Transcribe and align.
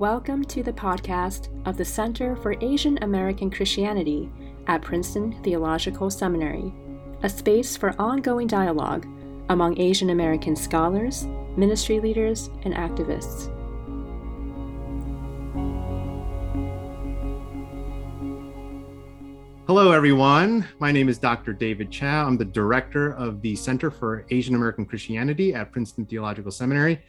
Welcome 0.00 0.44
to 0.46 0.64
the 0.64 0.72
podcast 0.72 1.48
of 1.66 1.76
the 1.76 1.84
Center 1.84 2.34
for 2.34 2.56
Asian 2.60 2.98
American 3.02 3.48
Christianity 3.48 4.28
at 4.66 4.82
Princeton 4.82 5.40
Theological 5.44 6.10
Seminary, 6.10 6.74
a 7.22 7.28
space 7.28 7.76
for 7.76 7.94
ongoing 7.96 8.48
dialogue 8.48 9.06
among 9.50 9.78
Asian 9.78 10.10
American 10.10 10.56
scholars, 10.56 11.26
ministry 11.56 12.00
leaders, 12.00 12.50
and 12.64 12.74
activists. 12.74 13.53
Hello, 19.76 19.90
everyone. 19.90 20.64
My 20.78 20.92
name 20.92 21.08
is 21.08 21.18
Dr. 21.18 21.52
David 21.52 21.90
Chao. 21.90 22.28
I'm 22.28 22.36
the 22.36 22.44
director 22.44 23.12
of 23.14 23.42
the 23.42 23.56
Center 23.56 23.90
for 23.90 24.24
Asian 24.30 24.54
American 24.54 24.86
Christianity 24.86 25.52
at 25.52 25.72
Princeton 25.72 26.06
Theological 26.06 26.52
Seminary. 26.52 27.02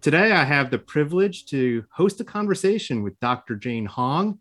Today, 0.00 0.30
I 0.30 0.44
have 0.44 0.70
the 0.70 0.78
privilege 0.78 1.46
to 1.46 1.84
host 1.90 2.20
a 2.20 2.24
conversation 2.24 3.02
with 3.02 3.18
Dr. 3.18 3.56
Jane 3.56 3.86
Hong, 3.86 4.38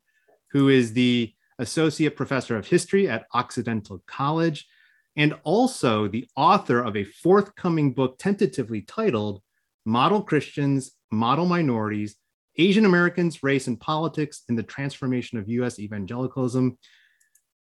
who 0.51 0.69
is 0.69 0.93
the 0.93 1.33
Associate 1.57 2.15
Professor 2.15 2.55
of 2.55 2.67
History 2.67 3.09
at 3.09 3.25
Occidental 3.33 4.03
College 4.05 4.67
and 5.15 5.33
also 5.43 6.07
the 6.07 6.29
author 6.35 6.81
of 6.81 6.95
a 6.95 7.03
forthcoming 7.03 7.93
book 7.93 8.19
tentatively 8.19 8.81
titled 8.81 9.41
Model 9.85 10.21
Christians, 10.21 10.91
Model 11.09 11.47
Minorities, 11.47 12.17
Asian 12.59 12.85
Americans, 12.85 13.41
Race 13.41 13.65
and 13.65 13.79
Politics 13.79 14.43
in 14.49 14.55
the 14.55 14.61
Transformation 14.61 15.39
of 15.39 15.49
US 15.49 15.79
Evangelicalism. 15.79 16.77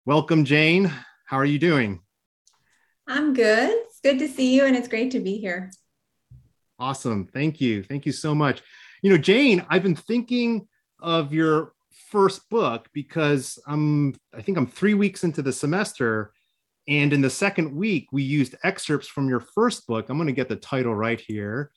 Welcome, 0.06 0.46
Jane. 0.46 0.92
How 1.26 1.38
are 1.38 1.46
you 1.46 1.60
doing? 1.60 2.00
I'm 3.06 3.34
good. 3.34 3.70
It's 3.70 4.00
good 4.02 4.18
to 4.20 4.30
see 4.30 4.56
you, 4.56 4.64
and 4.64 4.76
it's 4.76 4.88
great 4.88 5.12
to 5.12 5.20
be 5.20 5.38
here. 5.38 5.72
Awesome. 6.80 7.28
Thank 7.28 7.60
you. 7.60 7.84
Thank 7.84 8.06
you 8.06 8.14
so 8.14 8.34
much. 8.34 8.62
You 9.04 9.10
know, 9.10 9.18
Jane, 9.18 9.66
I've 9.70 9.84
been 9.84 9.98
thinking 9.98 10.68
of 11.00 11.34
your 11.34 11.74
first 12.08 12.50
book 12.50 12.88
because 12.94 13.60
I'm 13.68 14.16
I 14.34 14.42
think 14.42 14.58
I'm 14.58 14.68
3 14.68 14.94
weeks 14.94 15.26
into 15.26 15.42
the 15.42 15.54
semester 15.54 16.32
and 16.88 17.12
in 17.12 17.22
the 17.22 17.30
second 17.30 17.76
week 17.76 18.08
we 18.12 18.24
used 18.24 18.56
excerpts 18.64 19.08
from 19.08 19.28
your 19.28 19.42
first 19.42 19.86
book. 19.86 20.10
I'm 20.10 20.18
going 20.18 20.28
to 20.28 20.34
get 20.34 20.50
the 20.50 20.56
title 20.56 20.96
right 20.96 21.20
here. 21.20 21.72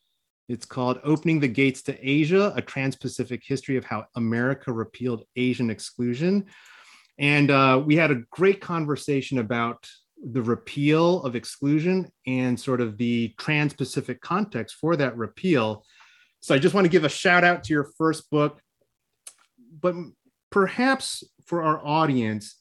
It's 0.48 0.64
called 0.64 1.00
Opening 1.02 1.40
the 1.40 1.48
Gates 1.48 1.82
to 1.82 2.08
Asia: 2.08 2.52
A 2.56 2.62
Trans-Pacific 2.62 3.42
History 3.44 3.76
of 3.76 3.84
How 3.84 4.06
America 4.14 4.72
Repealed 4.72 5.24
Asian 5.34 5.70
Exclusion. 5.70 6.46
And 7.18 7.50
uh, 7.50 7.82
we 7.84 7.96
had 7.96 8.10
a 8.10 8.22
great 8.30 8.60
conversation 8.60 9.38
about 9.38 9.86
the 10.24 10.42
repeal 10.42 11.22
of 11.24 11.34
exclusion 11.34 12.10
and 12.26 12.58
sort 12.58 12.80
of 12.80 12.96
the 12.96 13.34
trans 13.38 13.74
Pacific 13.74 14.20
context 14.20 14.76
for 14.76 14.96
that 14.96 15.16
repeal. 15.16 15.84
So 16.40 16.54
I 16.54 16.58
just 16.58 16.74
want 16.74 16.84
to 16.84 16.90
give 16.90 17.04
a 17.04 17.08
shout 17.08 17.44
out 17.44 17.64
to 17.64 17.72
your 17.72 17.90
first 17.98 18.30
book, 18.30 18.60
but 19.80 19.94
perhaps 20.50 21.24
for 21.46 21.62
our 21.62 21.84
audience, 21.84 22.56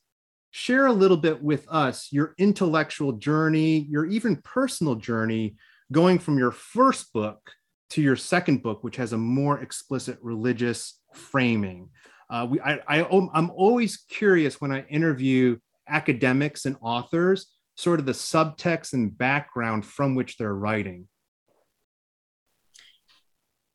share 0.51 0.87
a 0.87 0.93
little 0.93 1.17
bit 1.17 1.41
with 1.41 1.65
us 1.69 2.09
your 2.11 2.35
intellectual 2.37 3.13
journey, 3.13 3.87
your 3.89 4.05
even 4.05 4.35
personal 4.37 4.95
journey 4.95 5.55
going 5.91 6.19
from 6.19 6.37
your 6.37 6.51
first 6.51 7.13
book 7.13 7.51
to 7.89 8.01
your 8.01 8.15
second 8.15 8.63
book, 8.63 8.83
which 8.83 8.95
has 8.95 9.13
a 9.13 9.17
more 9.17 9.59
explicit 9.61 10.17
religious 10.21 10.99
framing. 11.13 11.89
Uh, 12.31 12.47
we, 12.49 12.61
I, 12.61 12.79
I, 12.87 13.03
I'm 13.33 13.51
always 13.51 13.97
curious 13.97 14.61
when 14.61 14.71
I 14.71 14.85
interview 14.87 15.57
academics 15.87 16.65
and 16.65 16.77
authors, 16.81 17.47
sort 17.75 17.99
of 17.99 18.05
the 18.05 18.13
subtext 18.13 18.93
and 18.93 19.15
background 19.15 19.85
from 19.85 20.15
which 20.15 20.37
they're 20.37 20.55
writing. 20.55 21.09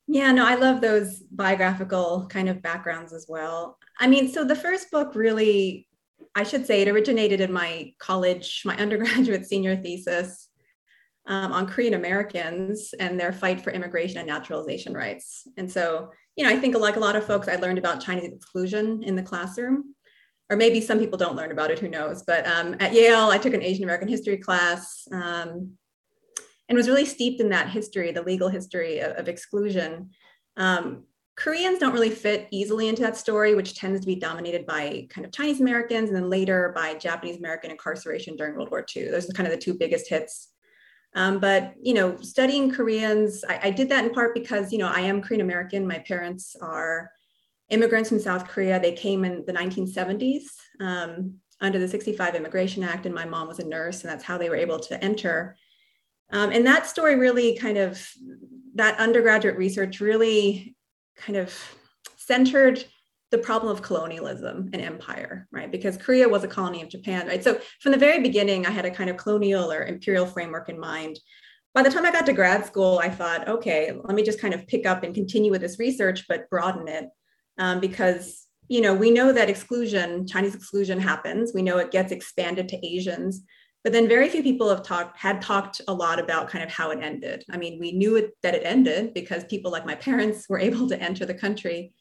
Yeah, 0.08 0.32
no, 0.32 0.46
I 0.46 0.54
love 0.54 0.80
those 0.80 1.18
biographical 1.30 2.28
kind 2.30 2.48
of 2.48 2.62
backgrounds 2.62 3.12
as 3.12 3.26
well. 3.28 3.76
I 3.98 4.06
mean, 4.06 4.28
so 4.28 4.44
the 4.44 4.54
first 4.54 4.90
book 4.90 5.14
really, 5.14 5.86
I 6.34 6.44
should 6.44 6.64
say, 6.64 6.80
it 6.80 6.88
originated 6.88 7.40
in 7.40 7.52
my 7.52 7.92
college, 7.98 8.62
my 8.64 8.76
undergraduate 8.78 9.46
senior 9.46 9.76
thesis 9.76 10.48
um, 11.26 11.52
on 11.52 11.66
Korean 11.66 11.94
Americans 11.94 12.94
and 12.98 13.18
their 13.20 13.32
fight 13.32 13.60
for 13.60 13.70
immigration 13.70 14.18
and 14.18 14.28
naturalization 14.28 14.94
rights. 14.94 15.46
And 15.56 15.70
so, 15.70 16.10
you 16.36 16.44
know, 16.44 16.50
I 16.50 16.56
think 16.56 16.76
like 16.76 16.96
a 16.96 17.00
lot 17.00 17.16
of 17.16 17.24
folks, 17.24 17.48
I 17.48 17.56
learned 17.56 17.78
about 17.78 18.00
Chinese 18.00 18.32
exclusion 18.32 19.02
in 19.02 19.16
the 19.16 19.22
classroom 19.22 19.96
or 20.50 20.56
maybe 20.56 20.80
some 20.80 20.98
people 20.98 21.18
don't 21.18 21.36
learn 21.36 21.50
about 21.50 21.70
it, 21.70 21.78
who 21.78 21.88
knows? 21.88 22.22
But 22.22 22.46
um, 22.46 22.76
at 22.78 22.92
Yale, 22.92 23.30
I 23.30 23.38
took 23.38 23.54
an 23.54 23.62
Asian 23.62 23.84
American 23.84 24.08
history 24.08 24.36
class 24.36 25.08
um, 25.10 25.72
and 26.68 26.76
was 26.76 26.88
really 26.88 27.04
steeped 27.04 27.40
in 27.40 27.48
that 27.50 27.68
history, 27.68 28.12
the 28.12 28.22
legal 28.22 28.48
history 28.48 29.00
of, 29.00 29.16
of 29.16 29.28
exclusion. 29.28 30.10
Um, 30.56 31.04
Koreans 31.36 31.78
don't 31.78 31.92
really 31.92 32.10
fit 32.10 32.48
easily 32.50 32.88
into 32.88 33.02
that 33.02 33.16
story, 33.16 33.54
which 33.54 33.76
tends 33.76 34.00
to 34.00 34.06
be 34.06 34.16
dominated 34.16 34.64
by 34.66 35.06
kind 35.10 35.26
of 35.26 35.32
Chinese 35.32 35.60
Americans 35.60 36.08
and 36.08 36.16
then 36.16 36.30
later 36.30 36.72
by 36.74 36.94
Japanese 36.94 37.36
American 37.36 37.70
incarceration 37.70 38.36
during 38.36 38.54
World 38.54 38.70
War 38.70 38.86
II. 38.96 39.10
Those 39.10 39.28
are 39.28 39.32
kind 39.32 39.46
of 39.46 39.52
the 39.52 39.60
two 39.60 39.74
biggest 39.74 40.08
hits. 40.08 40.52
Um, 41.16 41.40
but 41.40 41.72
you 41.82 41.94
know, 41.94 42.16
studying 42.18 42.70
Koreans, 42.70 43.42
I, 43.48 43.58
I, 43.64 43.70
did 43.70 43.88
that 43.88 44.04
in 44.04 44.10
part 44.12 44.34
because 44.34 44.70
you 44.70 44.78
know 44.78 44.88
I 44.88 45.00
am 45.00 45.22
Korean 45.22 45.40
American. 45.40 45.86
My 45.86 45.98
parents 45.98 46.54
are 46.60 47.10
immigrants 47.70 48.10
from 48.10 48.20
South 48.20 48.46
Korea. 48.46 48.78
They 48.78 48.92
came 48.92 49.24
in 49.24 49.42
the 49.46 49.52
1970s 49.52 50.42
um, 50.78 51.36
under 51.62 51.78
the 51.78 51.88
65 51.88 52.34
Immigration 52.34 52.84
Act, 52.84 53.06
and 53.06 53.14
my 53.14 53.24
mom 53.24 53.48
was 53.48 53.58
a 53.58 53.64
nurse, 53.64 54.02
and 54.02 54.12
that's 54.12 54.24
how 54.24 54.36
they 54.36 54.50
were 54.50 54.56
able 54.56 54.78
to 54.78 55.02
enter. 55.02 55.56
Um, 56.30 56.50
and 56.52 56.66
that 56.66 56.86
story 56.86 57.16
really 57.16 57.56
kind 57.56 57.78
of, 57.78 58.06
that 58.74 58.98
undergraduate 58.98 59.56
research 59.56 60.00
really 60.00 60.76
kind 61.16 61.38
of 61.38 61.58
centered 62.16 62.84
the 63.30 63.38
problem 63.38 63.72
of 63.72 63.82
colonialism 63.82 64.70
and 64.72 64.82
empire, 64.82 65.48
right? 65.50 65.70
Because 65.70 65.96
Korea 65.96 66.28
was 66.28 66.44
a 66.44 66.48
colony 66.48 66.82
of 66.82 66.88
Japan, 66.88 67.26
right? 67.26 67.42
So 67.42 67.60
from 67.80 67.92
the 67.92 67.98
very 67.98 68.22
beginning, 68.22 68.66
I 68.66 68.70
had 68.70 68.84
a 68.84 68.90
kind 68.90 69.10
of 69.10 69.16
colonial 69.16 69.72
or 69.72 69.84
imperial 69.84 70.26
framework 70.26 70.68
in 70.68 70.78
mind. 70.78 71.18
By 71.74 71.82
the 71.82 71.90
time 71.90 72.06
I 72.06 72.12
got 72.12 72.24
to 72.26 72.32
grad 72.32 72.64
school, 72.64 73.00
I 73.02 73.10
thought, 73.10 73.48
okay, 73.48 73.92
let 74.04 74.14
me 74.14 74.22
just 74.22 74.40
kind 74.40 74.54
of 74.54 74.66
pick 74.66 74.86
up 74.86 75.02
and 75.02 75.14
continue 75.14 75.50
with 75.50 75.60
this 75.60 75.78
research, 75.78 76.24
but 76.28 76.48
broaden 76.48 76.88
it 76.88 77.08
um, 77.58 77.80
because 77.80 78.46
you 78.68 78.80
know 78.80 78.94
we 78.94 79.10
know 79.10 79.32
that 79.32 79.50
exclusion 79.50 80.26
chinese 80.26 80.54
exclusion 80.54 80.98
happens 80.98 81.52
we 81.54 81.62
know 81.62 81.78
it 81.78 81.90
gets 81.90 82.12
expanded 82.12 82.68
to 82.68 82.86
asians 82.86 83.42
but 83.84 83.92
then 83.92 84.08
very 84.08 84.28
few 84.28 84.42
people 84.42 84.68
have 84.68 84.82
talked 84.82 85.16
had 85.18 85.40
talked 85.40 85.80
a 85.88 85.94
lot 85.94 86.18
about 86.18 86.48
kind 86.48 86.64
of 86.64 86.70
how 86.70 86.90
it 86.90 86.98
ended 87.02 87.44
i 87.50 87.56
mean 87.56 87.78
we 87.78 87.92
knew 87.92 88.16
it, 88.16 88.32
that 88.42 88.54
it 88.54 88.62
ended 88.64 89.14
because 89.14 89.44
people 89.44 89.70
like 89.70 89.86
my 89.86 89.94
parents 89.94 90.46
were 90.48 90.58
able 90.68 90.88
to 90.88 91.00
enter 91.00 91.24
the 91.24 91.34
country 91.34 91.92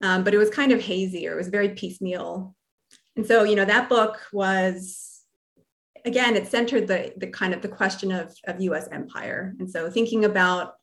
um, 0.00 0.24
but 0.24 0.34
it 0.34 0.38
was 0.38 0.50
kind 0.50 0.72
of 0.72 0.80
hazy 0.80 1.26
or 1.26 1.32
it 1.32 1.36
was 1.36 1.48
very 1.48 1.70
piecemeal. 1.70 2.54
And 3.16 3.26
so 3.26 3.42
you 3.42 3.56
know 3.56 3.64
that 3.64 3.88
book 3.88 4.20
was 4.32 5.22
again 6.04 6.36
it 6.36 6.48
centered 6.48 6.86
the 6.86 7.12
the 7.16 7.26
kind 7.26 7.54
of 7.54 7.62
the 7.62 7.68
question 7.68 8.12
of 8.12 8.34
of 8.46 8.60
us 8.60 8.88
empire. 8.92 9.54
And 9.58 9.70
so 9.70 9.90
thinking 9.90 10.24
about 10.24 10.74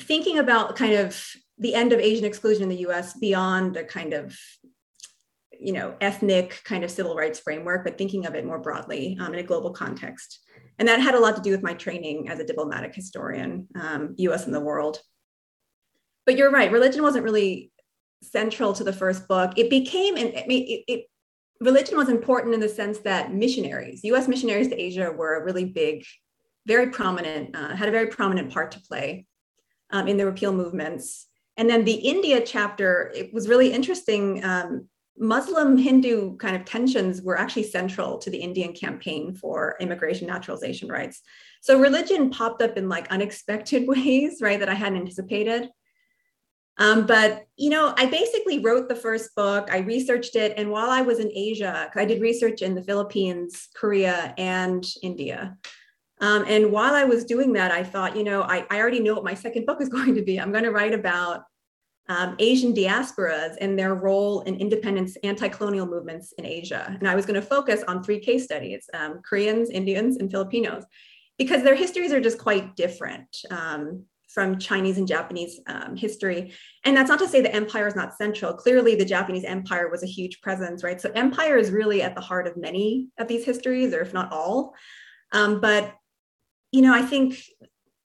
thinking 0.00 0.38
about 0.38 0.76
kind 0.76 0.94
of 0.94 1.24
the 1.58 1.74
end 1.74 1.92
of 1.92 2.00
Asian 2.00 2.24
exclusion 2.24 2.64
in 2.64 2.68
the 2.68 2.86
US 2.88 3.14
beyond 3.14 3.76
a 3.76 3.84
kind 3.84 4.12
of 4.12 4.36
you 5.60 5.72
know 5.72 5.94
ethnic 6.00 6.60
kind 6.64 6.84
of 6.84 6.90
civil 6.90 7.16
rights 7.16 7.40
framework 7.40 7.84
but 7.84 7.98
thinking 7.98 8.26
of 8.26 8.36
it 8.36 8.46
more 8.46 8.60
broadly 8.60 9.16
um, 9.20 9.32
in 9.34 9.40
a 9.40 9.42
global 9.42 9.70
context. 9.70 10.40
And 10.78 10.86
that 10.86 11.00
had 11.00 11.14
a 11.14 11.20
lot 11.20 11.34
to 11.36 11.42
do 11.42 11.50
with 11.50 11.62
my 11.62 11.74
training 11.74 12.28
as 12.28 12.38
a 12.38 12.44
diplomatic 12.44 12.94
historian 12.94 13.66
um, 13.74 14.14
us 14.18 14.46
and 14.46 14.54
the 14.54 14.60
world 14.60 15.00
but 16.28 16.36
you're 16.36 16.50
right 16.50 16.70
religion 16.70 17.02
wasn't 17.02 17.24
really 17.24 17.70
central 18.22 18.72
to 18.72 18.84
the 18.84 18.92
first 18.92 19.26
book 19.26 19.52
it 19.56 19.70
became 19.70 20.16
and 20.16 20.32
I 20.36 20.44
mean, 20.46 20.64
it, 20.68 20.92
it, 20.92 21.04
religion 21.60 21.96
was 21.96 22.08
important 22.08 22.54
in 22.54 22.60
the 22.60 22.68
sense 22.68 22.98
that 23.00 23.32
missionaries 23.32 24.04
us 24.04 24.28
missionaries 24.28 24.68
to 24.68 24.80
asia 24.80 25.10
were 25.10 25.36
a 25.36 25.44
really 25.44 25.64
big 25.64 26.04
very 26.66 26.90
prominent 26.90 27.56
uh, 27.56 27.74
had 27.74 27.88
a 27.88 27.92
very 27.92 28.08
prominent 28.08 28.52
part 28.52 28.72
to 28.72 28.80
play 28.80 29.26
um, 29.90 30.06
in 30.06 30.18
the 30.18 30.26
repeal 30.26 30.52
movements 30.52 31.28
and 31.58 31.68
then 31.68 31.84
the 31.84 31.92
India 31.92 32.40
chapter, 32.40 33.12
it 33.14 33.34
was 33.34 33.48
really 33.48 33.72
interesting. 33.72 34.42
Um, 34.44 34.88
Muslim 35.18 35.76
Hindu 35.76 36.36
kind 36.36 36.54
of 36.54 36.64
tensions 36.64 37.20
were 37.20 37.36
actually 37.36 37.64
central 37.64 38.16
to 38.18 38.30
the 38.30 38.38
Indian 38.38 38.72
campaign 38.72 39.34
for 39.34 39.76
immigration 39.80 40.28
naturalization 40.28 40.88
rights. 40.88 41.20
So 41.60 41.80
religion 41.80 42.30
popped 42.30 42.62
up 42.62 42.76
in 42.76 42.88
like 42.88 43.10
unexpected 43.10 43.88
ways, 43.92 44.38
right, 44.40 44.60
that 44.60 44.68
I 44.68 44.74
hadn't 44.74 45.00
anticipated. 45.00 45.68
Um, 46.78 47.06
but 47.06 47.46
you 47.56 47.70
know, 47.70 47.92
I 47.96 48.06
basically 48.06 48.60
wrote 48.60 48.88
the 48.88 48.94
first 48.94 49.34
book. 49.34 49.68
I 49.70 49.78
researched 49.78 50.36
it, 50.36 50.54
and 50.56 50.70
while 50.70 50.90
I 50.90 51.02
was 51.02 51.18
in 51.18 51.30
Asia, 51.34 51.90
I 51.94 52.04
did 52.04 52.20
research 52.22 52.62
in 52.62 52.74
the 52.74 52.82
Philippines, 52.82 53.68
Korea, 53.74 54.34
and 54.38 54.84
India. 55.02 55.56
Um, 56.20 56.44
and 56.48 56.72
while 56.72 56.94
I 56.94 57.04
was 57.04 57.24
doing 57.24 57.52
that, 57.54 57.70
I 57.70 57.84
thought, 57.84 58.16
you 58.16 58.24
know, 58.24 58.42
I, 58.42 58.66
I 58.70 58.80
already 58.80 59.00
know 59.00 59.14
what 59.14 59.24
my 59.24 59.34
second 59.34 59.66
book 59.66 59.80
is 59.80 59.88
going 59.98 60.14
to 60.14 60.22
be. 60.22 60.40
I'm 60.40 60.52
going 60.52 60.64
to 60.64 60.72
write 60.72 60.94
about 60.94 61.44
um, 62.08 62.36
Asian 62.38 62.72
diasporas 62.72 63.56
and 63.60 63.78
their 63.78 63.94
role 63.94 64.40
in 64.42 64.56
independence 64.56 65.16
anti-colonial 65.22 65.86
movements 65.86 66.32
in 66.38 66.46
Asia. 66.46 66.96
And 66.98 67.08
I 67.08 67.14
was 67.14 67.26
going 67.26 67.40
to 67.40 67.46
focus 67.46 67.84
on 67.86 68.02
three 68.02 68.18
case 68.18 68.44
studies, 68.44 68.88
um, 68.94 69.20
Koreans, 69.28 69.68
Indians, 69.70 70.16
and 70.16 70.30
Filipinos. 70.30 70.84
because 71.36 71.62
their 71.62 71.76
histories 71.76 72.12
are 72.12 72.20
just 72.20 72.38
quite 72.38 72.74
different 72.74 73.28
um, 73.50 74.04
from 74.28 74.58
Chinese 74.58 74.98
and 74.98 75.08
Japanese 75.08 75.58
um, 75.66 75.96
history. 75.96 76.52
And 76.84 76.96
that's 76.96 77.08
not 77.08 77.18
to 77.20 77.28
say 77.28 77.40
the 77.40 77.54
empire 77.54 77.86
is 77.86 77.96
not 77.96 78.16
central. 78.16 78.54
Clearly, 78.54 78.94
the 78.94 79.04
Japanese 79.04 79.44
empire 79.44 79.88
was 79.90 80.02
a 80.02 80.06
huge 80.06 80.40
presence, 80.40 80.84
right? 80.84 81.00
So, 81.00 81.10
empire 81.14 81.56
is 81.56 81.70
really 81.70 82.02
at 82.02 82.14
the 82.14 82.20
heart 82.20 82.46
of 82.46 82.56
many 82.56 83.08
of 83.18 83.28
these 83.28 83.44
histories, 83.44 83.94
or 83.94 84.00
if 84.00 84.12
not 84.12 84.32
all. 84.32 84.74
Um, 85.32 85.60
but, 85.60 85.94
you 86.72 86.82
know, 86.82 86.94
I 86.94 87.02
think 87.02 87.40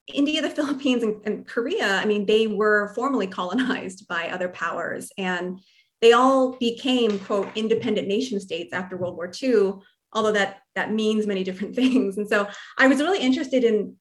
India, 0.08 0.42
the 0.42 0.50
Philippines, 0.58 1.04
and, 1.04 1.22
and, 1.26 1.48
Korea, 1.48 1.98
I 1.98 2.06
mean, 2.06 2.26
they 2.26 2.48
were 2.48 2.94
formally 2.96 3.28
colonized 3.28 4.08
by 4.08 4.30
other 4.30 4.50
powers. 4.50 5.12
And 5.18 5.60
they 6.02 6.14
all 6.14 6.58
became, 6.58 7.20
quote, 7.20 7.50
independent 7.56 8.08
nation 8.08 8.40
states 8.40 8.74
after 8.74 8.98
World 8.98 9.16
War 9.16 9.32
II, 9.42 9.74
although 10.12 10.34
that, 10.34 10.62
that 10.76 10.92
means 10.92 11.26
many 11.26 11.44
different 11.44 11.76
things. 11.82 12.18
And 12.18 12.28
so 12.28 12.48
I 12.78 12.88
was 12.88 13.00
really 13.00 13.20
interested 13.20 13.64
in 13.64 13.96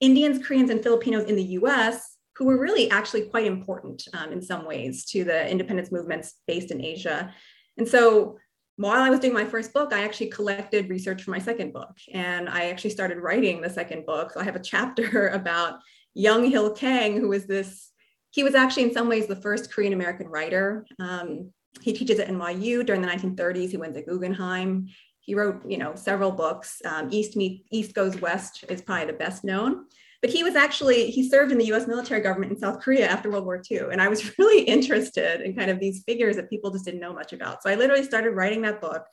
Indians, 0.00 0.44
Koreans, 0.46 0.70
and 0.70 0.82
Filipinos 0.82 1.24
in 1.24 1.36
the 1.36 1.42
US 1.42 2.16
who 2.38 2.44
were 2.44 2.58
really 2.58 2.88
actually 2.90 3.22
quite 3.22 3.46
important 3.46 4.06
um, 4.14 4.32
in 4.32 4.40
some 4.40 4.64
ways 4.64 5.04
to 5.06 5.24
the 5.24 5.50
independence 5.50 5.90
movements 5.90 6.36
based 6.46 6.70
in 6.70 6.80
Asia. 6.80 7.34
And 7.76 7.86
so 7.86 8.38
while 8.76 9.02
I 9.02 9.10
was 9.10 9.18
doing 9.18 9.34
my 9.34 9.44
first 9.44 9.74
book, 9.74 9.92
I 9.92 10.04
actually 10.04 10.28
collected 10.28 10.88
research 10.88 11.24
for 11.24 11.32
my 11.32 11.40
second 11.40 11.72
book. 11.72 11.96
And 12.14 12.48
I 12.48 12.70
actually 12.70 12.90
started 12.90 13.18
writing 13.18 13.60
the 13.60 13.68
second 13.68 14.06
book. 14.06 14.32
So 14.32 14.40
I 14.40 14.44
have 14.44 14.54
a 14.54 14.60
chapter 14.62 15.28
about 15.34 15.80
Younghill 16.16 16.76
Kang, 16.76 17.20
who 17.20 17.28
was 17.28 17.46
this, 17.46 17.90
he 18.30 18.44
was 18.44 18.54
actually 18.54 18.84
in 18.84 18.94
some 18.94 19.08
ways 19.08 19.26
the 19.26 19.34
first 19.34 19.72
Korean 19.72 19.92
American 19.92 20.28
writer. 20.28 20.86
Um, 21.00 21.52
he 21.80 21.92
teaches 21.92 22.20
at 22.20 22.28
NYU 22.28 22.86
during 22.86 23.02
the 23.02 23.08
1930s. 23.08 23.70
He 23.70 23.76
went 23.76 23.94
to 23.94 24.02
Guggenheim. 24.02 24.88
He 25.28 25.34
wrote, 25.34 25.60
you 25.68 25.76
know, 25.76 25.94
several 25.94 26.30
books. 26.30 26.80
Um, 26.86 27.08
East 27.12 27.36
Meet, 27.36 27.66
East 27.70 27.94
Goes 27.94 28.18
West 28.18 28.64
is 28.70 28.80
probably 28.80 29.08
the 29.08 29.12
best 29.12 29.44
known. 29.44 29.84
But 30.22 30.30
he 30.30 30.42
was 30.42 30.56
actually, 30.56 31.10
he 31.10 31.28
served 31.28 31.52
in 31.52 31.58
the 31.58 31.70
US 31.74 31.86
military 31.86 32.22
government 32.22 32.50
in 32.50 32.58
South 32.58 32.80
Korea 32.80 33.06
after 33.06 33.30
World 33.30 33.44
War 33.44 33.62
II. 33.70 33.88
And 33.92 34.00
I 34.00 34.08
was 34.08 34.38
really 34.38 34.62
interested 34.62 35.42
in 35.42 35.54
kind 35.54 35.70
of 35.70 35.80
these 35.80 36.02
figures 36.04 36.36
that 36.36 36.48
people 36.48 36.70
just 36.70 36.86
didn't 36.86 37.00
know 37.00 37.12
much 37.12 37.34
about. 37.34 37.62
So 37.62 37.68
I 37.68 37.74
literally 37.74 38.04
started 38.04 38.30
writing 38.30 38.62
that 38.62 38.80
book. 38.80 39.04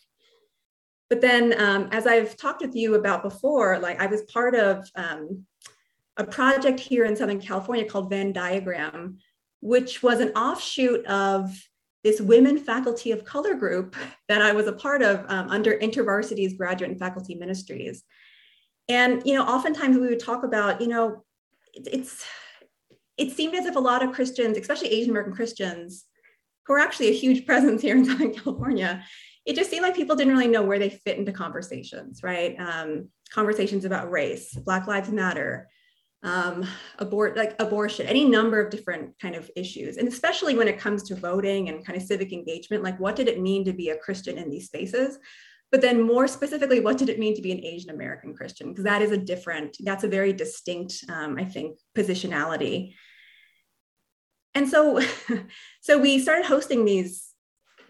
But 1.09 1.19
then, 1.19 1.59
um, 1.59 1.89
as 1.91 2.07
I've 2.07 2.37
talked 2.37 2.61
with 2.61 2.77
you 2.77 2.95
about 2.95 3.21
before, 3.21 3.77
like 3.79 4.01
I 4.01 4.05
was 4.05 4.21
part 4.21 4.55
of 4.55 4.89
um, 4.95 5.45
a 6.15 6.23
project 6.23 6.79
here 6.79 7.03
in 7.03 7.17
Southern 7.17 7.41
California 7.41 7.83
called 7.83 8.09
Venn 8.09 8.31
Diagram, 8.31 9.17
which 9.59 10.01
was 10.01 10.21
an 10.21 10.29
offshoot 10.29 11.05
of 11.07 11.51
this 12.05 12.21
women 12.21 12.55
faculty 12.59 13.11
of 13.11 13.25
color 13.25 13.55
group 13.55 13.95
that 14.29 14.39
I 14.39 14.51
was 14.51 14.67
a 14.67 14.73
part 14.73 15.01
of 15.01 15.25
um, 15.27 15.49
under 15.49 15.75
InterVarsity's 15.75 16.53
graduate 16.53 16.91
and 16.91 16.99
faculty 16.99 17.33
ministries. 17.33 18.03
And, 18.87 19.23
you 19.25 19.33
know, 19.33 19.43
oftentimes 19.43 19.97
we 19.97 20.07
would 20.07 20.19
talk 20.19 20.43
about, 20.43 20.81
you 20.81 20.87
know, 20.87 21.25
it, 21.73 21.87
it's, 21.91 22.23
it 23.17 23.31
seemed 23.31 23.55
as 23.55 23.65
if 23.65 23.75
a 23.75 23.79
lot 23.79 24.03
of 24.03 24.13
Christians, 24.13 24.55
especially 24.55 24.89
Asian 24.89 25.09
American 25.09 25.33
Christians, 25.33 26.05
who 26.67 26.73
are 26.73 26.79
actually 26.79 27.07
a 27.07 27.13
huge 27.13 27.43
presence 27.47 27.81
here 27.81 27.97
in 27.97 28.05
Southern 28.05 28.35
California, 28.35 29.03
it 29.43 29.55
just 29.55 29.71
seemed 29.71 29.81
like 29.81 29.95
people 29.95 30.15
didn't 30.15 30.33
really 30.33 30.47
know 30.47 30.61
where 30.61 30.77
they 30.77 30.89
fit 30.89 31.17
into 31.17 31.31
conversations, 31.31 32.21
right? 32.21 32.55
Um, 32.59 33.09
conversations 33.31 33.83
about 33.83 34.11
race, 34.11 34.53
Black 34.53 34.85
Lives 34.85 35.09
Matter, 35.09 35.69
um, 36.25 36.67
abort 36.99 37.37
like 37.37 37.55
abortion, 37.59 38.07
any 38.07 38.25
number 38.25 38.59
of 38.59 38.69
different 38.69 39.17
kind 39.19 39.35
of 39.35 39.49
issues, 39.55 39.97
and 39.97 40.07
especially 40.07 40.55
when 40.55 40.67
it 40.67 40.79
comes 40.79 41.03
to 41.03 41.15
voting 41.15 41.69
and 41.69 41.85
kind 41.85 41.95
of 41.95 42.05
civic 42.05 42.33
engagement, 42.33 42.83
like 42.83 42.99
what 42.99 43.15
did 43.15 43.27
it 43.27 43.39
mean 43.39 43.63
to 43.65 43.73
be 43.73 43.89
a 43.89 43.97
Christian 43.97 44.37
in 44.37 44.49
these 44.49 44.65
spaces? 44.65 45.19
but 45.71 45.81
then 45.81 46.01
more 46.01 46.27
specifically 46.27 46.79
what 46.79 46.97
did 46.97 47.09
it 47.09 47.19
mean 47.19 47.35
to 47.35 47.41
be 47.41 47.51
an 47.51 47.63
asian 47.63 47.89
american 47.89 48.33
christian? 48.33 48.69
Because 48.69 48.85
that 48.85 49.01
is 49.01 49.11
a 49.11 49.17
different 49.17 49.75
that's 49.81 50.03
a 50.03 50.07
very 50.07 50.33
distinct 50.33 51.03
um, 51.09 51.37
i 51.37 51.45
think 51.45 51.77
positionality. 51.97 52.93
And 54.53 54.69
so 54.69 55.01
so 55.81 55.99
we 55.99 56.19
started 56.19 56.45
hosting 56.45 56.85
these 56.85 57.31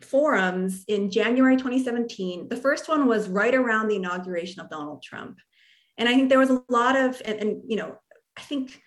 forums 0.01 0.83
in 0.87 1.11
january 1.11 1.57
2017 1.57 2.49
the 2.49 2.55
first 2.55 2.87
one 2.89 3.07
was 3.07 3.29
right 3.29 3.55
around 3.55 3.87
the 3.87 3.95
inauguration 3.95 4.61
of 4.61 4.69
donald 4.69 5.03
trump. 5.03 5.37
And 5.97 6.09
i 6.09 6.13
think 6.15 6.29
there 6.29 6.39
was 6.39 6.49
a 6.49 6.63
lot 6.69 6.95
of 6.95 7.21
and, 7.23 7.39
and 7.39 7.61
you 7.67 7.77
know 7.77 7.97
i 8.37 8.41
think 8.41 8.81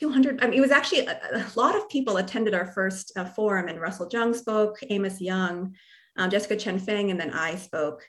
200 0.00 0.42
i 0.42 0.46
mean 0.46 0.58
it 0.58 0.60
was 0.60 0.70
actually 0.70 1.06
a, 1.06 1.18
a 1.32 1.46
lot 1.54 1.76
of 1.76 1.88
people 1.88 2.16
attended 2.16 2.54
our 2.54 2.66
first 2.66 3.12
uh, 3.16 3.24
forum 3.24 3.68
and 3.68 3.80
russell 3.80 4.08
jeung 4.08 4.34
spoke 4.34 4.78
amos 4.90 5.20
yong 5.20 5.74
um, 6.16 6.30
jessica 6.30 6.56
chen 6.56 6.78
feng 6.78 7.10
and 7.10 7.20
then 7.20 7.30
i 7.30 7.54
spoke 7.54 8.02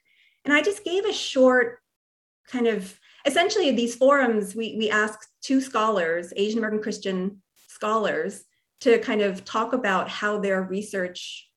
and 0.47 0.55
I 0.55 0.61
just 0.61 0.85
gave 0.85 1.03
a 1.03 1.11
short 1.11 1.79
kind 2.49 2.67
of 2.67 2.97
essentially 3.25 3.71
these 3.71 3.95
forums, 3.95 4.55
we, 4.55 4.77
we 4.77 4.89
asked 4.89 5.27
two 5.41 5.59
scholars, 5.59 6.31
Asian 6.37 6.59
American 6.59 6.81
Christian 6.81 7.41
scholars, 7.67 8.45
to 8.79 8.97
kind 8.99 9.21
of 9.21 9.43
talk 9.43 9.73
about 9.73 10.07
how 10.07 10.39
their 10.39 10.61
research, 10.63 11.49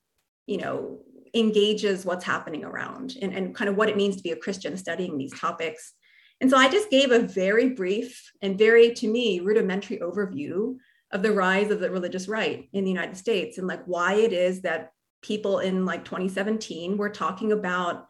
you 0.45 0.57
know, 0.57 0.99
engages 1.33 2.03
what's 2.03 2.25
happening 2.25 2.65
around 2.65 3.15
and, 3.21 3.33
and 3.33 3.55
kind 3.55 3.69
of 3.69 3.77
what 3.77 3.87
it 3.87 3.95
means 3.95 4.17
to 4.17 4.23
be 4.23 4.31
a 4.31 4.35
Christian 4.35 4.75
studying 4.75 5.17
these 5.17 5.39
topics. 5.39 5.93
And 6.41 6.49
so 6.49 6.57
I 6.57 6.69
just 6.69 6.89
gave 6.89 7.11
a 7.11 7.19
very 7.19 7.69
brief 7.69 8.31
and 8.41 8.57
very, 8.57 8.93
to 8.95 9.07
me, 9.07 9.39
rudimentary 9.39 9.99
overview 9.99 10.75
of 11.11 11.21
the 11.21 11.31
rise 11.31 11.69
of 11.69 11.79
the 11.79 11.91
religious 11.91 12.27
right 12.27 12.67
in 12.73 12.83
the 12.83 12.89
United 12.89 13.15
States 13.15 13.57
and 13.57 13.67
like 13.67 13.83
why 13.85 14.15
it 14.15 14.33
is 14.33 14.61
that 14.61 14.91
people 15.21 15.59
in 15.59 15.85
like 15.85 16.03
2017 16.03 16.97
were 16.97 17.09
talking 17.09 17.51
about 17.51 18.07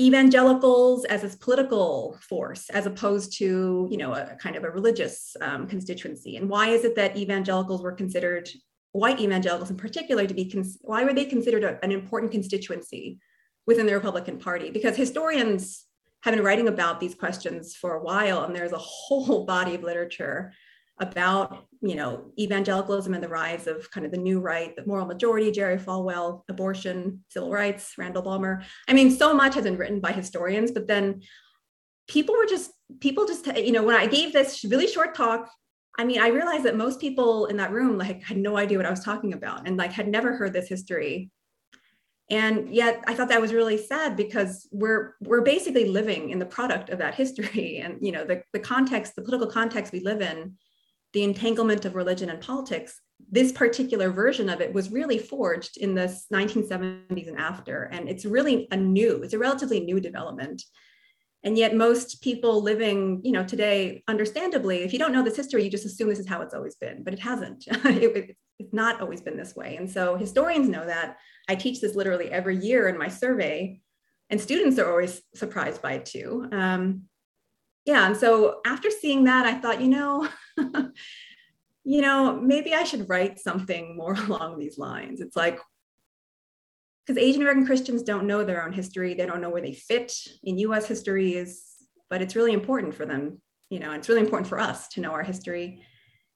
evangelicals 0.00 1.04
as 1.06 1.24
a 1.24 1.36
political 1.38 2.16
force 2.20 2.70
as 2.70 2.86
opposed 2.86 3.36
to 3.36 3.88
you 3.90 3.96
know 3.96 4.12
a 4.12 4.36
kind 4.40 4.54
of 4.54 4.62
a 4.62 4.70
religious 4.70 5.34
um, 5.40 5.66
constituency. 5.66 6.36
And 6.36 6.48
why 6.48 6.68
is 6.68 6.84
it 6.84 6.94
that 6.94 7.16
evangelicals 7.16 7.82
were 7.82 7.92
considered 7.92 8.48
white 8.92 9.20
evangelicals 9.20 9.70
in 9.70 9.76
particular 9.76 10.24
to 10.24 10.34
be 10.34 10.48
cons- 10.48 10.78
why 10.82 11.02
were 11.02 11.12
they 11.12 11.24
considered 11.24 11.64
a, 11.64 11.82
an 11.84 11.90
important 11.90 12.30
constituency 12.30 13.18
within 13.66 13.86
the 13.86 13.94
republican 13.94 14.38
party? 14.38 14.70
Because 14.70 14.96
historians 14.96 15.87
have 16.22 16.34
been 16.34 16.44
writing 16.44 16.68
about 16.68 17.00
these 17.00 17.14
questions 17.14 17.74
for 17.74 17.94
a 17.94 18.02
while 18.02 18.44
and 18.44 18.54
there's 18.54 18.72
a 18.72 18.78
whole 18.78 19.44
body 19.44 19.74
of 19.74 19.82
literature 19.82 20.52
about 21.00 21.66
you 21.80 21.94
know 21.94 22.32
evangelicalism 22.38 23.14
and 23.14 23.22
the 23.22 23.28
rise 23.28 23.66
of 23.66 23.90
kind 23.90 24.04
of 24.04 24.12
the 24.12 24.18
new 24.18 24.40
right 24.40 24.74
the 24.76 24.86
moral 24.86 25.06
majority 25.06 25.52
jerry 25.52 25.76
falwell 25.76 26.42
abortion 26.48 27.22
civil 27.28 27.50
rights 27.50 27.94
randall 27.98 28.22
balmer 28.22 28.62
i 28.88 28.92
mean 28.92 29.10
so 29.10 29.32
much 29.32 29.54
has 29.54 29.64
been 29.64 29.76
written 29.76 30.00
by 30.00 30.10
historians 30.10 30.72
but 30.72 30.88
then 30.88 31.20
people 32.08 32.36
were 32.36 32.46
just 32.46 32.72
people 33.00 33.26
just 33.26 33.46
you 33.56 33.72
know 33.72 33.82
when 33.82 33.94
i 33.94 34.06
gave 34.06 34.32
this 34.32 34.64
really 34.64 34.88
short 34.88 35.14
talk 35.14 35.48
i 35.98 36.04
mean 36.04 36.20
i 36.20 36.28
realized 36.28 36.64
that 36.64 36.76
most 36.76 37.00
people 37.00 37.46
in 37.46 37.56
that 37.56 37.70
room 37.72 37.96
like 37.96 38.22
had 38.22 38.36
no 38.36 38.56
idea 38.56 38.76
what 38.76 38.86
i 38.86 38.90
was 38.90 39.04
talking 39.04 39.34
about 39.34 39.68
and 39.68 39.76
like 39.76 39.92
had 39.92 40.08
never 40.08 40.34
heard 40.34 40.52
this 40.52 40.68
history 40.68 41.30
and 42.30 42.68
yet 42.74 43.02
i 43.06 43.14
thought 43.14 43.28
that 43.28 43.40
was 43.40 43.52
really 43.52 43.78
sad 43.78 44.16
because 44.16 44.68
we're 44.72 45.14
we're 45.20 45.40
basically 45.40 45.86
living 45.86 46.30
in 46.30 46.38
the 46.38 46.46
product 46.46 46.90
of 46.90 46.98
that 46.98 47.14
history 47.14 47.78
and 47.82 47.98
you 48.00 48.12
know 48.12 48.24
the, 48.24 48.42
the 48.52 48.60
context 48.60 49.14
the 49.16 49.22
political 49.22 49.50
context 49.50 49.92
we 49.92 50.00
live 50.00 50.20
in 50.20 50.56
the 51.12 51.22
entanglement 51.22 51.84
of 51.84 51.94
religion 51.94 52.30
and 52.30 52.40
politics, 52.40 53.00
this 53.30 53.52
particular 53.52 54.10
version 54.10 54.48
of 54.48 54.60
it 54.60 54.72
was 54.72 54.90
really 54.90 55.18
forged 55.18 55.76
in 55.78 55.94
the 55.94 56.06
1970s 56.32 57.28
and 57.28 57.38
after. 57.38 57.84
And 57.84 58.08
it's 58.08 58.24
really 58.24 58.68
a 58.70 58.76
new, 58.76 59.22
it's 59.22 59.34
a 59.34 59.38
relatively 59.38 59.80
new 59.80 60.00
development. 60.00 60.62
And 61.44 61.56
yet 61.56 61.74
most 61.74 62.20
people 62.20 62.62
living, 62.62 63.20
you 63.24 63.32
know, 63.32 63.44
today, 63.44 64.02
understandably, 64.08 64.78
if 64.78 64.92
you 64.92 64.98
don't 64.98 65.12
know 65.12 65.22
this 65.22 65.36
history, 65.36 65.64
you 65.64 65.70
just 65.70 65.86
assume 65.86 66.08
this 66.08 66.18
is 66.18 66.28
how 66.28 66.42
it's 66.42 66.54
always 66.54 66.74
been, 66.76 67.04
but 67.04 67.14
it 67.14 67.20
hasn't. 67.20 67.64
it, 67.68 68.36
it's 68.58 68.72
not 68.72 69.00
always 69.00 69.20
been 69.20 69.36
this 69.36 69.54
way. 69.54 69.76
And 69.76 69.90
so 69.90 70.16
historians 70.16 70.68
know 70.68 70.84
that. 70.84 71.18
I 71.48 71.54
teach 71.54 71.80
this 71.80 71.94
literally 71.94 72.30
every 72.30 72.56
year 72.56 72.88
in 72.88 72.98
my 72.98 73.08
survey, 73.08 73.80
and 74.30 74.40
students 74.40 74.78
are 74.78 74.90
always 74.90 75.22
surprised 75.34 75.80
by 75.80 75.92
it 75.92 76.06
too. 76.06 76.48
Um, 76.52 77.04
yeah, 77.84 78.06
and 78.06 78.16
so 78.16 78.60
after 78.66 78.90
seeing 78.90 79.24
that, 79.24 79.46
I 79.46 79.54
thought, 79.54 79.80
you 79.80 79.88
know, 79.88 80.28
you 81.84 82.02
know, 82.02 82.38
maybe 82.38 82.74
I 82.74 82.84
should 82.84 83.08
write 83.08 83.38
something 83.38 83.96
more 83.96 84.12
along 84.26 84.58
these 84.58 84.76
lines. 84.76 85.22
It's 85.22 85.36
like, 85.36 85.58
because 87.06 87.22
Asian 87.22 87.40
American 87.40 87.64
Christians 87.64 88.02
don't 88.02 88.26
know 88.26 88.44
their 88.44 88.62
own 88.62 88.74
history, 88.74 89.14
they 89.14 89.24
don't 89.24 89.40
know 89.40 89.48
where 89.48 89.62
they 89.62 89.72
fit 89.72 90.12
in 90.42 90.58
US 90.58 90.86
history 90.86 91.34
is, 91.34 91.62
but 92.10 92.20
it's 92.20 92.36
really 92.36 92.52
important 92.52 92.94
for 92.94 93.06
them, 93.06 93.40
you 93.70 93.78
know, 93.78 93.92
it's 93.92 94.10
really 94.10 94.20
important 94.20 94.48
for 94.48 94.58
us 94.58 94.88
to 94.88 95.00
know 95.00 95.12
our 95.12 95.22
history. 95.22 95.82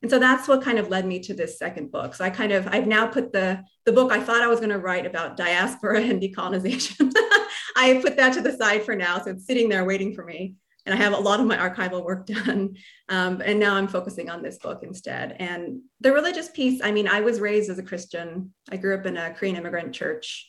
And 0.03 0.11
so 0.11 0.19
that's 0.19 0.49
what 0.49 0.63
kind 0.63 0.79
of 0.79 0.89
led 0.89 1.07
me 1.07 1.21
to 1.21 1.35
this 1.35 1.59
second 1.59 1.93
book. 1.93 2.15
So 2.15 2.25
I 2.25 2.31
kind 2.31 2.53
of, 2.53 2.67
I've 2.67 2.89
now 2.89 3.07
put 3.07 3.33
the, 3.33 3.63
the 3.87 3.93
book 3.93 4.11
I 4.11 4.21
thought 4.21 4.43
I 4.43 4.49
was 4.49 4.59
going 4.59 4.71
to 4.71 4.79
write 4.79 5.07
about 5.07 5.37
diaspora 5.37 6.01
and 6.03 6.21
decolonization. 6.21 7.13
I 7.77 8.01
put 8.03 8.17
that 8.17 8.35
to 8.35 8.41
the 8.41 8.57
side 8.57 8.85
for 8.85 8.97
now. 8.97 9.23
So 9.23 9.31
it's 9.31 9.47
sitting 9.47 9.69
there 9.69 9.85
waiting 9.85 10.13
for 10.13 10.25
me 10.25 10.57
and 10.85 10.95
I 10.95 10.99
have 10.99 11.13
a 11.13 11.19
lot 11.19 11.41
of 11.41 11.47
my 11.47 11.57
archival 11.57 12.05
work 12.05 12.27
done. 12.45 12.77
Um, 13.09 13.41
and 13.45 13.61
now 13.61 13.77
I'm 13.77 13.89
focusing 13.89 14.29
on 14.29 14.43
this 14.43 14.59
book 14.59 14.81
instead. 14.83 15.37
And 15.39 15.83
the 16.01 16.13
religious 16.13 16.51
piece, 16.51 16.81
I 16.83 16.91
mean, 16.91 17.09
I 17.09 17.21
was 17.21 17.41
raised 17.41 17.71
as 17.71 17.79
a 17.79 17.83
Christian. 17.83 18.53
I 18.71 18.77
grew 18.77 18.97
up 18.97 19.07
in 19.07 19.17
a 19.17 19.33
Korean 19.33 19.57
immigrant 19.57 19.95
church. 19.95 20.49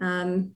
Um, 0.00 0.52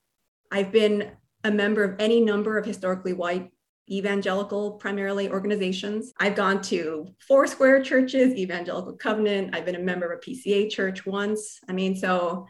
I've 0.50 0.72
been 0.72 1.12
a 1.44 1.50
member 1.50 1.84
of 1.84 1.96
any 1.98 2.20
number 2.20 2.58
of 2.58 2.66
historically 2.66 3.12
white 3.12 3.50
evangelical 3.90 4.72
primarily 4.72 5.30
organizations. 5.30 6.12
I've 6.18 6.36
gone 6.36 6.62
to 6.62 7.06
Foursquare 7.26 7.82
churches, 7.82 8.34
Evangelical 8.34 8.94
Covenant. 8.94 9.54
I've 9.54 9.66
been 9.66 9.74
a 9.74 9.80
member 9.80 10.10
of 10.10 10.18
a 10.18 10.22
PCA 10.22 10.70
church 10.70 11.04
once. 11.04 11.60
I 11.68 11.72
mean, 11.72 11.96
so 11.96 12.46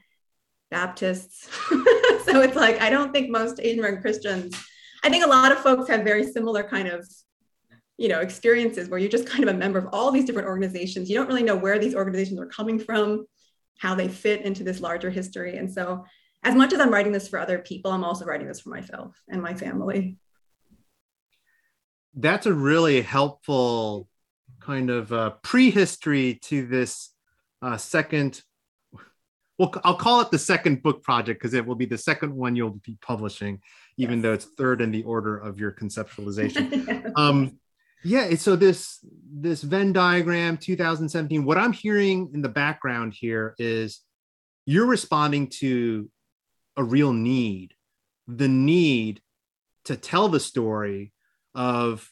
Baptists. 0.71 1.49
so 1.69 2.41
it's 2.41 2.57
like, 2.57 2.81
I 2.81 2.91
don't 2.91 3.13
think 3.13 3.31
most 3.31 3.61
Asian 3.61 3.81
American 3.81 4.03
Christians, 4.03 4.55
I 5.03 5.11
think 5.11 5.25
a 5.25 5.29
lot 5.29 5.53
of 5.53 5.59
folks 5.59 5.89
have 5.89 6.03
very 6.03 6.25
similar 6.25 6.63
kind 6.63 6.89
of 6.89 7.07
you 7.97 8.09
know 8.09 8.21
experiences 8.21 8.89
where 8.89 8.99
you're 8.99 9.11
just 9.11 9.29
kind 9.29 9.45
of 9.45 9.55
a 9.55 9.59
member 9.59 9.79
of 9.79 9.89
all 9.93 10.11
these 10.11 10.25
different 10.25 10.49
organizations 10.49 11.09
you 11.09 11.17
don't 11.17 11.29
really 11.29 11.43
know 11.43 11.57
where 11.57 11.79
these 11.79 11.95
organizations 11.95 12.41
are 12.41 12.47
coming 12.47 12.79
from 12.79 13.25
how 13.79 13.95
they 13.95 14.09
fit 14.09 14.43
into 14.43 14.65
this 14.65 14.81
larger 14.81 15.11
history 15.11 15.59
and 15.59 15.73
so 15.73 16.05
as 16.43 16.55
much 16.55 16.73
as 16.73 16.81
i'm 16.81 16.91
writing 16.91 17.13
this 17.13 17.29
for 17.29 17.39
other 17.39 17.59
people 17.61 17.93
i'm 17.93 18.03
also 18.03 18.25
writing 18.25 18.49
this 18.49 18.61
for 18.61 18.71
myself 18.71 19.17
and 19.29 19.41
my 19.41 19.55
family 19.55 20.17
that's 22.17 22.47
a 22.47 22.53
really 22.53 23.03
helpful 23.03 24.09
kind 24.61 24.91
of 24.91 25.13
uh, 25.13 25.31
prehistory 25.43 26.39
to 26.43 26.67
this 26.67 27.11
uh, 27.63 27.77
second 27.77 28.43
well 29.59 29.73
i'll 29.85 29.97
call 29.97 30.21
it 30.21 30.31
the 30.31 30.39
second 30.39 30.83
book 30.83 31.03
project 31.03 31.41
because 31.41 31.55
it 31.55 31.65
will 31.65 31.75
be 31.75 31.87
the 31.87 31.99
second 31.99 32.35
one 32.35 32.57
you'll 32.57 32.81
be 32.85 32.97
publishing 33.01 33.61
even 33.97 34.17
yes. 34.17 34.23
though 34.23 34.33
it's 34.33 34.45
third 34.57 34.81
in 34.81 34.91
the 34.91 35.03
order 35.05 35.37
of 35.37 35.59
your 35.59 35.73
conceptualization 35.73 37.13
um, 37.17 37.59
yeah 38.03 38.35
so 38.35 38.57
this 38.57 38.99
this 39.33 39.63
venn 39.63 39.93
diagram 39.93 40.57
2017 40.57 41.45
what 41.45 41.59
i'm 41.59 41.73
hearing 41.73 42.31
in 42.35 42.43
the 42.43 42.49
background 42.49 43.15
here 43.17 43.55
is 43.59 44.01
you're 44.67 44.87
responding 44.87 45.49
to 45.49 46.11
a 46.77 46.85
real 46.85 47.13
need 47.13 47.75
the 48.27 48.49
need 48.49 49.21
to 49.85 49.97
tell 49.97 50.29
the 50.29 50.41
story 50.41 51.13
of 51.55 52.11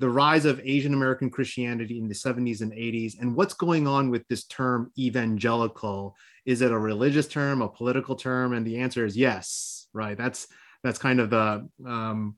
the 0.00 0.08
rise 0.08 0.44
of 0.44 0.60
Asian 0.62 0.94
American 0.94 1.28
Christianity 1.28 1.98
in 1.98 2.08
the 2.08 2.14
70s 2.14 2.60
and 2.60 2.72
80s 2.72 3.20
and 3.20 3.34
what's 3.34 3.54
going 3.54 3.86
on 3.86 4.10
with 4.10 4.26
this 4.28 4.44
term 4.44 4.92
evangelical. 4.96 6.16
Is 6.46 6.62
it 6.62 6.70
a 6.70 6.78
religious 6.78 7.26
term, 7.26 7.62
a 7.62 7.68
political 7.68 8.14
term? 8.14 8.52
And 8.52 8.66
the 8.66 8.78
answer 8.78 9.04
is 9.04 9.16
yes, 9.16 9.88
right? 9.92 10.16
That's 10.16 10.46
that's 10.84 10.98
kind 10.98 11.18
of 11.18 11.30
the 11.30 11.68
um, 11.84 12.36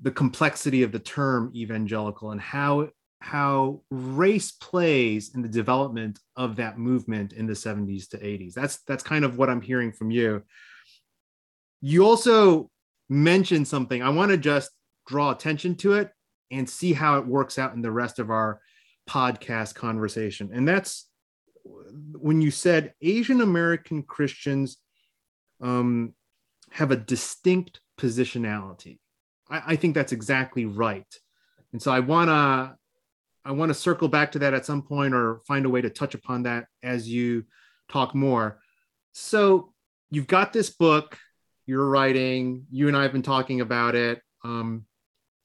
the 0.00 0.12
complexity 0.12 0.82
of 0.84 0.92
the 0.92 0.98
term 1.00 1.50
evangelical 1.54 2.30
and 2.30 2.40
how 2.40 2.88
how 3.20 3.80
race 3.90 4.52
plays 4.52 5.34
in 5.34 5.40
the 5.42 5.48
development 5.48 6.20
of 6.36 6.56
that 6.56 6.78
movement 6.78 7.32
in 7.32 7.46
the 7.46 7.54
70s 7.54 8.08
to 8.10 8.18
80s. 8.18 8.52
That's 8.52 8.76
that's 8.86 9.02
kind 9.02 9.24
of 9.24 9.38
what 9.38 9.48
I'm 9.48 9.62
hearing 9.62 9.92
from 9.92 10.10
you. 10.10 10.42
You 11.80 12.04
also 12.04 12.70
mentioned 13.08 13.66
something. 13.66 14.02
I 14.02 14.10
want 14.10 14.30
to 14.30 14.36
just 14.36 14.70
draw 15.06 15.30
attention 15.30 15.74
to 15.76 15.94
it 15.94 16.10
and 16.50 16.68
see 16.68 16.92
how 16.92 17.18
it 17.18 17.26
works 17.26 17.58
out 17.58 17.74
in 17.74 17.82
the 17.82 17.90
rest 17.90 18.18
of 18.18 18.30
our 18.30 18.60
podcast 19.08 19.74
conversation. 19.74 20.50
And 20.52 20.66
that's 20.66 21.08
when 21.64 22.40
you 22.40 22.50
said 22.50 22.94
Asian 23.00 23.40
American 23.40 24.02
Christians 24.02 24.76
um, 25.60 26.14
have 26.70 26.90
a 26.90 26.96
distinct 26.96 27.80
positionality. 27.98 28.98
I, 29.48 29.62
I 29.68 29.76
think 29.76 29.94
that's 29.94 30.12
exactly 30.12 30.64
right. 30.66 31.06
And 31.72 31.82
so 31.82 31.92
I 31.92 32.00
want 32.00 32.28
to 32.28 32.76
I 33.46 33.52
want 33.52 33.68
to 33.68 33.74
circle 33.74 34.08
back 34.08 34.32
to 34.32 34.38
that 34.38 34.54
at 34.54 34.64
some 34.64 34.82
point 34.82 35.12
or 35.12 35.42
find 35.46 35.66
a 35.66 35.68
way 35.68 35.82
to 35.82 35.90
touch 35.90 36.14
upon 36.14 36.44
that 36.44 36.66
as 36.82 37.06
you 37.06 37.44
talk 37.90 38.14
more. 38.14 38.58
So 39.12 39.74
you've 40.10 40.26
got 40.26 40.54
this 40.54 40.70
book 40.70 41.18
you're 41.66 41.88
writing. 41.88 42.66
You 42.70 42.88
and 42.88 42.96
I 42.96 43.02
have 43.02 43.12
been 43.12 43.22
talking 43.22 43.60
about 43.60 43.94
it. 43.94 44.20
Um, 44.44 44.84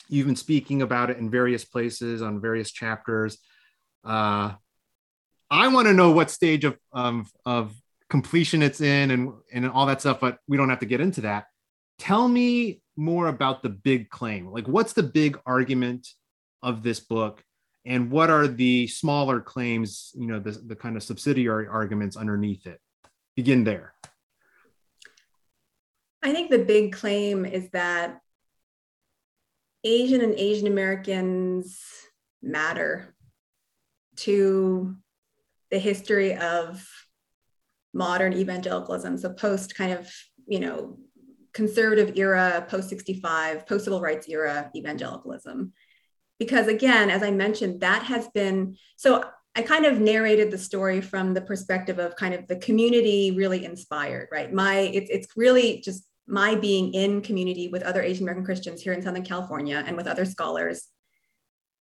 you've 0.10 0.26
been 0.26 0.36
speaking 0.36 0.82
about 0.82 1.10
it 1.10 1.18
in 1.18 1.30
various 1.30 1.64
places 1.64 2.22
on 2.22 2.42
various 2.42 2.72
chapters. 2.72 3.38
Uh, 4.04 4.54
I 5.52 5.68
want 5.70 5.88
to 5.88 5.94
know 5.94 6.12
what 6.12 6.30
stage 6.30 6.66
of, 6.66 6.78
of, 6.92 7.28
of 7.46 7.74
completion 8.10 8.62
it's 8.62 8.82
in 8.82 9.12
and, 9.12 9.34
and 9.54 9.70
all 9.70 9.86
that 9.86 10.02
stuff, 10.02 10.20
but 10.20 10.40
we 10.48 10.58
don't 10.58 10.70
have 10.70 10.80
to 10.80 10.86
get 10.86 11.00
into 11.00 11.22
that. 11.22 11.46
Tell 12.00 12.28
me 12.28 12.82
more 12.98 13.28
about 13.28 13.64
the 13.64 13.70
big 13.70 14.10
claim. 14.10 14.48
Like, 14.48 14.68
what's 14.68 14.94
the 14.94 15.04
big 15.04 15.40
argument 15.46 16.08
of 16.62 16.84
this 16.84 17.00
book? 17.00 17.44
And 17.86 18.12
what 18.12 18.30
are 18.30 18.48
the 18.48 18.88
smaller 18.88 19.40
claims, 19.40 20.12
you 20.16 20.28
know, 20.28 20.40
the, 20.40 20.52
the 20.52 20.76
kind 20.76 20.98
of 20.98 21.04
subsidiary 21.04 21.68
arguments 21.68 22.18
underneath 22.18 22.68
it? 22.68 22.80
Begin 23.36 23.64
there. 23.64 23.94
I 26.22 26.34
think 26.34 26.52
the 26.52 26.60
big 26.60 26.94
claim 26.94 27.46
is 27.46 27.70
that 27.70 28.20
Asian 29.84 30.22
and 30.22 30.34
Asian 30.36 30.68
Americans 30.68 31.80
matter 32.42 33.16
to 34.18 34.96
the 35.72 35.80
history 35.80 36.36
of 36.36 36.86
modern 37.94 38.34
evangelicalism. 38.34 39.18
So 39.18 39.34
post 39.34 39.76
kind 39.76 39.94
of, 39.94 40.12
you 40.48 40.60
know, 40.60 40.98
conservative 41.54 42.14
era, 42.18 42.66
post 42.70 42.90
65, 42.90 43.68
post 43.68 43.86
civil 43.86 44.02
rights 44.02 44.28
era 44.28 44.70
evangelicalism. 44.76 45.74
Because 46.38 46.68
again, 46.68 47.10
as 47.10 47.24
I 47.24 47.32
mentioned, 47.32 47.82
that 47.82 48.04
has 48.04 48.28
been 48.30 48.78
so 48.96 49.24
I 49.56 49.62
kind 49.64 49.86
of 49.86 50.00
narrated 50.00 50.52
the 50.52 50.58
story 50.58 51.02
from 51.02 51.34
the 51.34 51.42
perspective 51.42 52.00
of 52.00 52.16
kind 52.16 52.34
of 52.34 52.48
the 52.48 52.56
community 52.58 53.32
really 53.32 53.66
inspired, 53.66 54.30
right? 54.32 54.54
My 54.54 54.78
it's 54.78 55.10
it's 55.10 55.28
really 55.36 55.82
just 55.82 56.06
my 56.30 56.56
being 56.56 56.94
in 56.94 57.22
community 57.22 57.68
with 57.68 57.84
other 57.84 58.02
Asian 58.02 58.24
American 58.24 58.46
Christians 58.46 58.82
here 58.82 58.94
in 58.94 59.02
Southern 59.02 59.24
California 59.24 59.84
and 59.86 59.98
with 59.98 60.08
other 60.08 60.26
scholars, 60.26 60.88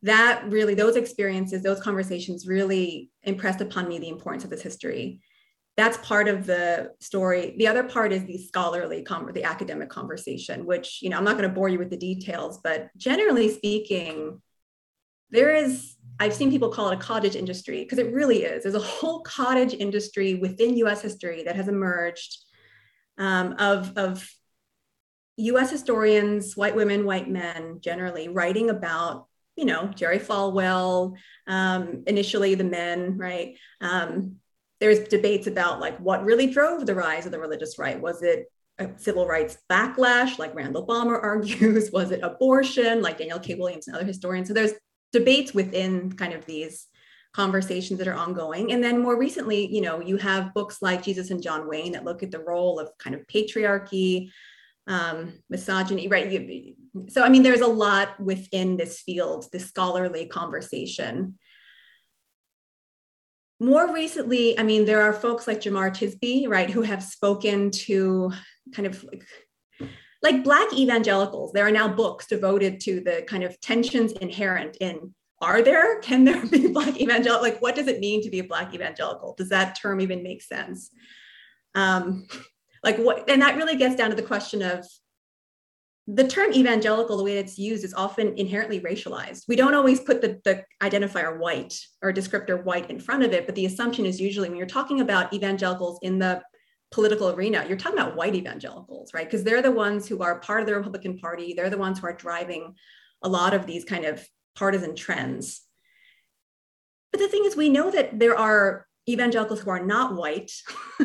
that 0.02 0.45
really, 0.47 0.75
those 0.75 0.97
experiences, 0.97 1.62
those 1.62 1.81
conversations 1.81 2.47
really 2.47 3.11
impressed 3.25 3.61
upon 3.61 3.88
me 3.88 3.99
the 3.99 4.09
importance 4.09 4.45
of 4.45 4.50
this 4.50 4.62
history. 4.62 5.21
That's 5.76 5.99
part 5.99 6.28
of 6.28 6.47
the 6.47 6.93
story. 7.00 7.55
The 7.59 7.69
other 7.69 7.85
part 7.85 8.12
is 8.12 8.25
the 8.25 8.38
scholarly, 8.38 9.05
the 9.05 9.45
academic 9.45 9.90
conversation, 9.90 10.67
which, 10.67 11.00
you 11.02 11.11
know, 11.11 11.19
I'm 11.19 11.25
not 11.25 11.37
going 11.37 11.49
to 11.49 11.55
bore 11.55 11.69
you 11.69 11.78
with 11.78 11.90
the 11.90 11.97
details, 11.97 12.61
but 12.64 12.88
generally 12.97 13.49
speaking, 13.49 14.40
there 15.31 15.55
is 15.55 15.99
I've 16.21 16.35
seen 16.35 16.50
people 16.50 16.71
call 16.71 16.90
it 16.90 16.95
a 16.95 17.00
cottage 17.00 17.37
industry 17.37 17.85
because 17.85 17.99
it 17.99 18.12
really 18.12 18.43
is. 18.43 18.64
There's 18.64 18.75
a 18.75 18.81
whole 18.81 19.21
cottage 19.21 19.75
industry 19.75 20.35
within 20.35 20.76
US 20.78 21.00
history 21.00 21.45
that 21.45 21.55
has 21.55 21.69
emerged 21.69 22.38
um, 23.19 23.55
of, 23.59 23.97
of 23.97 24.28
US 25.38 25.71
historians, 25.71 26.57
white 26.57 26.76
women, 26.76 27.07
white 27.07 27.30
men 27.30 27.78
generally, 27.80 28.28
writing 28.28 28.71
about, 28.71 29.26
you 29.57 29.64
know, 29.64 29.87
Jerry 29.87 30.18
Falwell, 30.18 31.16
um, 31.47 32.02
initially 32.07 32.54
the 32.54 32.64
men, 32.64 33.16
right? 33.16 33.57
Um, 33.80 34.37
there's 34.80 35.00
debates 35.09 35.47
about 35.47 35.80
like 35.80 35.99
what 35.99 36.25
really 36.25 36.49
drove 36.49 36.87
the 36.87 36.95
rise 36.95 37.25
of 37.25 37.33
the 37.33 37.38
religious 37.38 37.78
right. 37.78 38.00
Was 38.00 38.23
it 38.23 38.47
a 38.78 38.90
civil 38.97 39.26
rights 39.26 39.59
backlash, 39.71 40.38
like 40.38 40.54
Randall 40.54 40.85
Balmer 40.85 41.18
argues? 41.21 41.90
Was 41.92 42.11
it 42.11 42.21
abortion, 42.23 43.00
like 43.00 43.18
Daniel 43.18 43.40
K. 43.40 43.54
Williams 43.54 43.87
and 43.87 43.97
other 43.97 44.07
historians? 44.07 44.49
So 44.49 44.54
there's 44.54 44.75
debates 45.12 45.54
within 45.54 46.12
kind 46.12 46.33
of 46.33 46.45
these 46.47 46.87
conversations 47.33 47.99
that 47.99 48.09
are 48.09 48.14
ongoing. 48.14 48.73
And 48.73 48.83
then 48.83 49.00
more 49.00 49.18
recently, 49.18 49.73
you 49.73 49.80
know, 49.80 50.00
you 50.00 50.16
have 50.16 50.54
books 50.54 50.83
like 50.83 51.02
Jesus 51.02 51.30
and 51.30 51.42
John 51.42 51.68
Wayne 51.68 51.92
that 51.92 52.04
look 52.04 52.23
at 52.23 52.30
the 52.30 52.40
role 52.40 52.80
of 52.80 52.90
kind 52.99 53.14
of 53.14 53.26
patriarchy, 53.26 54.30
um, 54.88 55.35
misogyny, 55.49 56.09
right? 56.09 56.30
You, 56.30 56.75
so, 57.09 57.23
I 57.23 57.28
mean, 57.28 57.42
there's 57.42 57.61
a 57.61 57.66
lot 57.66 58.18
within 58.18 58.76
this 58.76 59.00
field, 59.00 59.47
this 59.52 59.66
scholarly 59.66 60.26
conversation. 60.26 61.38
More 63.61 63.92
recently, 63.92 64.59
I 64.59 64.62
mean, 64.62 64.85
there 64.85 65.02
are 65.02 65.12
folks 65.12 65.47
like 65.47 65.61
Jemar 65.61 65.90
Tisby, 65.90 66.49
right, 66.49 66.71
who 66.71 66.83
have 66.83 67.02
spoken 67.02 67.71
to 67.73 68.33
kind 68.75 68.87
of 68.87 69.04
like, 69.04 69.25
like 70.23 70.42
Black 70.42 70.73
evangelicals. 70.73 71.52
There 71.52 71.66
are 71.66 71.73
now 71.73 71.88
books 71.88 72.26
devoted 72.26 72.80
to 72.83 73.00
the 73.00 73.25
kind 73.28 73.45
of 73.45 73.61
tensions 73.61 74.12
inherent 74.12 74.76
in 74.80 75.14
are 75.40 75.62
there? 75.62 76.00
Can 76.00 76.25
there 76.25 76.45
be 76.47 76.68
Black 76.73 77.00
evangelical? 77.00 77.42
Like, 77.42 77.62
what 77.62 77.76
does 77.76 77.87
it 77.87 78.00
mean 78.00 78.23
to 78.23 78.30
be 78.30 78.40
a 78.40 78.45
Black 78.45 78.75
evangelical? 78.75 79.35
Does 79.37 79.50
that 79.50 79.78
term 79.80 80.00
even 80.00 80.23
make 80.23 80.42
sense? 80.42 80.90
Um, 81.75 82.26
like 82.85 82.97
what 82.99 83.28
and 83.28 83.42
that 83.42 83.56
really 83.56 83.76
gets 83.76 83.97
down 83.97 84.11
to 84.11 84.16
the 84.16 84.23
question 84.23 84.62
of 84.62 84.87
the 86.06 86.26
term 86.26 86.52
evangelical 86.54 87.18
the 87.18 87.25
way 87.25 87.37
it's 87.37 87.58
used 87.58 87.85
is 87.85 87.92
often 87.92 88.32
inherently 88.38 88.80
racialized. 88.80 89.44
We 89.47 89.56
don't 89.56 89.75
always 89.75 90.00
put 90.00 90.23
the, 90.23 90.40
the 90.42 90.64
identifier 90.82 91.38
white 91.38 91.78
or 92.00 92.14
descriptor 92.14 92.64
white 92.64 92.90
in 92.90 92.99
front 92.99 93.23
of 93.25 93.32
it 93.32 93.47
but 93.47 93.54
the 93.54 93.66
assumption 93.66 94.06
is 94.06 94.20
usually 94.20 94.49
when 94.49 94.58
you're 94.58 94.66
talking 94.66 95.00
about 95.00 95.32
evangelicals 95.32 95.99
in 96.02 96.18
the 96.18 96.42
political 96.90 97.28
arena 97.28 97.64
you're 97.68 97.76
talking 97.76 97.99
about 97.99 98.16
white 98.16 98.35
evangelicals 98.35 99.12
right? 99.12 99.26
Because 99.26 99.44
they're 99.44 99.62
the 99.62 99.70
ones 99.70 100.08
who 100.08 100.23
are 100.23 100.40
part 100.40 100.61
of 100.61 100.66
the 100.66 100.75
republican 100.75 101.18
party. 101.18 101.52
They're 101.52 101.70
the 101.70 101.78
ones 101.78 101.99
who 101.99 102.06
are 102.06 102.14
driving 102.14 102.75
a 103.23 103.28
lot 103.28 103.52
of 103.52 103.66
these 103.66 103.85
kind 103.85 104.04
of 104.04 104.26
partisan 104.54 104.94
trends. 104.97 105.62
But 107.12 107.20
the 107.20 107.28
thing 107.28 107.44
is 107.44 107.56
we 107.56 107.68
know 107.68 107.90
that 107.90 108.18
there 108.18 108.37
are 108.37 108.87
evangelicals 109.08 109.61
who 109.61 109.70
are 109.70 109.85
not 109.85 110.14
white 110.14 110.52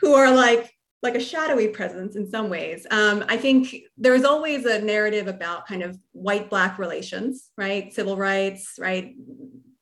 who 0.00 0.14
are 0.14 0.30
like 0.30 0.72
like 1.02 1.14
a 1.14 1.20
shadowy 1.20 1.68
presence 1.68 2.16
in 2.16 2.28
some 2.28 2.48
ways. 2.48 2.86
Um, 2.90 3.24
I 3.28 3.36
think 3.36 3.74
there's 3.96 4.24
always 4.24 4.64
a 4.64 4.80
narrative 4.80 5.28
about 5.28 5.66
kind 5.66 5.82
of 5.82 5.96
white 6.12 6.50
black 6.50 6.78
relations, 6.78 7.50
right? 7.56 7.92
Civil 7.92 8.16
rights, 8.16 8.74
right? 8.78 9.14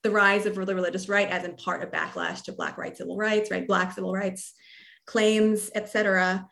The 0.02 0.11
rise 0.11 0.44
of 0.44 0.54
the 0.54 0.75
religious 0.75 1.09
right 1.09 1.28
as 1.28 1.44
in 1.44 1.56
part 1.56 1.83
a 1.83 1.87
backlash 1.87 2.42
to 2.44 2.52
black 2.52 2.76
rights, 2.76 2.99
civil 2.99 3.16
rights, 3.16 3.50
right? 3.50 3.66
Black 3.66 3.92
civil 3.92 4.12
rights 4.12 4.52
claims, 5.06 5.71
etc. 5.75 6.47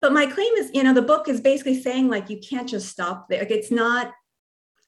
But 0.00 0.12
my 0.12 0.26
claim 0.26 0.52
is, 0.54 0.70
you 0.72 0.82
know, 0.82 0.94
the 0.94 1.02
book 1.02 1.28
is 1.28 1.40
basically 1.40 1.80
saying 1.80 2.08
like 2.08 2.30
you 2.30 2.40
can't 2.40 2.68
just 2.68 2.88
stop 2.88 3.28
there. 3.28 3.40
Like 3.40 3.50
it's 3.50 3.70
not. 3.70 4.12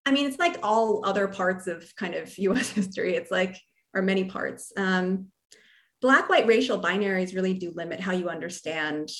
I 0.04 0.10
mean, 0.10 0.26
it's 0.26 0.38
like 0.38 0.58
all 0.64 1.06
other 1.06 1.28
parts 1.28 1.68
of 1.68 1.84
kind 1.96 2.14
of 2.14 2.36
U.S. 2.48 2.70
history. 2.70 3.14
It's 3.14 3.30
like 3.30 3.56
or 3.94 4.02
many 4.02 4.24
parts. 4.24 4.72
Um, 4.76 5.28
black 6.02 6.28
white 6.28 6.46
racial 6.46 6.78
binaries 6.78 7.34
really 7.34 7.54
do 7.54 7.72
limit 7.74 8.00
how 8.00 8.12
you 8.12 8.28
understand 8.28 9.10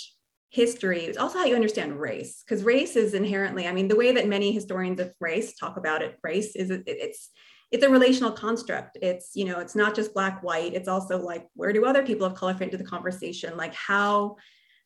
history. 0.51 1.05
It's 1.05 1.17
also 1.17 1.39
how 1.39 1.47
you 1.47 1.55
understand 1.55 1.99
race 1.99 2.43
because 2.45 2.63
race 2.63 2.95
is 2.95 3.15
inherently 3.15 3.67
i 3.67 3.73
mean 3.73 3.89
the 3.89 3.97
way 3.97 4.13
that 4.13 4.29
many 4.29 4.53
historians 4.53 5.01
of 5.01 5.15
race 5.19 5.57
talk 5.57 5.79
about 5.79 6.03
it 6.03 6.19
race 6.23 6.55
is 6.55 6.69
it, 6.71 6.83
it's 6.87 7.31
it's 7.73 7.85
a 7.85 7.89
relational 7.89 8.31
construct. 8.33 8.99
It's 9.01 9.31
you 9.35 9.47
know 9.47 9.59
it's 9.59 9.75
not 9.75 9.95
just 9.95 10.13
black 10.13 10.43
white. 10.43 10.75
It's 10.75 10.89
also 10.89 11.19
like 11.19 11.49
where 11.55 11.73
do 11.73 11.87
other 11.87 12.05
people 12.05 12.27
of 12.27 12.35
color 12.35 12.55
fit 12.55 12.65
into 12.65 12.77
the 12.77 12.85
conversation? 12.85 13.57
Like 13.57 13.75
how 13.75 14.37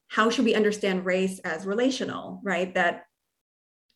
how 0.08 0.30
should 0.30 0.44
we 0.44 0.54
understand 0.54 1.04
race 1.04 1.40
as 1.40 1.66
relational 1.66 2.40
right? 2.44 2.72
That 2.74 3.02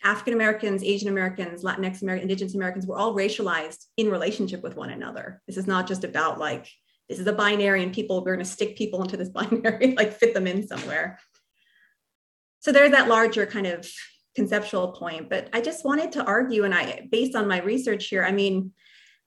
african 0.02 0.32
americans 0.32 0.82
asian 0.82 1.10
americans 1.10 1.62
latinx 1.62 2.00
americans 2.00 2.22
indigenous 2.22 2.54
americans 2.54 2.86
were 2.86 2.96
all 2.96 3.14
racialized 3.14 3.84
in 3.98 4.10
relationship 4.10 4.62
with 4.62 4.74
one 4.74 4.90
another. 4.90 5.42
This 5.46 5.58
is 5.58 5.66
not 5.66 5.86
just 5.86 6.04
about 6.04 6.38
like 6.38 6.66
this 7.10 7.18
is 7.18 7.26
a 7.26 7.32
binary 7.32 7.82
and 7.82 7.92
people 7.92 8.24
we're 8.24 8.36
going 8.36 8.44
to 8.44 8.50
stick 8.50 8.76
people 8.76 9.02
into 9.02 9.18
this 9.18 9.28
binary 9.38 9.94
like 9.98 10.14
fit 10.14 10.32
them 10.32 10.46
in 10.46 10.66
somewhere. 10.66 11.18
So 12.60 12.72
there's 12.72 12.92
that 12.92 13.08
larger 13.08 13.44
kind 13.44 13.66
of 13.66 13.86
conceptual 14.36 14.92
point 14.92 15.28
but 15.28 15.48
i 15.52 15.60
just 15.60 15.84
wanted 15.84 16.12
to 16.12 16.24
argue 16.24 16.64
and 16.64 16.72
i 16.72 17.06
based 17.10 17.34
on 17.34 17.48
my 17.48 17.60
research 17.62 18.06
here 18.06 18.22
i 18.22 18.30
mean 18.30 18.72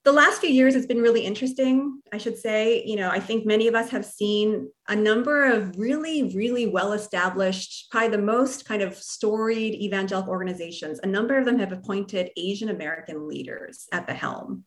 the 0.06 0.13
last 0.13 0.42
few 0.42 0.50
years 0.50 0.74
has 0.74 0.86
been 0.86 1.02
really 1.02 1.22
interesting 1.22 2.02
i 2.13 2.18
should 2.18 2.38
say. 2.38 2.84
You 2.86 2.96
know 2.96 3.10
i 3.10 3.20
think 3.20 3.46
many 3.46 3.68
of 3.68 3.75
us 3.75 3.90
have 3.90 4.06
seen 4.06 4.70
a 4.88 4.96
number 4.96 5.44
of 5.44 5.78
really 5.78 6.32
really 6.34 6.68
well 6.68 6.94
established 6.94 7.92
probably 7.92 8.10
the 8.10 8.24
most 8.24 8.66
kind 8.66 8.82
of 8.82 8.96
storied 8.96 9.75
evangelical 9.75 10.32
organizations. 10.32 11.00
A 11.04 11.08
number 11.08 11.38
of 11.38 11.46
them 11.46 11.60
have 11.60 11.74
appointed 11.74 12.32
asian 12.38 12.70
american 12.70 13.28
leaders 13.28 13.88
at 13.92 14.08
the 14.08 14.13
helm 14.13 14.63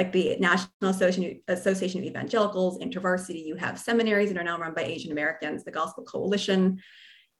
like 0.00 0.12
the 0.12 0.34
National 0.38 0.70
Association, 1.48 2.00
of 2.00 2.06
Evangelicals, 2.06 2.78
InterVarsity, 2.78 3.44
you 3.44 3.54
have 3.56 3.78
seminaries 3.78 4.32
that 4.32 4.40
are 4.40 4.44
now 4.44 4.56
run 4.56 4.72
by 4.72 4.82
Asian 4.82 5.12
Americans, 5.12 5.62
the 5.62 5.70
Gospel 5.70 6.04
Coalition, 6.04 6.80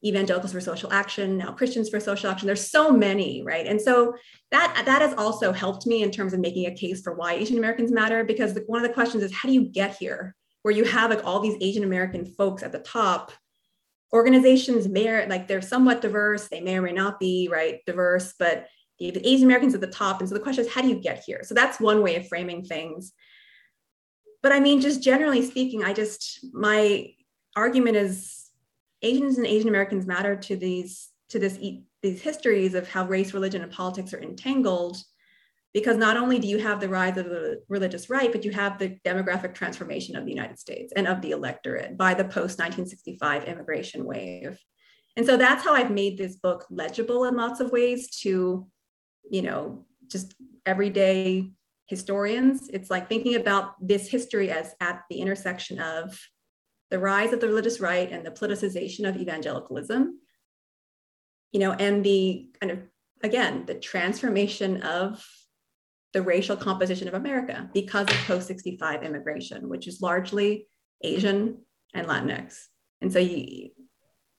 Evangelicals 0.04 0.52
for 0.52 0.60
Social 0.60 0.92
Action, 0.92 1.38
now 1.38 1.52
Christians 1.52 1.88
for 1.88 1.98
Social 1.98 2.28
Action. 2.30 2.46
There's 2.46 2.70
so 2.70 2.92
many, 2.92 3.42
right? 3.42 3.66
And 3.66 3.80
so 3.80 4.14
that 4.50 4.82
that 4.84 5.00
has 5.00 5.14
also 5.14 5.52
helped 5.52 5.86
me 5.86 6.02
in 6.02 6.10
terms 6.10 6.34
of 6.34 6.40
making 6.40 6.66
a 6.66 6.74
case 6.74 7.00
for 7.00 7.14
why 7.14 7.32
Asian 7.32 7.56
Americans 7.56 7.92
matter, 7.92 8.24
because 8.24 8.52
the, 8.52 8.60
one 8.66 8.82
of 8.82 8.86
the 8.86 8.92
questions 8.92 9.22
is 9.22 9.32
how 9.32 9.48
do 9.48 9.54
you 9.54 9.64
get 9.64 9.96
here, 9.96 10.36
where 10.60 10.74
you 10.74 10.84
have 10.84 11.08
like 11.08 11.24
all 11.24 11.40
these 11.40 11.56
Asian 11.62 11.84
American 11.84 12.26
folks 12.26 12.62
at 12.62 12.72
the 12.72 12.80
top 12.80 13.32
organizations 14.12 14.86
may 14.86 15.26
like 15.28 15.46
they're 15.46 15.62
somewhat 15.62 16.00
diverse 16.00 16.48
they 16.48 16.60
may 16.60 16.76
or 16.76 16.82
may 16.82 16.90
not 16.90 17.20
be 17.20 17.48
right 17.50 17.78
diverse 17.86 18.34
but 18.40 18.66
the 19.00 19.26
Asian 19.26 19.47
Americans 19.47 19.75
at 19.75 19.80
the 19.80 19.87
top. 19.87 20.21
And 20.21 20.28
so 20.28 20.35
the 20.35 20.40
question 20.40 20.64
is, 20.64 20.73
how 20.73 20.83
do 20.83 20.88
you 20.88 20.97
get 20.97 21.23
here? 21.25 21.40
So 21.42 21.54
that's 21.54 21.80
one 21.80 22.02
way 22.02 22.16
of 22.16 22.28
framing 22.28 22.64
things. 22.64 23.12
But 24.42 24.52
I 24.52 24.61
mean, 24.61 24.80
just 24.80 25.02
generally 25.02 25.45
speaking, 25.45 25.83
I 25.83 25.95
just, 25.95 26.45
my 26.52 27.09
argument 27.57 27.97
is 27.97 28.50
Asians 29.02 29.38
and 29.38 29.47
Asian 29.47 29.69
Americans 29.69 30.07
matter 30.07 30.37
to 30.37 30.57
these, 30.57 31.09
to 31.30 31.38
this, 31.38 31.59
these 32.02 32.21
histories 32.21 32.75
of 32.75 32.88
how 32.88 33.07
race, 33.07 33.33
religion, 33.33 33.62
and 33.62 33.73
politics 33.73 34.12
are 34.12 34.21
entangled 34.21 34.99
because 35.73 35.97
not 35.97 36.16
only 36.16 36.38
do 36.38 36.49
you 36.49 36.59
have 36.59 36.80
the 36.80 36.88
rise 36.88 37.16
of 37.16 37.26
the 37.26 37.62
religious 37.69 38.11
right, 38.11 38.33
but 38.33 38.45
you 38.45 38.50
have 38.50 38.78
the 38.78 38.99
demographic 39.04 39.54
transformation 39.54 40.17
of 40.17 40.25
the 40.25 40.32
United 40.32 40.58
States 40.58 40.93
and 40.97 41.06
of 41.06 41.23
the 41.23 41.30
electorate 41.30 41.97
by 41.97 42.13
the 42.13 42.25
post 42.25 42.58
1965 42.58 43.45
immigration 43.45 44.04
wave. 44.04 44.58
And 45.17 45.25
so 45.25 45.36
that's 45.36 45.65
how 45.65 45.75
I've 45.75 45.91
made 45.91 46.19
this 46.19 46.36
book 46.36 46.67
legible 46.71 47.25
in 47.25 47.36
lots 47.36 47.60
of 47.60 47.71
ways 47.71 48.10
to 48.23 48.67
you 49.28 49.43
know, 49.43 49.85
just 50.09 50.35
everyday 50.67 51.50
historians. 51.87 52.69
It's 52.73 52.91
like 52.91 53.09
thinking 53.09 53.35
about 53.35 53.75
this 53.80 54.09
history 54.09 54.50
as 54.50 54.75
at 54.80 55.02
the 55.11 55.21
intersection 55.21 55.80
of 55.80 56.19
the 56.91 56.99
rise 56.99 57.33
of 57.33 57.41
the 57.41 57.49
religious 57.49 57.80
right 57.80 58.11
and 58.11 58.25
the 58.25 58.30
politicization 58.30 59.09
of 59.09 59.17
evangelicalism, 59.17 60.19
you 61.52 61.61
know, 61.61 61.73
and 61.73 62.04
the 62.04 62.49
kind 62.61 62.73
of, 62.73 62.78
again, 63.23 63.65
the 63.67 63.75
transformation 63.75 64.83
of 64.83 65.25
the 66.13 66.23
racial 66.23 66.56
composition 66.56 67.09
of 67.09 67.15
America 67.15 67.71
because 67.73 68.09
of 68.09 68.17
post 68.26 68.49
65 68.49 69.02
immigration, 69.02 69.69
which 69.69 69.87
is 69.87 70.00
largely 70.00 70.67
Asian 71.02 71.59
and 71.95 72.06
Latinx. 72.06 72.56
And 73.00 73.13
so 73.13 73.19
you, 73.19 73.71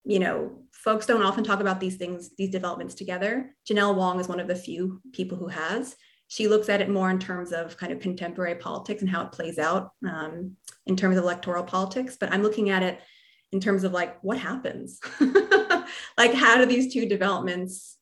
you 0.03 0.19
know, 0.19 0.51
folks 0.73 1.05
don't 1.05 1.23
often 1.23 1.43
talk 1.43 1.59
about 1.59 1.79
these 1.79 1.95
things, 1.95 2.31
these 2.37 2.49
developments 2.49 2.95
together. 2.95 3.55
Janelle 3.69 3.95
Wong 3.95 4.19
is 4.19 4.27
one 4.27 4.39
of 4.39 4.47
the 4.47 4.55
few 4.55 5.01
people 5.13 5.37
who 5.37 5.47
has. 5.47 5.95
She 6.27 6.47
looks 6.47 6.69
at 6.69 6.81
it 6.81 6.89
more 6.89 7.09
in 7.09 7.19
terms 7.19 7.51
of 7.51 7.77
kind 7.77 7.91
of 7.91 7.99
contemporary 7.99 8.55
politics 8.55 9.01
and 9.01 9.09
how 9.09 9.23
it 9.23 9.31
plays 9.31 9.59
out 9.59 9.91
um, 10.07 10.55
in 10.87 10.95
terms 10.95 11.17
of 11.17 11.23
electoral 11.23 11.63
politics. 11.63 12.17
But 12.19 12.31
I'm 12.31 12.41
looking 12.41 12.69
at 12.69 12.83
it 12.83 12.99
in 13.51 13.59
terms 13.59 13.83
of 13.83 13.91
like 13.91 14.17
what 14.23 14.37
happens, 14.37 14.99
like 16.17 16.33
how 16.33 16.57
do 16.57 16.65
these 16.65 16.93
two 16.93 17.05
developments 17.05 17.97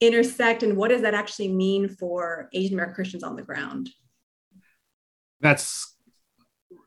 intersect, 0.00 0.62
and 0.62 0.76
what 0.76 0.88
does 0.88 1.02
that 1.02 1.14
actually 1.14 1.48
mean 1.48 1.88
for 1.88 2.48
Asian 2.52 2.74
American 2.74 2.94
Christians 2.94 3.22
on 3.22 3.36
the 3.36 3.42
ground? 3.42 3.90
That's 5.40 5.94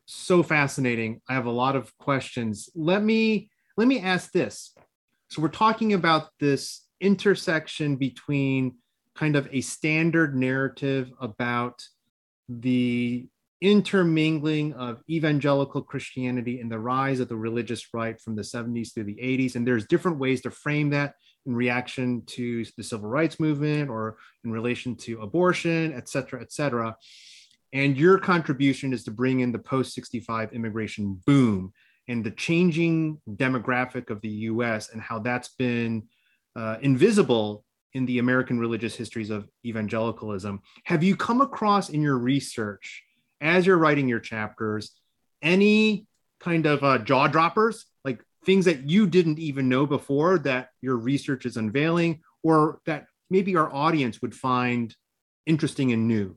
so 0.06 0.42
fascinating. 0.42 1.20
I 1.28 1.34
have 1.34 1.46
a 1.46 1.52
lot 1.52 1.76
of 1.76 1.96
questions. 1.96 2.68
Let 2.74 3.02
me 3.02 3.50
let 3.80 3.88
me 3.88 3.98
ask 3.98 4.30
this. 4.32 4.74
So 5.30 5.40
we're 5.40 5.48
talking 5.48 5.94
about 5.94 6.28
this 6.38 6.84
intersection 7.00 7.96
between 7.96 8.74
kind 9.14 9.36
of 9.36 9.48
a 9.52 9.62
standard 9.62 10.36
narrative 10.36 11.10
about 11.18 11.82
the 12.46 13.26
intermingling 13.62 14.74
of 14.74 15.02
evangelical 15.08 15.80
Christianity 15.80 16.60
and 16.60 16.70
the 16.70 16.78
rise 16.78 17.20
of 17.20 17.30
the 17.30 17.36
religious 17.36 17.94
right 17.94 18.20
from 18.20 18.36
the 18.36 18.42
70s 18.42 18.92
through 18.92 19.04
the 19.04 19.16
80s. 19.16 19.54
And 19.54 19.66
there's 19.66 19.86
different 19.86 20.18
ways 20.18 20.42
to 20.42 20.50
frame 20.50 20.90
that 20.90 21.14
in 21.46 21.54
reaction 21.54 22.22
to 22.26 22.66
the 22.76 22.84
civil 22.84 23.08
rights 23.08 23.40
movement 23.40 23.88
or 23.88 24.18
in 24.44 24.52
relation 24.52 24.94
to 24.96 25.22
abortion, 25.22 25.94
et 25.94 26.06
cetera, 26.06 26.42
et 26.42 26.52
cetera. 26.52 26.94
And 27.72 27.96
your 27.96 28.18
contribution 28.18 28.92
is 28.92 29.04
to 29.04 29.10
bring 29.10 29.40
in 29.40 29.52
the 29.52 29.58
post 29.58 29.94
65 29.94 30.52
immigration 30.52 31.22
boom 31.24 31.72
and 32.10 32.24
the 32.24 32.30
changing 32.32 33.20
demographic 33.36 34.10
of 34.10 34.20
the 34.20 34.28
US 34.50 34.90
and 34.90 35.00
how 35.00 35.20
that's 35.20 35.50
been 35.50 36.08
uh, 36.56 36.76
invisible 36.82 37.64
in 37.92 38.04
the 38.04 38.18
American 38.18 38.58
religious 38.58 38.96
histories 38.96 39.30
of 39.30 39.48
evangelicalism. 39.64 40.60
Have 40.84 41.04
you 41.04 41.14
come 41.14 41.40
across 41.40 41.88
in 41.88 42.02
your 42.02 42.18
research, 42.18 43.04
as 43.40 43.64
you're 43.64 43.78
writing 43.78 44.08
your 44.08 44.18
chapters, 44.18 44.90
any 45.40 46.06
kind 46.40 46.66
of 46.66 46.82
uh, 46.82 46.98
jaw 46.98 47.28
droppers, 47.28 47.86
like 48.04 48.20
things 48.44 48.64
that 48.64 48.90
you 48.90 49.06
didn't 49.06 49.38
even 49.38 49.68
know 49.68 49.86
before 49.86 50.38
that 50.40 50.70
your 50.80 50.96
research 50.96 51.46
is 51.46 51.56
unveiling, 51.56 52.22
or 52.42 52.80
that 52.86 53.06
maybe 53.30 53.54
our 53.54 53.72
audience 53.72 54.20
would 54.20 54.34
find 54.34 54.96
interesting 55.46 55.92
and 55.92 56.08
new? 56.08 56.36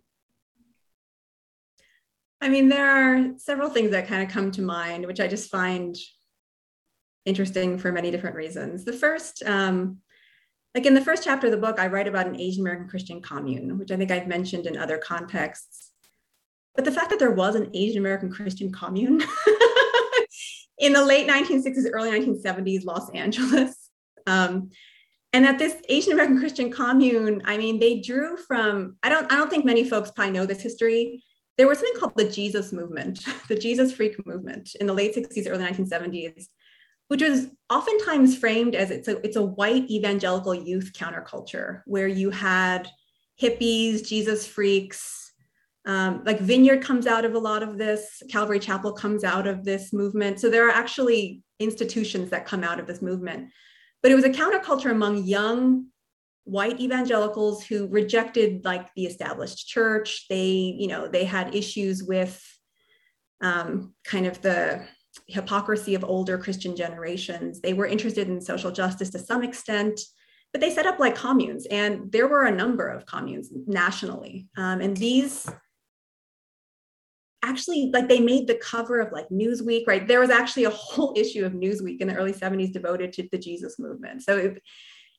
I 2.43 2.49
mean, 2.49 2.67
there 2.67 2.89
are 2.89 3.37
several 3.37 3.69
things 3.69 3.91
that 3.91 4.09
kind 4.09 4.21
of 4.21 4.27
come 4.27 4.51
to 4.51 4.61
mind, 4.61 5.05
which 5.05 5.21
I 5.21 5.29
just 5.29 5.49
find 5.49 5.95
interesting 7.23 7.77
for 7.77 7.89
many 7.89 8.11
different 8.11 8.35
reasons. 8.35 8.83
The 8.83 8.91
first, 8.91 9.43
um, 9.43 9.99
like 10.75 10.85
in 10.85 10.93
the 10.93 10.99
first 10.99 11.23
chapter 11.23 11.47
of 11.47 11.51
the 11.51 11.57
book, 11.57 11.79
I 11.79 11.87
write 11.87 12.09
about 12.09 12.27
an 12.27 12.37
Asian 12.37 12.61
American 12.61 12.89
Christian 12.89 13.21
commune, 13.21 13.77
which 13.77 13.91
I 13.91 13.95
think 13.95 14.11
I've 14.11 14.27
mentioned 14.27 14.65
in 14.65 14.75
other 14.75 14.97
contexts. 14.97 15.91
But 16.75 16.83
the 16.83 16.91
fact 16.91 17.11
that 17.11 17.19
there 17.19 17.31
was 17.31 17.55
an 17.55 17.69
Asian 17.73 17.99
American 17.99 18.29
Christian 18.29 18.73
commune 18.73 19.23
in 20.77 20.91
the 20.91 21.05
late 21.05 21.29
1960s, 21.29 21.85
early 21.93 22.11
1970s, 22.11 22.83
Los 22.83 23.09
Angeles, 23.11 23.89
um, 24.27 24.69
and 25.31 25.45
that 25.45 25.59
this 25.59 25.77
Asian 25.87 26.11
American 26.11 26.39
Christian 26.39 26.73
commune, 26.73 27.41
I 27.45 27.57
mean, 27.57 27.79
they 27.79 28.01
drew 28.01 28.35
from. 28.35 28.97
I 29.01 29.07
don't. 29.07 29.31
I 29.31 29.37
don't 29.37 29.49
think 29.49 29.63
many 29.63 29.87
folks 29.87 30.11
probably 30.11 30.33
know 30.33 30.45
this 30.45 30.61
history 30.61 31.23
there 31.57 31.67
was 31.67 31.79
something 31.79 31.99
called 31.99 32.15
the 32.15 32.29
Jesus 32.29 32.71
movement, 32.71 33.25
the 33.47 33.55
Jesus 33.55 33.93
freak 33.93 34.25
movement 34.25 34.75
in 34.79 34.87
the 34.87 34.93
late 34.93 35.15
60s, 35.15 35.47
early 35.49 35.63
1970s, 35.63 36.47
which 37.07 37.21
was 37.21 37.47
oftentimes 37.69 38.37
framed 38.37 38.75
as 38.75 38.91
it's 38.91 39.07
a, 39.07 39.17
it's 39.25 39.35
a 39.35 39.43
white 39.43 39.89
evangelical 39.89 40.55
youth 40.55 40.91
counterculture 40.93 41.81
where 41.85 42.07
you 42.07 42.29
had 42.29 42.89
hippies, 43.41 44.07
Jesus 44.07 44.47
freaks, 44.47 45.31
Um, 45.85 46.23
like 46.25 46.39
Vineyard 46.39 46.81
comes 46.81 47.07
out 47.07 47.25
of 47.25 47.33
a 47.33 47.39
lot 47.39 47.61
of 47.61 47.77
this, 47.77 48.23
Calvary 48.29 48.59
Chapel 48.59 48.93
comes 48.93 49.23
out 49.23 49.47
of 49.47 49.65
this 49.65 49.91
movement. 49.91 50.39
So 50.39 50.49
there 50.49 50.65
are 50.67 50.71
actually 50.71 51.43
institutions 51.59 52.29
that 52.29 52.45
come 52.45 52.63
out 52.63 52.79
of 52.79 52.87
this 52.87 53.01
movement. 53.01 53.49
But 54.01 54.11
it 54.11 54.15
was 54.15 54.23
a 54.23 54.29
counterculture 54.29 54.91
among 54.91 55.23
young 55.23 55.87
white 56.45 56.79
evangelicals 56.79 57.65
who 57.65 57.87
rejected 57.87 58.65
like 58.65 58.93
the 58.95 59.05
established 59.05 59.67
church. 59.67 60.25
They, 60.29 60.75
you 60.77 60.87
know, 60.87 61.07
they 61.07 61.23
had 61.23 61.55
issues 61.55 62.03
with 62.03 62.41
um, 63.41 63.93
kind 64.03 64.25
of 64.25 64.41
the 64.41 64.85
hypocrisy 65.27 65.95
of 65.95 66.03
older 66.03 66.37
Christian 66.37 66.75
generations. 66.75 67.61
They 67.61 67.73
were 67.73 67.85
interested 67.85 68.27
in 68.27 68.41
social 68.41 68.71
justice 68.71 69.09
to 69.11 69.19
some 69.19 69.43
extent, 69.43 69.99
but 70.51 70.61
they 70.61 70.71
set 70.71 70.85
up 70.85 70.99
like 70.99 71.15
communes, 71.15 71.65
and 71.67 72.11
there 72.11 72.27
were 72.27 72.45
a 72.45 72.55
number 72.55 72.87
of 72.87 73.05
communes 73.05 73.49
nationally. 73.65 74.47
Um, 74.57 74.81
and 74.81 74.95
these 74.97 75.49
actually 77.43 77.91
like 77.93 78.07
they 78.07 78.19
made 78.19 78.47
the 78.47 78.55
cover 78.55 78.99
of 78.99 79.11
like 79.11 79.27
Newsweek, 79.29 79.83
right? 79.85 80.07
There 80.07 80.21
was 80.21 80.29
actually 80.29 80.63
a 80.63 80.69
whole 80.69 81.13
issue 81.17 81.45
of 81.45 81.53
Newsweek 81.53 82.01
in 82.01 82.07
the 82.07 82.15
early 82.15 82.33
70s 82.33 82.71
devoted 82.71 83.13
to 83.13 83.27
the 83.31 83.37
Jesus 83.37 83.77
movement. 83.79 84.23
So 84.23 84.37
if, 84.37 84.57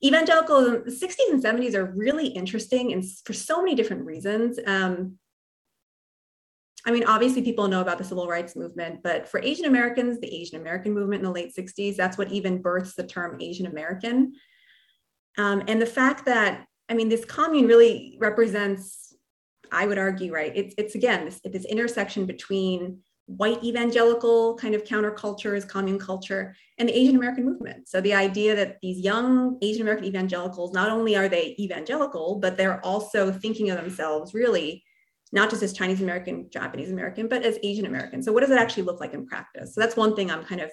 evangelicalism, 0.03 0.85
the 0.85 0.91
60s 0.91 1.31
and 1.31 1.43
70s 1.43 1.75
are 1.75 1.85
really 1.85 2.29
interesting 2.29 2.93
and 2.93 3.05
for 3.25 3.33
so 3.33 3.63
many 3.63 3.75
different 3.75 4.05
reasons. 4.05 4.59
Um, 4.67 5.19
I 6.87 6.91
mean, 6.91 7.05
obviously 7.05 7.43
people 7.43 7.69
know 7.69 7.81
about 7.81 7.99
the 7.99 8.05
civil 8.05 8.29
rights 8.29 8.57
movement, 8.57 9.03
but 9.03 9.27
for 9.27 9.41
Asian 9.41 9.65
Americans, 9.65 10.21
the 10.21 10.35
Asian 10.35 10.61
American 10.61 10.93
movement 10.93 11.21
in 11.21 11.25
the 11.25 11.33
late 11.33 11.55
60s, 11.57 11.97
that's 11.97 12.19
what 12.19 12.31
even 12.31 12.61
births 12.61 12.95
the 12.95 13.07
term 13.07 13.39
Asian 13.41 13.67
American. 13.67 14.35
Um, 15.39 15.63
and 15.67 15.81
the 15.81 15.87
fact 15.87 16.27
that, 16.27 16.67
I 16.89 16.95
mean, 16.95 17.09
this 17.09 17.25
commune 17.25 17.67
really 17.67 18.19
represents, 18.21 19.17
I 19.73 19.87
would 19.87 19.99
argue, 19.99 20.33
right? 20.33 20.53
It's, 20.55 20.75
it's 20.77 20.95
again, 20.95 21.25
this, 21.25 21.41
this 21.43 21.65
intersection 21.65 22.27
between 22.27 22.99
white 23.27 23.63
evangelical 23.65 24.57
kind 24.57 24.75
of 24.75 24.85
countercultures, 24.85 25.67
commune 25.67 25.99
culture, 25.99 26.55
and 26.79 26.89
the 26.89 26.97
Asian 26.97 27.17
American 27.17 27.45
movement. 27.45 27.89
So 27.89 28.01
the 28.01 28.15
idea 28.15 28.55
that 28.55 28.79
these 28.83 28.99
young 28.99 29.59
Asian 29.63 29.83
American 29.83 30.07
evangelicals, 30.07 30.73
not 30.73 30.91
only 30.91 31.17
are 31.17 31.29
they 31.29 31.55
evangelical, 31.59 32.37
but 32.37 32.57
they're 32.57 32.85
also 32.85 33.33
thinking 33.33 33.71
of 33.71 33.77
themselves 33.77 34.35
really 34.35 34.85
not 35.33 35.51
just 35.51 35.63
as 35.63 35.73
Chinese 35.73 36.01
American, 36.01 36.49
Japanese 36.51 36.93
American, 36.93 37.27
but 37.27 37.43
as 37.43 37.59
Asian 37.65 37.87
American. 37.87 38.23
So 38.23 38.33
what 38.33 38.41
does 38.41 38.51
it 38.51 38.59
actually 38.59 38.85
look 38.85 39.01
like 39.01 39.15
in 39.15 39.27
practice? 39.27 39.75
So 39.75 39.81
that's 39.81 39.97
one 39.97 40.15
thing 40.15 40.31
I'm 40.31 40.45
kind 40.45 40.61
of 40.61 40.71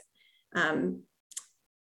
um, 0.56 1.02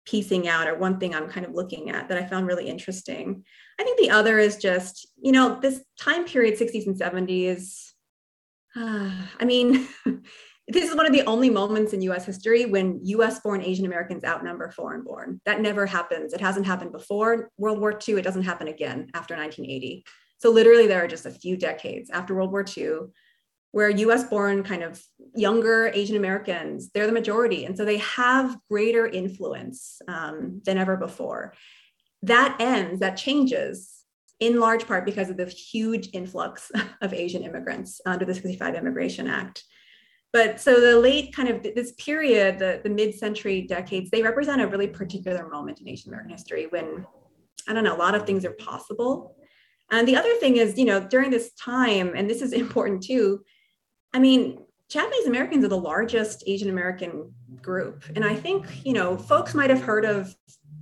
piecing 0.05 0.49
out 0.49 0.67
or 0.67 0.77
one 0.77 0.99
thing 0.99 1.15
I'm 1.15 1.29
kind 1.29 1.47
of 1.47 1.53
looking 1.53 1.91
at 1.91 2.09
that 2.09 2.19
I 2.19 2.27
found 2.27 2.49
really 2.49 2.69
interesting. 2.69 3.45
I 3.79 3.85
think 3.85 4.01
the 4.01 4.11
other 4.11 4.39
is 4.39 4.57
just, 4.57 5.07
you 5.23 5.31
know, 5.31 5.59
this 5.61 5.83
time 6.01 6.25
period, 6.25 6.59
60s 6.59 6.87
and 6.87 6.99
70s. 6.99 7.93
Uh, 8.77 9.13
I 9.41 9.45
mean, 9.45 9.87
this 10.67 10.89
is 10.89 10.97
one 10.97 11.07
of 11.07 11.13
the 11.13 11.27
only 11.27 11.51
moments 11.51 11.93
in 11.93 12.01
US 12.03 12.25
history 12.25 12.65
when 12.65 13.01
US 13.03 13.41
born 13.41 13.63
Asian 13.63 13.87
Americans 13.87 14.25
outnumber 14.25 14.71
foreign 14.71 15.03
born. 15.03 15.41
That 15.45 15.61
never 15.61 15.87
happens. 15.87 16.33
It 16.33 16.41
hasn't 16.41 16.67
happened 16.67 16.93
before 16.93 17.51
World 17.59 17.81
War 17.81 17.99
II. 18.07 18.17
It 18.17 18.23
doesn't 18.23 18.45
happen 18.45 18.69
again 18.69 19.11
after 19.15 19.37
1980. 19.37 20.05
So 20.39 20.51
literally, 20.51 20.87
there 20.87 21.05
are 21.05 21.09
just 21.09 21.27
a 21.27 21.31
few 21.31 21.57
decades 21.57 22.11
after 22.11 22.35
World 22.35 22.53
War 22.53 22.65
II 22.77 23.09
where 23.75 23.91
US 23.91 24.23
born 24.23 24.63
kind 24.63 24.85
of 24.85 25.03
younger 25.35 25.91
Asian 25.93 26.15
Americans, 26.15 26.91
they're 26.95 27.09
the 27.09 27.13
majority. 27.13 27.65
And 27.65 27.77
so 27.77 27.85
they 27.85 27.97
have 27.99 28.57
greater 28.71 29.05
influence 29.05 30.01
um, 30.07 30.63
than 30.65 30.79
ever 30.79 30.97
before. 30.97 31.55
That 32.23 32.57
ends, 32.61 33.01
that 33.01 33.17
changes 33.17 34.05
in 34.39 34.61
large 34.61 34.87
part 34.87 35.05
because 35.05 35.29
of 35.29 35.37
the 35.37 35.47
huge 35.47 36.09
influx 36.13 36.71
of 37.03 37.13
Asian 37.13 37.43
immigrants 37.43 38.01
under 38.07 38.25
the 38.25 38.35
65 38.35 38.77
Immigration 38.77 39.27
Act. 39.27 39.65
But 40.35 40.61
so 40.61 40.81
the 40.81 40.99
late 40.99 41.35
kind 41.35 41.49
of 41.49 41.63
this 41.63 41.93
period, 41.93 42.59
the, 42.59 42.81
the 42.83 42.91
mid 42.91 43.15
century 43.15 43.63
decades, 43.63 44.11
they 44.11 44.23
represent 44.23 44.61
a 44.61 44.67
really 44.67 44.89
particular 44.89 45.49
moment 45.49 45.81
in 45.81 45.89
Asian 45.89 46.11
American 46.11 46.33
history 46.33 46.67
when, 46.67 47.07
I 47.67 47.73
don't 47.73 47.85
know, 47.85 47.97
a 47.97 48.03
lot 48.07 48.15
of 48.15 48.27
things 48.27 48.45
are 48.45 48.53
possible 48.53 49.35
and 49.91 50.09
the 50.09 50.17
other 50.17 50.35
thing 50.37 50.57
is, 50.57 50.79
you 50.79 50.85
know, 50.85 51.01
during 51.01 51.31
this 51.31 51.53
time, 51.53 52.15
and 52.17 52.29
this 52.29 52.43
is 52.43 52.53
important 52.65 53.03
too, 53.03 53.43
I 54.13 54.19
mean, 54.19 54.59
Japanese 54.89 55.27
Americans 55.27 55.65
are 55.65 55.69
the 55.69 55.79
largest 55.79 56.45
Asian 56.47 56.69
American 56.69 57.33
group. 57.63 58.05
And 58.15 58.25
I 58.25 58.35
think, 58.35 58.85
you 58.85 58.93
know, 58.93 59.17
folks 59.17 59.55
might 59.55 59.71
have 59.71 59.83
heard 59.83 60.05
of 60.05 60.35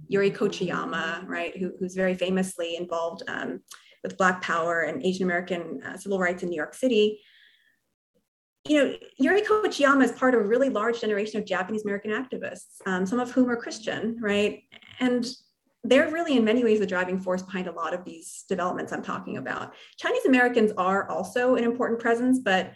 Yuri 0.09 0.31
Kochiyama, 0.31 1.27
right, 1.27 1.57
Who, 1.57 1.73
who's 1.79 1.95
very 1.95 2.15
famously 2.15 2.77
involved 2.77 3.23
um, 3.29 3.61
with 4.03 4.19
Black 4.19 4.43
Power 4.43 4.83
and 4.83 5.05
Asian 5.05 5.25
American 5.25 5.81
uh, 5.87 5.97
civil 5.97 6.19
rights 6.19 6.43
in 6.43 6.51
New 6.51 6.57
York 6.57 6.75
City. 6.75 7.21
You 8.69 8.85
know, 8.85 8.95
Yuri 9.19 9.43
Kochiyama 9.43 10.05
is 10.05 10.13
part 10.13 10.35
of 10.35 10.41
a 10.41 10.45
really 10.45 10.69
large 10.69 11.01
generation 11.01 11.41
of 11.41 11.47
Japanese 11.47 11.85
American 11.85 12.13
activists, 12.13 12.81
um, 12.87 13.05
some 13.05 13.19
of 13.19 13.33
whom 13.33 13.51
are 13.51 13.57
Christian, 13.57 14.19
right? 14.21 14.63
And 15.01 15.27
they're 15.85 16.11
really 16.11 16.37
in 16.37 16.45
many 16.45 16.63
ways 16.63 16.79
the 16.79 16.87
driving 16.87 17.19
force 17.19 17.43
behind 17.43 17.67
a 17.67 17.73
lot 17.73 17.93
of 17.93 18.05
these 18.05 18.45
developments 18.49 18.93
I'm 18.93 19.03
talking 19.03 19.37
about. 19.37 19.75
Chinese 19.99 20.27
Americans 20.27 20.71
are 20.79 21.09
also 21.09 21.57
an 21.57 21.65
important 21.65 21.99
presence, 22.01 22.39
but 22.39 22.73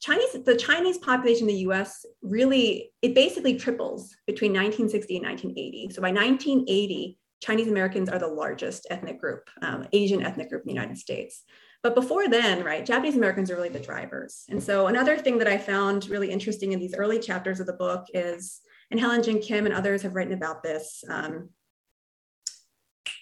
Chinese, 0.00 0.44
the 0.44 0.56
Chinese 0.56 0.98
population 0.98 1.48
in 1.48 1.54
the 1.54 1.60
US 1.70 2.04
really, 2.22 2.92
it 3.02 3.14
basically 3.14 3.56
triples 3.56 4.14
between 4.26 4.52
1960 4.52 5.16
and 5.16 5.26
1980. 5.26 5.88
So 5.94 6.02
by 6.02 6.12
1980, 6.12 7.18
Chinese 7.40 7.68
Americans 7.68 8.08
are 8.08 8.18
the 8.18 8.28
largest 8.28 8.86
ethnic 8.90 9.20
group, 9.20 9.48
um, 9.62 9.86
Asian 9.92 10.22
ethnic 10.22 10.50
group 10.50 10.62
in 10.62 10.68
the 10.68 10.74
United 10.74 10.98
States. 10.98 11.44
But 11.82 11.94
before 11.94 12.28
then, 12.28 12.64
right, 12.64 12.84
Japanese 12.84 13.16
Americans 13.16 13.50
are 13.50 13.56
really 13.56 13.68
the 13.68 13.78
drivers. 13.78 14.44
And 14.48 14.62
so 14.62 14.88
another 14.88 15.16
thing 15.16 15.38
that 15.38 15.48
I 15.48 15.58
found 15.58 16.08
really 16.08 16.30
interesting 16.30 16.72
in 16.72 16.80
these 16.80 16.94
early 16.94 17.20
chapters 17.20 17.60
of 17.60 17.66
the 17.66 17.72
book 17.72 18.06
is, 18.12 18.60
and 18.90 18.98
Helen 18.98 19.22
Jin 19.22 19.38
Kim 19.38 19.64
and 19.64 19.74
others 19.74 20.02
have 20.02 20.14
written 20.14 20.34
about 20.34 20.62
this, 20.62 21.04
um, 21.08 21.50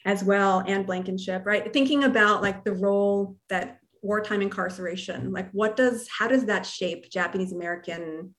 as 0.06 0.22
well 0.22 0.62
and 0.66 0.86
blankenship 0.86 1.44
right 1.44 1.72
thinking 1.72 2.04
about 2.04 2.40
like 2.40 2.64
the 2.64 2.72
role 2.72 3.36
that 3.48 3.80
wartime 4.02 4.40
incarceration 4.40 5.32
like 5.32 5.50
what 5.50 5.76
does 5.76 6.08
how 6.08 6.28
does 6.28 6.46
that 6.46 6.64
shape 6.64 7.10
japanese 7.10 7.52
american 7.52 8.32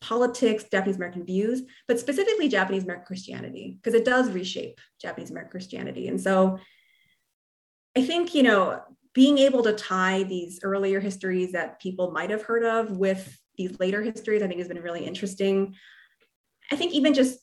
politics 0.00 0.64
japanese 0.70 0.96
american 0.96 1.26
views 1.26 1.62
but 1.88 1.98
specifically 1.98 2.48
japanese 2.48 2.84
american 2.84 3.04
christianity 3.04 3.76
because 3.82 3.94
it 3.94 4.04
does 4.04 4.30
reshape 4.30 4.80
japanese 5.02 5.30
american 5.30 5.50
christianity 5.50 6.06
and 6.06 6.20
so 6.20 6.56
i 7.96 8.02
think 8.02 8.32
you 8.32 8.44
know 8.44 8.80
being 9.18 9.38
able 9.38 9.64
to 9.64 9.72
tie 9.72 10.22
these 10.22 10.60
earlier 10.62 11.00
histories 11.00 11.50
that 11.50 11.80
people 11.80 12.12
might 12.12 12.30
have 12.30 12.42
heard 12.42 12.62
of 12.62 12.96
with 12.96 13.36
these 13.56 13.76
later 13.80 14.00
histories 14.00 14.42
i 14.42 14.46
think 14.46 14.60
has 14.60 14.68
been 14.68 14.80
really 14.80 15.04
interesting 15.04 15.74
i 16.70 16.76
think 16.76 16.92
even 16.92 17.12
just 17.12 17.40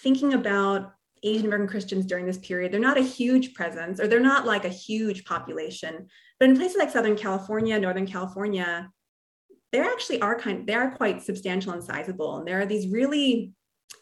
thinking 0.00 0.34
about 0.34 0.92
Asian 1.24 1.46
American 1.46 1.66
Christians 1.66 2.06
during 2.06 2.26
this 2.26 2.38
period, 2.38 2.70
they're 2.70 2.78
not 2.78 2.96
a 2.96 3.02
huge 3.02 3.52
presence 3.52 3.98
or 3.98 4.06
they're 4.06 4.20
not 4.20 4.46
like 4.46 4.64
a 4.64 4.68
huge 4.68 5.24
population. 5.24 6.06
But 6.38 6.48
in 6.48 6.56
places 6.56 6.76
like 6.78 6.90
Southern 6.90 7.16
California, 7.16 7.76
Northern 7.76 8.06
California, 8.06 8.88
they 9.72 9.80
actually 9.80 10.20
are 10.20 10.38
kind 10.38 10.64
they 10.64 10.74
are 10.74 10.92
quite 10.92 11.22
substantial 11.22 11.72
and 11.72 11.82
sizable. 11.82 12.36
And 12.36 12.46
there 12.46 12.60
are 12.60 12.66
these 12.66 12.86
really 12.86 13.52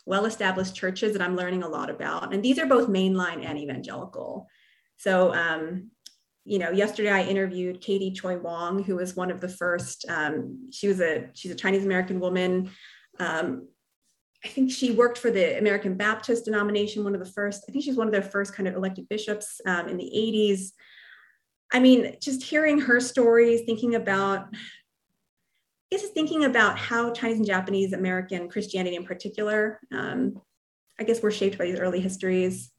well-established 0.04 0.74
churches 0.74 1.14
that 1.14 1.22
I'm 1.22 1.36
learning 1.36 1.62
a 1.62 1.68
lot 1.68 1.88
about. 1.88 2.34
And 2.34 2.44
these 2.44 2.58
are 2.58 2.66
both 2.66 2.90
mainline 2.90 3.46
and 3.46 3.58
evangelical. 3.58 4.46
So 4.98 5.34
um, 5.34 5.90
you 6.46 6.58
know, 6.58 6.70
yesterday 6.70 7.10
I 7.10 7.22
interviewed 7.22 7.80
Katie 7.80 8.12
Choi 8.12 8.38
Wong, 8.38 8.82
who 8.82 8.96
was 8.96 9.16
one 9.16 9.30
of 9.30 9.40
the 9.40 9.48
first. 9.48 10.06
Um, 10.08 10.68
she 10.72 10.88
was 10.88 11.00
a 11.00 11.28
she's 11.34 11.50
a 11.50 11.56
Chinese 11.56 11.84
American 11.84 12.20
woman 12.20 12.70
um, 13.18 13.68
I 14.44 14.48
think 14.48 14.70
she 14.70 14.92
worked 14.92 15.18
for 15.18 15.30
the 15.30 15.58
American 15.58 15.96
Baptist 15.96 16.44
denomination, 16.44 17.04
one 17.04 17.14
of 17.14 17.20
the 17.20 17.30
first, 17.32 17.64
I 17.68 17.72
think 17.72 17.84
she's 17.84 17.96
one 17.96 18.06
of 18.06 18.12
their 18.12 18.22
first 18.22 18.54
kind 18.54 18.68
of 18.68 18.74
elected 18.74 19.08
bishops 19.08 19.60
um, 19.66 19.88
in 19.88 19.96
the 19.96 20.04
80s. 20.04 20.72
I 21.72 21.80
mean, 21.80 22.16
just 22.20 22.42
hearing 22.42 22.78
her 22.80 23.00
stories, 23.00 23.62
thinking 23.62 23.96
about, 23.96 24.46
I 24.52 24.58
guess 25.90 26.08
thinking 26.10 26.44
about 26.44 26.78
how 26.78 27.12
Chinese 27.12 27.38
and 27.38 27.46
Japanese 27.46 27.92
American 27.92 28.48
Christianity 28.48 28.96
in 28.96 29.04
particular, 29.04 29.80
um, 29.92 30.40
I 30.98 31.04
guess 31.04 31.22
were 31.22 31.30
shaped 31.30 31.58
by 31.58 31.64
these 31.64 31.80
early 31.80 32.00
histories. 32.00 32.70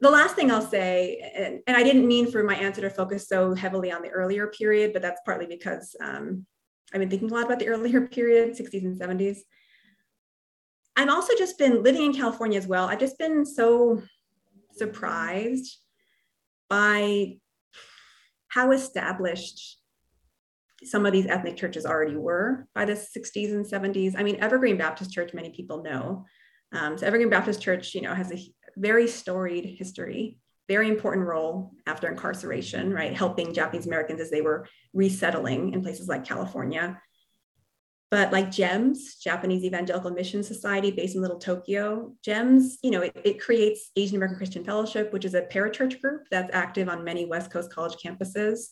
The 0.00 0.10
last 0.10 0.36
thing 0.36 0.50
I'll 0.50 0.62
say, 0.62 1.32
and, 1.34 1.60
and, 1.66 1.76
I 1.76 1.82
didn't 1.82 2.06
mean 2.06 2.30
for 2.30 2.44
my 2.44 2.54
answer 2.54 2.80
to 2.82 2.90
focus 2.90 3.28
so 3.28 3.52
heavily 3.54 3.90
on 3.90 4.00
the 4.00 4.10
earlier 4.10 4.46
period, 4.46 4.92
but 4.92 5.02
that's 5.02 5.20
partly 5.24 5.46
because 5.46 5.96
um, 6.00 6.46
I've 6.92 7.00
been 7.00 7.10
thinking 7.10 7.30
a 7.30 7.34
lot 7.34 7.46
about 7.46 7.58
the 7.58 7.68
earlier 7.68 8.06
period, 8.08 8.56
60s 8.56 8.84
and 8.84 8.98
70s. 8.98 9.38
I've 10.96 11.08
also 11.08 11.32
just 11.36 11.58
been 11.58 11.82
living 11.82 12.02
in 12.02 12.14
California 12.14 12.58
as 12.58 12.66
well. 12.66 12.86
I've 12.86 13.00
just 13.00 13.18
been 13.18 13.44
so 13.44 14.02
surprised 14.72 15.78
by 16.68 17.38
how 18.48 18.72
established 18.72 19.78
some 20.84 21.06
of 21.06 21.12
these 21.12 21.26
ethnic 21.26 21.56
churches 21.56 21.84
already 21.84 22.16
were 22.16 22.66
by 22.74 22.84
the 22.84 22.92
60s 22.92 23.52
and 23.52 23.66
70s. 23.66 24.14
I 24.16 24.22
mean, 24.22 24.36
Evergreen 24.36 24.76
Baptist 24.76 25.12
Church, 25.12 25.34
many 25.34 25.50
people 25.50 25.82
know. 25.82 26.24
Um, 26.72 26.96
so 26.96 27.06
Evergreen 27.06 27.30
Baptist 27.30 27.60
Church, 27.60 27.94
you 27.94 28.00
know, 28.00 28.14
has 28.14 28.30
a 28.30 28.36
very 28.78 29.08
storied 29.08 29.64
history 29.64 30.38
very 30.68 30.88
important 30.88 31.26
role 31.26 31.72
after 31.86 32.08
incarceration, 32.08 32.92
right? 32.92 33.16
Helping 33.16 33.54
Japanese 33.54 33.86
Americans 33.86 34.20
as 34.20 34.30
they 34.30 34.42
were 34.42 34.68
resettling 34.92 35.72
in 35.72 35.82
places 35.82 36.08
like 36.08 36.26
California. 36.26 37.00
But 38.10 38.32
like 38.32 38.50
GEMS, 38.50 39.16
Japanese 39.16 39.64
Evangelical 39.64 40.10
Mission 40.10 40.42
Society 40.42 40.90
based 40.90 41.14
in 41.14 41.22
Little 41.22 41.38
Tokyo, 41.38 42.14
GEMS, 42.22 42.78
you 42.82 42.90
know, 42.90 43.02
it, 43.02 43.18
it 43.24 43.40
creates 43.40 43.90
Asian 43.96 44.16
American 44.16 44.38
Christian 44.38 44.64
Fellowship, 44.64 45.12
which 45.12 45.24
is 45.24 45.34
a 45.34 45.42
parachurch 45.42 46.00
group 46.00 46.22
that's 46.30 46.50
active 46.54 46.88
on 46.88 47.04
many 47.04 47.26
West 47.26 47.50
Coast 47.50 47.72
college 47.72 47.96
campuses. 48.02 48.68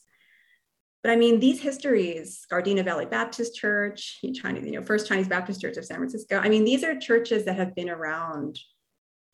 But 1.03 1.13
I 1.13 1.17
mean, 1.17 1.39
these 1.39 1.61
histories, 1.61 2.47
Gardena 2.51 2.85
Valley 2.85 3.07
Baptist 3.07 3.55
Church, 3.55 4.21
Chinese, 4.35 4.65
you 4.65 4.73
know, 4.73 4.83
First 4.83 5.07
Chinese 5.07 5.29
Baptist 5.29 5.61
Church 5.61 5.77
of 5.77 5.85
San 5.85 5.99
Francisco. 5.99 6.39
I 6.39 6.49
mean, 6.49 6.65
these 6.65 6.83
are 6.83 6.99
churches 6.99 7.45
that 7.45 7.57
have 7.57 7.75
been 7.75 7.91
around 7.91 8.59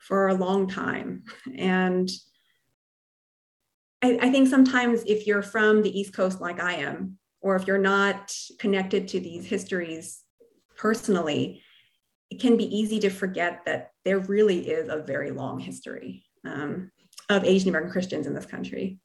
for 0.02 0.28
a 0.28 0.34
long 0.34 0.68
time. 0.68 1.24
And 1.56 2.10
I, 4.02 4.18
I 4.20 4.30
think 4.30 4.48
sometimes 4.48 5.02
if 5.06 5.26
you're 5.26 5.42
from 5.42 5.82
the 5.82 5.98
East 5.98 6.12
Coast 6.12 6.40
like 6.40 6.60
I 6.60 6.74
am, 6.74 7.18
or 7.40 7.56
if 7.56 7.66
you're 7.66 7.78
not 7.78 8.32
connected 8.58 9.08
to 9.08 9.20
these 9.20 9.46
histories 9.46 10.20
personally, 10.76 11.62
it 12.30 12.40
can 12.40 12.56
be 12.56 12.64
easy 12.64 12.98
to 13.00 13.10
forget 13.10 13.60
that 13.66 13.90
there 14.04 14.18
really 14.18 14.68
is 14.68 14.88
a 14.88 14.98
very 14.98 15.30
long 15.30 15.60
history 15.60 16.24
um, 16.44 16.90
of 17.28 17.44
Asian 17.44 17.68
American 17.68 17.92
Christians 17.92 18.26
in 18.26 18.34
this 18.34 18.46
country. 18.46 18.98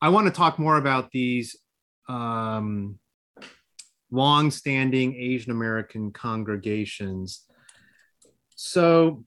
I 0.00 0.10
want 0.10 0.26
to 0.26 0.32
talk 0.32 0.58
more 0.58 0.76
about 0.76 1.10
these 1.10 1.56
um, 2.08 2.98
long-standing 4.10 5.16
Asian 5.16 5.50
American 5.50 6.12
congregations. 6.12 7.42
So, 8.54 9.24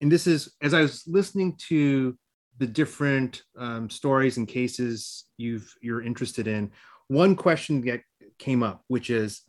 and 0.00 0.10
this 0.10 0.26
is 0.26 0.54
as 0.62 0.74
I 0.74 0.82
was 0.82 1.04
listening 1.06 1.56
to 1.68 2.16
the 2.58 2.66
different 2.66 3.42
um, 3.56 3.88
stories 3.88 4.36
and 4.36 4.48
cases 4.48 5.24
you've 5.36 5.72
you're 5.80 6.02
interested 6.02 6.46
in, 6.46 6.70
one 7.08 7.36
question 7.36 7.80
that 7.82 8.02
came 8.38 8.62
up, 8.62 8.82
which 8.88 9.10
is 9.10 9.42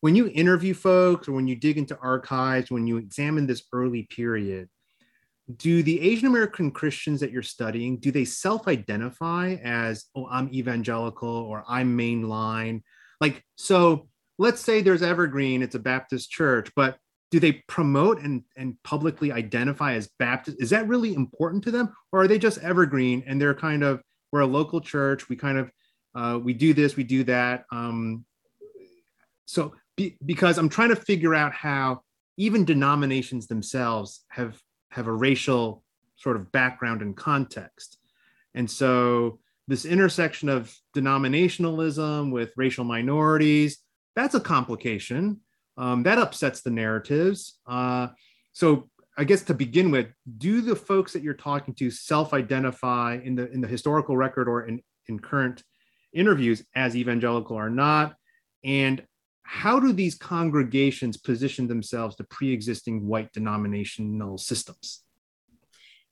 when 0.00 0.16
you 0.16 0.28
interview 0.28 0.74
folks 0.74 1.28
or 1.28 1.32
when 1.32 1.46
you 1.46 1.54
dig 1.54 1.78
into 1.78 1.96
archives, 1.98 2.70
when 2.70 2.86
you 2.86 2.96
examine 2.96 3.46
this 3.46 3.62
early 3.72 4.02
period, 4.04 4.68
do 5.56 5.82
the 5.82 6.00
Asian 6.00 6.26
American 6.26 6.70
Christians 6.70 7.20
that 7.20 7.30
you're 7.30 7.42
studying, 7.42 7.98
do 7.98 8.10
they 8.10 8.24
self-identify 8.24 9.56
as, 9.62 10.06
oh, 10.16 10.26
I'm 10.30 10.52
evangelical 10.52 11.28
or 11.28 11.64
I'm 11.68 11.96
mainline? 11.96 12.82
Like, 13.20 13.44
so 13.56 14.08
let's 14.38 14.60
say 14.60 14.82
there's 14.82 15.02
Evergreen, 15.02 15.62
it's 15.62 15.74
a 15.74 15.80
Baptist 15.80 16.30
church, 16.30 16.70
but 16.74 16.98
do 17.32 17.40
they 17.40 17.52
promote 17.66 18.20
and, 18.20 18.44
and 18.56 18.76
publicly 18.84 19.32
identify 19.32 19.94
as 19.94 20.08
Baptist? 20.18 20.58
Is 20.60 20.70
that 20.70 20.86
really 20.86 21.14
important 21.14 21.64
to 21.64 21.70
them? 21.70 21.92
Or 22.12 22.22
are 22.22 22.28
they 22.28 22.38
just 22.38 22.58
Evergreen 22.58 23.24
and 23.26 23.40
they're 23.40 23.54
kind 23.54 23.82
of, 23.82 24.02
we're 24.30 24.40
a 24.40 24.46
local 24.46 24.82
church, 24.82 25.30
we 25.30 25.36
kind 25.36 25.56
of, 25.56 25.72
uh, 26.14 26.38
we 26.38 26.52
do 26.52 26.74
this, 26.74 26.94
we 26.94 27.04
do 27.04 27.24
that. 27.24 27.64
Um, 27.72 28.26
so 29.46 29.74
be, 29.96 30.18
because 30.24 30.58
I'm 30.58 30.68
trying 30.68 30.90
to 30.90 30.96
figure 30.96 31.34
out 31.34 31.54
how 31.54 32.02
even 32.36 32.66
denominations 32.66 33.46
themselves 33.46 34.24
have 34.28 34.60
have 34.90 35.06
a 35.06 35.12
racial 35.12 35.82
sort 36.16 36.36
of 36.36 36.52
background 36.52 37.00
and 37.00 37.16
context. 37.16 37.98
And 38.54 38.70
so 38.70 39.38
this 39.68 39.86
intersection 39.86 40.50
of 40.50 40.74
denominationalism 40.94 42.30
with 42.30 42.52
racial 42.58 42.84
minorities, 42.84 43.78
that's 44.14 44.34
a 44.34 44.40
complication. 44.40 45.40
Um, 45.76 46.02
that 46.02 46.18
upsets 46.18 46.60
the 46.60 46.70
narratives. 46.70 47.58
Uh, 47.66 48.08
so 48.52 48.90
I 49.16 49.24
guess 49.24 49.42
to 49.44 49.54
begin 49.54 49.90
with, 49.90 50.08
do 50.38 50.60
the 50.60 50.76
folks 50.76 51.12
that 51.12 51.22
you're 51.22 51.34
talking 51.34 51.74
to 51.74 51.90
self-identify 51.90 53.20
in 53.22 53.34
the 53.34 53.50
in 53.50 53.60
the 53.60 53.68
historical 53.68 54.16
record 54.16 54.48
or 54.48 54.66
in, 54.66 54.82
in 55.08 55.18
current 55.18 55.62
interviews 56.12 56.64
as 56.74 56.96
evangelical 56.96 57.56
or 57.56 57.70
not? 57.70 58.14
And 58.64 59.04
how 59.42 59.80
do 59.80 59.92
these 59.92 60.14
congregations 60.14 61.16
position 61.16 61.68
themselves 61.68 62.16
to 62.16 62.24
pre-existing 62.24 63.06
white 63.06 63.32
denominational 63.32 64.38
systems? 64.38 65.02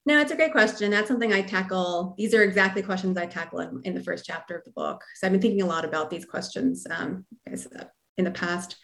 No, 0.07 0.21
it's 0.21 0.33
a 0.33 0.37
great 0.37 0.53
question. 0.53 0.91
That's 0.91 1.09
something 1.09 1.33
I 1.33 1.43
tackle. 1.43 2.15
These 2.19 2.35
are 2.35 2.43
exactly 2.43 2.83
questions 2.83 3.17
I 3.17 3.27
tackle 3.27 3.61
in, 3.61 3.81
in 3.85 3.95
the 3.95 4.03
first 4.03 4.25
chapter 4.25 4.57
of 4.57 4.65
the 4.65 4.73
book. 4.73 5.03
So 5.17 5.27
I've 5.27 5.33
been 5.33 5.43
thinking 5.43 5.63
a 5.63 5.67
lot 5.67 5.85
about 5.85 6.11
these 6.11 6.25
questions 6.25 6.87
um, 6.91 7.25
in 7.47 8.25
the 8.25 8.31
past. 8.31 8.77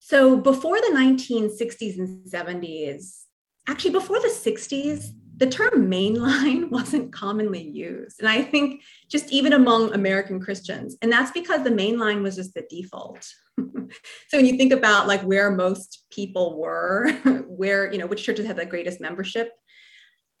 So 0.00 0.36
before 0.36 0.76
the 0.76 0.92
1960s 0.94 1.98
and 1.98 2.26
70s, 2.26 3.20
actually 3.68 3.92
before 3.92 4.18
the 4.18 4.28
60s, 4.28 5.12
the 5.36 5.46
term 5.46 5.90
mainline 5.90 6.70
wasn't 6.70 7.12
commonly 7.12 7.62
used. 7.62 8.18
And 8.18 8.28
I 8.28 8.42
think 8.42 8.82
just 9.08 9.30
even 9.30 9.52
among 9.52 9.92
American 9.92 10.40
Christians, 10.40 10.96
and 11.02 11.12
that's 11.12 11.30
because 11.30 11.62
the 11.62 11.70
mainline 11.70 12.22
was 12.22 12.36
just 12.36 12.54
the 12.54 12.66
default. 12.68 13.26
so 13.58 14.36
when 14.36 14.46
you 14.46 14.56
think 14.56 14.72
about 14.72 15.06
like 15.06 15.22
where 15.22 15.50
most 15.50 16.06
people 16.10 16.58
were, 16.58 17.10
where, 17.46 17.92
you 17.92 17.98
know, 17.98 18.06
which 18.06 18.24
churches 18.24 18.46
had 18.46 18.56
the 18.56 18.66
greatest 18.66 19.00
membership. 19.00 19.52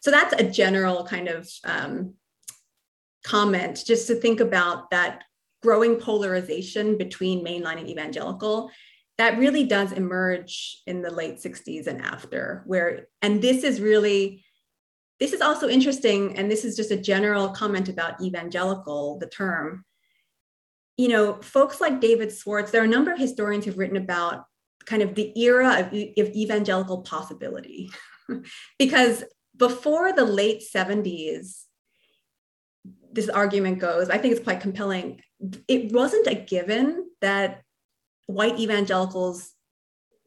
So 0.00 0.10
that's 0.10 0.34
a 0.34 0.50
general 0.50 1.06
kind 1.06 1.28
of 1.28 1.48
um, 1.64 2.14
comment 3.24 3.82
just 3.86 4.06
to 4.06 4.14
think 4.14 4.40
about 4.40 4.90
that 4.90 5.24
growing 5.62 5.96
polarization 5.96 6.96
between 6.96 7.44
mainline 7.44 7.78
and 7.78 7.88
evangelical 7.88 8.70
that 9.20 9.38
really 9.38 9.64
does 9.64 9.92
emerge 9.92 10.82
in 10.86 11.02
the 11.02 11.10
late 11.10 11.36
60s 11.36 11.86
and 11.86 12.00
after 12.00 12.62
where 12.66 13.06
and 13.22 13.42
this 13.42 13.64
is 13.64 13.80
really 13.80 14.42
this 15.20 15.34
is 15.34 15.42
also 15.42 15.68
interesting, 15.68 16.36
and 16.38 16.50
this 16.50 16.64
is 16.64 16.74
just 16.74 16.90
a 16.90 16.96
general 16.96 17.50
comment 17.50 17.90
about 17.90 18.20
evangelical, 18.22 19.18
the 19.18 19.26
term. 19.26 19.84
You 20.96 21.08
know, 21.08 21.34
folks 21.42 21.80
like 21.80 22.00
David 22.00 22.32
swartz 22.32 22.70
there 22.70 22.80
are 22.80 22.86
a 22.86 22.88
number 22.88 23.12
of 23.12 23.18
historians 23.18 23.64
who've 23.64 23.78
written 23.78 23.98
about 23.98 24.44
kind 24.86 25.02
of 25.02 25.14
the 25.14 25.38
era 25.38 25.80
of, 25.80 25.86
of 25.88 26.34
evangelical 26.34 27.02
possibility. 27.02 27.90
because 28.78 29.22
before 29.56 30.14
the 30.14 30.24
late 30.24 30.62
70s, 30.74 31.64
this 33.12 33.28
argument 33.28 33.78
goes, 33.78 34.08
I 34.08 34.16
think 34.16 34.32
it's 34.34 34.44
quite 34.44 34.60
compelling. 34.60 35.20
It 35.68 35.92
wasn't 35.92 36.26
a 36.28 36.34
given 36.34 37.10
that 37.20 37.62
white 38.30 38.58
evangelicals 38.58 39.52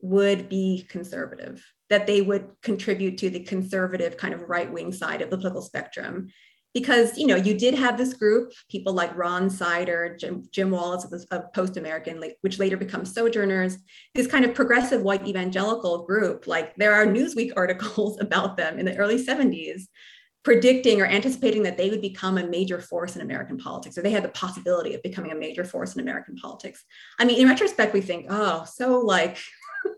would 0.02 0.50
be 0.50 0.86
conservative 0.89 1.66
that 1.89 2.08
they 2.08 2.22
would 2.22 2.48
contribute 2.62 3.18
to 3.20 3.30
the 3.30 3.39
conservative 3.39 4.18
kind 4.18 4.34
of 4.34 4.50
right 4.50 4.72
wing 4.72 4.92
side 4.92 5.22
of 5.22 5.30
the 5.30 5.38
political 5.38 5.62
spectrum. 5.62 6.30
Because 6.74 7.18
you 7.20 7.28
know 7.28 7.36
you 7.36 7.54
did 7.54 7.76
have 7.76 8.00
this 8.00 8.16
group 8.16 8.52
people 8.68 8.94
like 8.94 9.16
ron 9.16 9.48
sider 9.48 10.18
jim, 10.20 10.44
jim 10.52 10.72
wallis 10.72 11.06
of, 11.06 11.24
of 11.30 11.54
post 11.54 11.78
american 11.78 12.20
which 12.42 12.58
later 12.58 12.78
becomes 12.78 13.13
sojourners 13.13 13.78
this 14.16 14.26
kind 14.26 14.44
of 14.44 14.56
progressive 14.56 15.04
white 15.04 15.28
evangelical 15.28 16.04
group 16.04 16.48
like 16.48 16.76
there 16.78 16.96
are 16.96 17.06
newsweek 17.06 17.52
articles 17.56 18.20
about 18.22 18.58
them 18.58 18.80
in 18.80 18.86
the 18.88 18.98
early 18.98 19.24
70s 19.24 19.84
predicting 20.43 21.01
or 21.01 21.06
anticipating 21.06 21.63
that 21.63 21.77
they 21.77 21.89
would 21.89 22.01
become 22.01 22.38
a 22.38 22.45
major 22.45 22.79
force 22.79 23.15
in 23.15 23.21
American 23.21 23.58
politics, 23.58 23.97
or 23.97 24.01
they 24.01 24.12
had 24.12 24.23
the 24.23 24.29
possibility 24.29 24.93
of 24.93 25.01
becoming 25.01 25.32
a 25.32 25.36
major 25.36 25.63
force 25.63 25.95
in 25.95 26.01
American 26.01 26.36
politics. 26.36 26.84
I 27.17 27.25
mean, 27.25 27.39
in 27.39 27.47
retrospect, 27.47 27.93
we 27.93 28.01
think, 28.01 28.27
oh, 28.29 28.65
so 28.65 28.99
like 28.99 29.38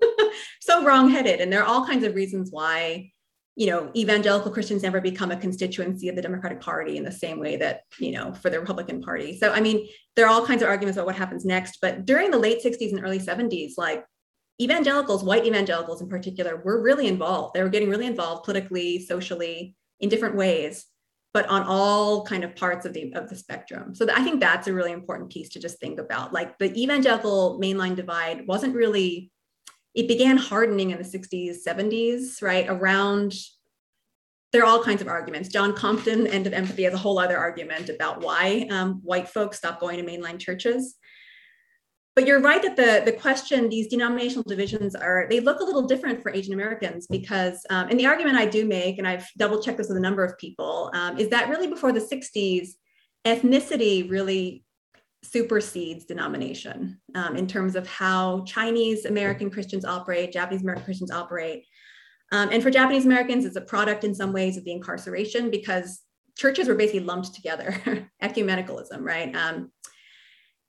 so 0.62 0.84
wrongheaded. 0.84 1.42
And 1.42 1.52
there 1.52 1.62
are 1.62 1.68
all 1.68 1.86
kinds 1.86 2.04
of 2.04 2.14
reasons 2.14 2.52
why, 2.52 3.12
you 3.56 3.68
know, 3.68 3.90
evangelical 3.96 4.52
Christians 4.52 4.84
never 4.84 5.02
become 5.02 5.32
a 5.32 5.38
constituency 5.38 6.10
of 6.10 6.16
the 6.16 6.22
Democratic 6.22 6.62
Party 6.62 6.98
in 6.98 7.04
the 7.04 7.12
same 7.12 7.40
way 7.40 7.56
that, 7.58 7.82
you 8.00 8.12
know, 8.12 8.34
for 8.34 8.50
the 8.52 8.60
Republican 8.60 9.02
Party. 9.02 9.38
So, 9.38 9.52
I 9.52 9.62
mean, 9.62 9.88
there 10.16 10.26
are 10.26 10.32
all 10.32 10.46
kinds 10.46 10.62
of 10.62 10.70
arguments 10.70 10.98
about 10.98 11.08
what 11.08 11.16
happens 11.16 11.46
next. 11.46 11.80
But 11.82 12.06
during 12.06 12.30
the 12.30 12.38
late 12.40 12.64
60s 12.64 12.92
and 12.92 13.04
early 13.04 13.20
70s, 13.20 13.74
like 13.78 14.06
evangelicals, 14.62 15.24
white 15.24 15.46
evangelicals 15.46 16.02
in 16.02 16.10
particular, 16.10 16.58
were 16.58 16.82
really 16.82 17.08
involved. 17.08 17.54
They 17.54 17.64
were 17.64 17.70
getting 17.70 17.90
really 17.90 18.06
involved 18.06 18.44
politically, 18.44 19.00
socially, 19.00 19.76
in 20.00 20.10
different 20.10 20.36
ways 20.36 20.86
but 21.34 21.50
on 21.50 21.64
all 21.64 22.24
kind 22.24 22.46
of 22.46 22.56
parts 22.56 22.86
of 22.86 22.94
the 22.94 23.14
of 23.14 23.28
the 23.28 23.36
spectrum. 23.36 23.94
So 23.94 24.08
I 24.10 24.24
think 24.24 24.40
that's 24.40 24.70
a 24.70 24.74
really 24.74 24.94
important 24.94 25.30
piece 25.30 25.50
to 25.50 25.60
just 25.60 25.82
think 25.82 26.00
about. 26.00 26.32
Like 26.32 26.58
the 26.60 26.74
evangelical 26.82 27.60
mainline 27.62 27.98
divide 27.98 28.48
wasn't 28.48 28.74
really 28.74 29.34
it 29.96 30.08
began 30.08 30.38
hardening 30.38 30.92
in 30.92 30.98
the 30.98 31.04
60s, 31.04 31.58
70s, 31.66 32.42
right? 32.42 32.66
Around, 32.70 33.34
there 34.52 34.62
are 34.62 34.66
all 34.66 34.84
kinds 34.84 35.02
of 35.02 35.08
arguments. 35.08 35.50
John 35.50 35.74
Compton, 35.74 36.28
End 36.28 36.48
of 36.48 36.54
Empathy, 36.54 36.84
has 36.84 36.94
a 36.94 36.98
whole 36.98 37.18
other 37.18 37.38
argument 37.38 37.90
about 37.90 38.22
why 38.22 38.68
um, 38.70 39.02
white 39.04 39.30
folks 39.30 39.58
stopped 39.58 39.80
going 39.80 39.98
to 39.98 40.10
mainline 40.10 40.38
churches. 40.38 40.96
But 42.16 42.26
you're 42.26 42.40
right 42.40 42.62
that 42.62 42.78
the, 42.78 43.02
the 43.04 43.18
question, 43.18 43.68
these 43.68 43.88
denominational 43.90 44.44
divisions 44.44 44.96
are, 44.96 45.28
they 45.30 45.42
look 45.42 45.60
a 45.60 45.64
little 45.66 45.82
different 45.82 46.24
for 46.24 46.32
Asian 46.32 46.54
Americans 46.54 47.08
because, 47.08 47.66
um, 47.70 47.90
and 47.90 48.00
the 48.00 48.06
argument 48.06 48.38
I 48.38 48.46
do 48.46 48.66
make, 48.66 48.98
and 48.98 49.08
I've 49.08 49.28
double 49.38 49.62
checked 49.62 49.78
this 49.78 49.90
with 49.90 49.98
a 49.98 50.02
number 50.02 50.24
of 50.24 50.38
people, 50.38 50.92
um, 50.94 51.18
is 51.18 51.28
that 51.30 51.50
really 51.50 51.68
before 51.68 51.92
the 51.92 52.00
60s, 52.00 52.70
ethnicity 53.26 54.10
really 54.10 54.64
supersedes 55.24 56.06
denomination 56.06 57.02
um, 57.16 57.36
in 57.36 57.48
terms 57.48 57.76
of 57.76 57.86
how 57.86 58.44
Chinese 58.46 59.04
American 59.04 59.50
Christians 59.50 59.84
operate, 59.84 60.32
Japanese 60.32 60.62
American 60.62 60.86
Christians 60.86 61.12
operate. 61.12 61.66
Um, 62.32 62.50
and 62.52 62.64
for 62.64 62.72
Japanese 62.72 63.06
Americans, 63.06 63.44
it's 63.44 63.56
a 63.58 63.62
product 63.62 64.06
in 64.06 64.16
some 64.16 64.32
ways 64.32 64.56
of 64.56 64.64
the 64.64 64.72
incarceration 64.72 65.52
because 65.52 66.02
churches 66.38 66.70
were 66.70 66.76
basically 66.76 67.02
lumped 67.02 67.34
together, 67.34 68.10
ecumenicalism, 68.24 69.02
right? 69.02 69.36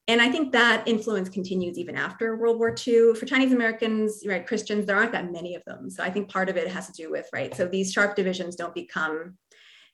And 0.08 0.22
I 0.22 0.30
think 0.30 0.52
that 0.52 0.86
influence 0.86 1.28
continues 1.28 1.78
even 1.78 1.96
after 1.96 2.36
World 2.36 2.58
War 2.58 2.74
II. 2.86 3.14
For 3.14 3.26
Chinese 3.26 3.52
Americans, 3.52 4.22
right, 4.26 4.46
Christians, 4.46 4.86
there 4.86 4.96
aren't 4.96 5.12
that 5.12 5.32
many 5.32 5.56
of 5.56 5.64
them. 5.64 5.90
So 5.90 6.02
I 6.02 6.10
think 6.10 6.28
part 6.28 6.48
of 6.48 6.56
it 6.56 6.68
has 6.68 6.86
to 6.86 6.92
do 6.92 7.10
with, 7.10 7.28
right, 7.32 7.54
so 7.54 7.66
these 7.66 7.92
sharp 7.92 8.14
divisions 8.14 8.54
don't 8.54 8.74
become, 8.74 9.36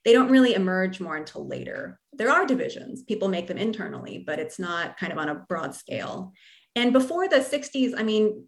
they 0.05 0.13
don't 0.13 0.29
really 0.29 0.53
emerge 0.53 0.99
more 0.99 1.15
until 1.15 1.47
later. 1.47 1.99
There 2.13 2.29
are 2.29 2.45
divisions, 2.45 3.01
people 3.03 3.27
make 3.27 3.47
them 3.47 3.57
internally, 3.57 4.23
but 4.25 4.37
it's 4.37 4.59
not 4.59 4.97
kind 4.97 5.11
of 5.11 5.17
on 5.17 5.29
a 5.29 5.35
broad 5.35 5.73
scale. 5.73 6.31
And 6.75 6.93
before 6.93 7.27
the 7.27 7.37
60s, 7.37 7.93
I 7.97 8.03
mean, 8.03 8.47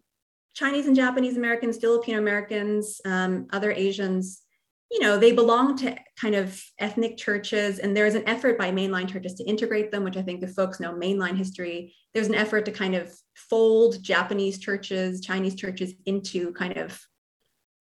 Chinese 0.54 0.86
and 0.86 0.96
Japanese 0.96 1.36
Americans, 1.36 1.78
Filipino 1.78 2.18
Americans, 2.18 3.00
um, 3.04 3.46
other 3.52 3.72
Asians, 3.72 4.45
you 4.90 5.00
know, 5.00 5.18
they 5.18 5.32
belong 5.32 5.76
to 5.78 5.96
kind 6.20 6.34
of 6.34 6.62
ethnic 6.78 7.16
churches, 7.16 7.78
and 7.78 7.96
there's 7.96 8.14
an 8.14 8.28
effort 8.28 8.56
by 8.56 8.70
mainline 8.70 9.08
churches 9.08 9.34
to 9.34 9.44
integrate 9.44 9.90
them, 9.90 10.04
which 10.04 10.16
I 10.16 10.22
think 10.22 10.42
if 10.42 10.52
folks 10.52 10.78
know 10.78 10.92
mainline 10.92 11.36
history, 11.36 11.94
there's 12.14 12.28
an 12.28 12.34
effort 12.34 12.64
to 12.66 12.70
kind 12.70 12.94
of 12.94 13.12
fold 13.34 14.02
Japanese 14.02 14.58
churches, 14.58 15.20
Chinese 15.20 15.54
churches 15.54 15.94
into 16.06 16.52
kind 16.52 16.76
of 16.76 17.00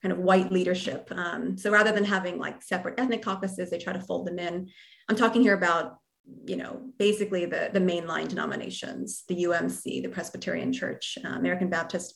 kind 0.02 0.12
of 0.12 0.20
white 0.20 0.52
leadership. 0.52 1.12
Um, 1.12 1.58
so 1.58 1.72
rather 1.72 1.92
than 1.92 2.04
having 2.04 2.38
like 2.38 2.62
separate 2.62 3.00
ethnic 3.00 3.24
caucuses, 3.24 3.70
they 3.70 3.80
try 3.80 3.94
to 3.94 4.00
fold 4.00 4.28
them 4.28 4.38
in. 4.38 4.70
I'm 5.10 5.16
talking 5.16 5.42
here 5.42 5.56
about, 5.56 5.98
you 6.46 6.58
know, 6.58 6.82
basically 7.00 7.46
the, 7.46 7.72
the 7.74 7.80
mainline 7.80 8.28
denominations, 8.28 9.24
the 9.28 9.46
UMC, 9.46 10.04
the 10.04 10.10
Presbyterian 10.10 10.74
Church, 10.74 11.18
uh, 11.24 11.30
American 11.30 11.70
Baptist 11.70 12.14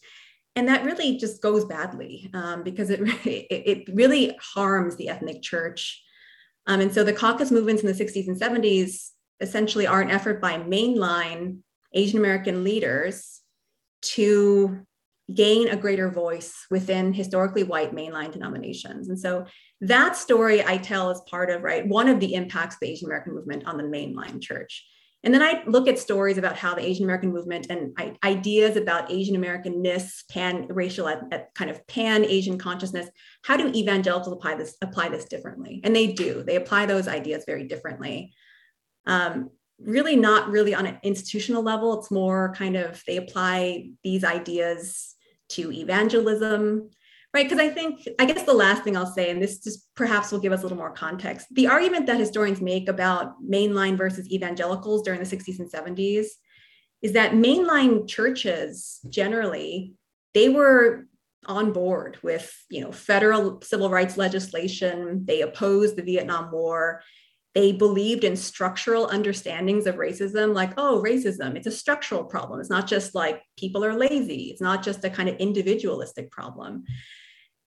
and 0.55 0.67
that 0.67 0.83
really 0.83 1.17
just 1.17 1.41
goes 1.41 1.65
badly 1.65 2.29
um, 2.33 2.63
because 2.63 2.89
it, 2.89 2.99
it, 3.25 3.47
it 3.49 3.89
really 3.93 4.37
harms 4.41 4.95
the 4.95 5.09
ethnic 5.09 5.41
church. 5.41 6.01
Um, 6.67 6.81
and 6.81 6.93
so 6.93 7.03
the 7.03 7.13
caucus 7.13 7.51
movements 7.51 7.81
in 7.81 7.87
the 7.87 7.93
60s 7.93 8.27
and 8.27 8.39
70s 8.39 9.09
essentially 9.39 9.87
are 9.87 10.01
an 10.01 10.11
effort 10.11 10.41
by 10.41 10.57
mainline 10.57 11.59
Asian 11.93 12.19
American 12.19 12.63
leaders 12.63 13.41
to 14.01 14.85
gain 15.33 15.67
a 15.67 15.77
greater 15.77 16.09
voice 16.09 16.65
within 16.71 17.13
historically 17.13 17.63
white 17.63 17.93
mainline 17.93 18.31
denominations. 18.31 19.09
And 19.09 19.19
so 19.19 19.45
that 19.81 20.15
story 20.15 20.63
I 20.65 20.77
tell 20.77 21.09
as 21.09 21.21
part 21.21 21.49
of, 21.49 21.61
right, 21.61 21.87
one 21.87 22.07
of 22.07 22.19
the 22.19 22.33
impacts 22.33 22.75
of 22.75 22.79
the 22.81 22.89
Asian 22.89 23.07
American 23.07 23.33
movement 23.33 23.65
on 23.65 23.77
the 23.77 23.83
mainline 23.83 24.41
church. 24.41 24.85
And 25.23 25.33
then 25.33 25.41
I 25.41 25.63
look 25.67 25.87
at 25.87 25.99
stories 25.99 26.37
about 26.37 26.55
how 26.55 26.75
the 26.75 26.85
Asian 26.85 27.03
American 27.03 27.33
movement 27.33 27.67
and 27.69 27.93
ideas 28.23 28.77
about 28.77 29.11
Asian 29.11 29.35
Americanness, 29.35 30.23
pan 30.29 30.67
racial, 30.69 31.13
kind 31.55 31.69
of 31.69 31.85
pan 31.87 32.23
Asian 32.23 32.57
consciousness. 32.57 33.09
How 33.43 33.57
do 33.57 33.67
evangelicals 33.67 34.33
apply 34.33 34.55
this 34.55 34.77
apply 34.81 35.09
this 35.09 35.25
differently? 35.25 35.81
And 35.83 35.93
they 35.93 36.13
do. 36.13 36.43
They 36.43 36.55
apply 36.55 36.85
those 36.85 37.07
ideas 37.07 37.43
very 37.45 37.67
differently. 37.67 38.33
Um, 39.05 39.49
really, 39.77 40.15
not 40.15 40.49
really 40.49 40.73
on 40.73 40.85
an 40.85 40.99
institutional 41.03 41.63
level. 41.63 41.99
It's 41.99 42.11
more 42.11 42.53
kind 42.55 42.77
of 42.77 43.03
they 43.05 43.17
apply 43.17 43.89
these 44.03 44.23
ideas 44.23 45.15
to 45.49 45.71
evangelism 45.71 46.91
right? 47.33 47.47
Because 47.47 47.59
I 47.59 47.69
think, 47.69 48.07
I 48.17 48.25
guess 48.25 48.43
the 48.43 48.53
last 48.53 48.83
thing 48.83 48.97
I'll 48.97 49.05
say, 49.05 49.29
and 49.29 49.41
this 49.41 49.59
just 49.59 49.87
perhaps 49.95 50.31
will 50.31 50.39
give 50.39 50.51
us 50.51 50.61
a 50.61 50.63
little 50.63 50.77
more 50.77 50.91
context 50.91 51.47
the 51.51 51.67
argument 51.67 52.07
that 52.07 52.19
historians 52.19 52.61
make 52.61 52.89
about 52.89 53.41
mainline 53.43 53.97
versus 53.97 54.29
evangelicals 54.31 55.03
during 55.03 55.19
the 55.19 55.25
60s 55.25 55.59
and 55.59 55.71
70s 55.71 56.25
is 57.01 57.13
that 57.13 57.31
mainline 57.31 58.07
churches 58.07 58.99
generally, 59.09 59.93
they 60.33 60.49
were 60.49 61.05
on 61.45 61.71
board 61.71 62.17
with 62.21 62.53
you 62.69 62.81
know 62.81 62.91
federal 62.91 63.61
civil 63.61 63.89
rights 63.89 64.17
legislation. 64.17 65.23
They 65.25 65.41
opposed 65.41 65.95
the 65.95 66.03
vietnam 66.03 66.51
war. 66.51 67.01
They 67.55 67.71
believed 67.71 68.23
in 68.23 68.35
structural 68.35 69.07
understandings 69.07 69.87
of 69.87 69.95
racism 69.95 70.53
like 70.53 70.73
oh 70.77 71.01
racism 71.03 71.55
it's 71.55 71.67
a 71.67 71.71
structural 71.71 72.25
problem. 72.25 72.59
It's 72.59 72.69
not 72.69 72.87
just 72.87 73.15
like 73.15 73.41
people 73.57 73.85
are 73.85 73.95
lazy. 73.95 74.49
It's 74.51 74.61
not 74.61 74.83
just 74.83 75.03
a 75.05 75.09
kind 75.09 75.29
of 75.29 75.37
individualistic 75.37 76.29
problem 76.31 76.83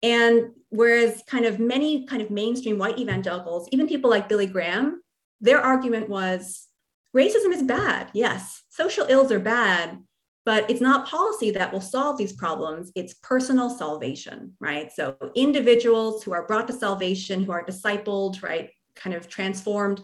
and 0.03 0.51
whereas 0.71 1.23
kind 1.27 1.45
of 1.45 1.59
many 1.59 2.07
kind 2.07 2.23
of 2.23 2.31
mainstream 2.31 2.79
white 2.79 2.99
evangelicals, 2.99 3.69
even 3.73 3.89
people 3.89 4.11
like 4.11 4.29
Billy 4.29 4.47
Graham, 4.47 5.03
their 5.41 5.61
argument 5.61 6.09
was 6.09 6.69
racism 7.17 7.53
is 7.53 7.63
bad. 7.63 8.11
Yes, 8.15 8.63
social 8.71 9.07
ills 9.09 9.33
are 9.33 9.41
bad, 9.41 9.99
but 10.47 10.71
it's 10.71 10.81
not 10.81 11.07
policy 11.07 11.51
that 11.51 11.73
will 11.73 11.81
solve 11.81 12.17
these 12.17 12.33
problems. 12.33 12.93
It's 12.95 13.15
personal 13.15 13.69
salvation, 13.69 14.55
right? 14.61 14.91
So 14.93 15.17
individuals 15.35 16.23
who 16.23 16.33
are 16.33 16.47
brought 16.47 16.67
to 16.69 16.73
salvation, 16.73 17.43
who 17.43 17.53
are 17.53 17.65
discipled, 17.65 18.43
right, 18.43 18.71
kind 18.95 19.15
of 19.15 19.29
transformed, 19.29 20.03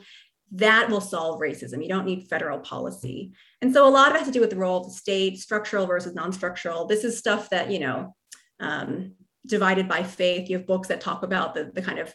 that 0.53 0.89
will 0.89 1.01
solve 1.01 1.41
racism. 1.41 1.83
You 1.83 1.89
don't 1.89 2.07
need 2.07 2.29
federal 2.29 2.59
policy. 2.61 3.33
And 3.63 3.73
so 3.73 3.87
a 3.87 3.91
lot 3.91 4.11
of 4.11 4.15
it 4.15 4.19
has 4.19 4.29
to 4.29 4.33
do 4.33 4.41
with 4.41 4.51
the 4.51 4.57
role 4.57 4.81
of 4.81 4.87
the 4.87 4.93
state, 4.93 5.39
structural 5.39 5.87
versus 5.87 6.15
non-structural. 6.15 6.87
This 6.87 7.03
is 7.03 7.19
stuff 7.19 7.51
that, 7.51 7.71
you 7.71 7.81
know, 7.81 8.15
um, 8.61 9.13
divided 9.47 9.89
by 9.89 10.03
faith. 10.03 10.51
You 10.51 10.59
have 10.59 10.67
books 10.67 10.89
that 10.89 11.01
talk 11.01 11.23
about 11.23 11.55
the, 11.55 11.71
the 11.73 11.83
kind 11.83 11.99
of 11.99 12.15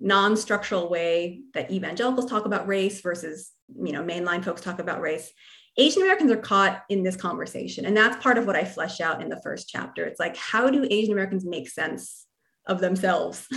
non-structural 0.00 0.88
way 0.88 1.42
that 1.52 1.70
evangelicals 1.70 2.30
talk 2.30 2.46
about 2.46 2.68
race 2.68 3.00
versus 3.00 3.50
you 3.76 3.92
know 3.92 4.02
mainline 4.02 4.44
folks 4.44 4.60
talk 4.60 4.78
about 4.78 5.00
race. 5.00 5.32
Asian 5.76 6.02
americans 6.02 6.30
are 6.30 6.36
caught 6.36 6.82
in 6.88 7.02
this 7.02 7.16
conversation 7.16 7.84
and 7.86 7.96
that's 7.96 8.22
part 8.22 8.38
of 8.38 8.46
what 8.46 8.56
i 8.56 8.64
flesh 8.64 9.00
out 9.00 9.22
in 9.22 9.28
the 9.28 9.40
first 9.42 9.68
chapter. 9.68 10.04
It's 10.04 10.20
like 10.20 10.36
how 10.36 10.70
do 10.70 10.86
asian 10.90 11.12
americans 11.12 11.44
make 11.44 11.68
sense 11.68 12.26
of 12.66 12.80
themselves? 12.80 13.46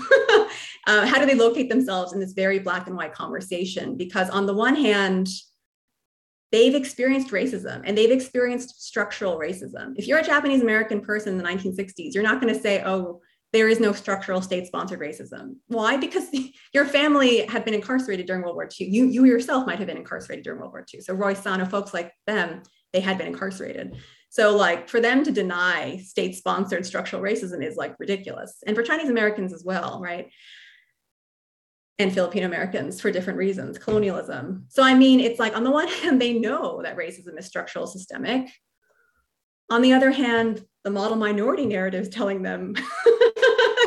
Uh, 0.85 1.05
how 1.05 1.17
do 1.17 1.25
they 1.25 1.35
locate 1.35 1.69
themselves 1.69 2.11
in 2.11 2.19
this 2.19 2.33
very 2.33 2.59
black 2.59 2.87
and 2.87 2.97
white 2.97 3.13
conversation? 3.13 3.95
Because 3.95 4.29
on 4.29 4.45
the 4.45 4.53
one 4.53 4.75
hand 4.75 5.29
they've 6.53 6.75
experienced 6.75 7.31
racism 7.31 7.81
and 7.83 7.97
they've 7.97 8.11
experienced 8.11 8.85
structural 8.85 9.37
racism. 9.39 9.93
If 9.95 10.07
you're 10.07 10.19
a 10.19 10.23
Japanese 10.23 10.61
American 10.61 11.01
person 11.01 11.33
in 11.33 11.37
the 11.39 11.43
1960s, 11.43 12.13
you're 12.13 12.23
not 12.23 12.39
going 12.39 12.53
to 12.53 12.59
say, 12.59 12.83
oh, 12.85 13.21
there 13.53 13.67
is 13.67 13.79
no 13.79 13.91
structural 13.91 14.39
state 14.41 14.67
sponsored 14.67 14.99
racism. 14.99 15.55
Why? 15.67 15.97
Because 15.97 16.27
your 16.73 16.85
family 16.85 17.45
had 17.47 17.65
been 17.65 17.73
incarcerated 17.73 18.27
during 18.27 18.43
World 18.43 18.55
War 18.55 18.69
II. 18.79 18.87
You, 18.87 19.07
you 19.07 19.25
yourself 19.25 19.65
might 19.65 19.79
have 19.79 19.87
been 19.87 19.97
incarcerated 19.97 20.45
during 20.45 20.59
World 20.59 20.73
War 20.73 20.85
II. 20.93 21.01
So 21.01 21.15
Roy 21.15 21.33
Sano, 21.33 21.65
folks 21.65 21.93
like 21.93 22.13
them, 22.27 22.61
they 22.93 22.99
had 22.99 23.17
been 23.17 23.27
incarcerated. 23.27 23.97
So 24.29 24.55
like 24.55 24.89
for 24.89 24.99
them 24.99 25.23
to 25.23 25.31
deny 25.31 25.97
state 25.97 26.35
sponsored 26.35 26.85
structural 26.85 27.21
racism 27.21 27.63
is 27.63 27.77
like 27.77 27.95
ridiculous. 27.99 28.57
And 28.65 28.75
for 28.75 28.83
Chinese 28.83 29.09
Americans 29.09 29.53
as 29.53 29.63
well, 29.63 29.99
right? 30.03 30.31
And 31.99 32.13
Filipino 32.13 32.47
Americans 32.47 32.99
for 32.99 33.11
different 33.11 33.37
reasons, 33.37 33.77
colonialism. 33.77 34.65
So, 34.69 34.83
I 34.83 34.95
mean, 34.95 35.19
it's 35.19 35.39
like 35.39 35.55
on 35.55 35.63
the 35.63 35.71
one 35.71 35.87
hand, 36.01 36.21
they 36.21 36.33
know 36.33 36.81
that 36.83 36.97
racism 36.97 37.37
is 37.37 37.45
structural, 37.45 37.87
systemic. 37.87 38.49
On 39.69 39.81
the 39.81 39.93
other 39.93 40.11
hand, 40.11 40.65
the 40.83 40.91
model 40.91 41.17
minority 41.17 41.65
narrative 41.65 42.01
is 42.01 42.09
telling 42.09 42.41
them 42.41 42.73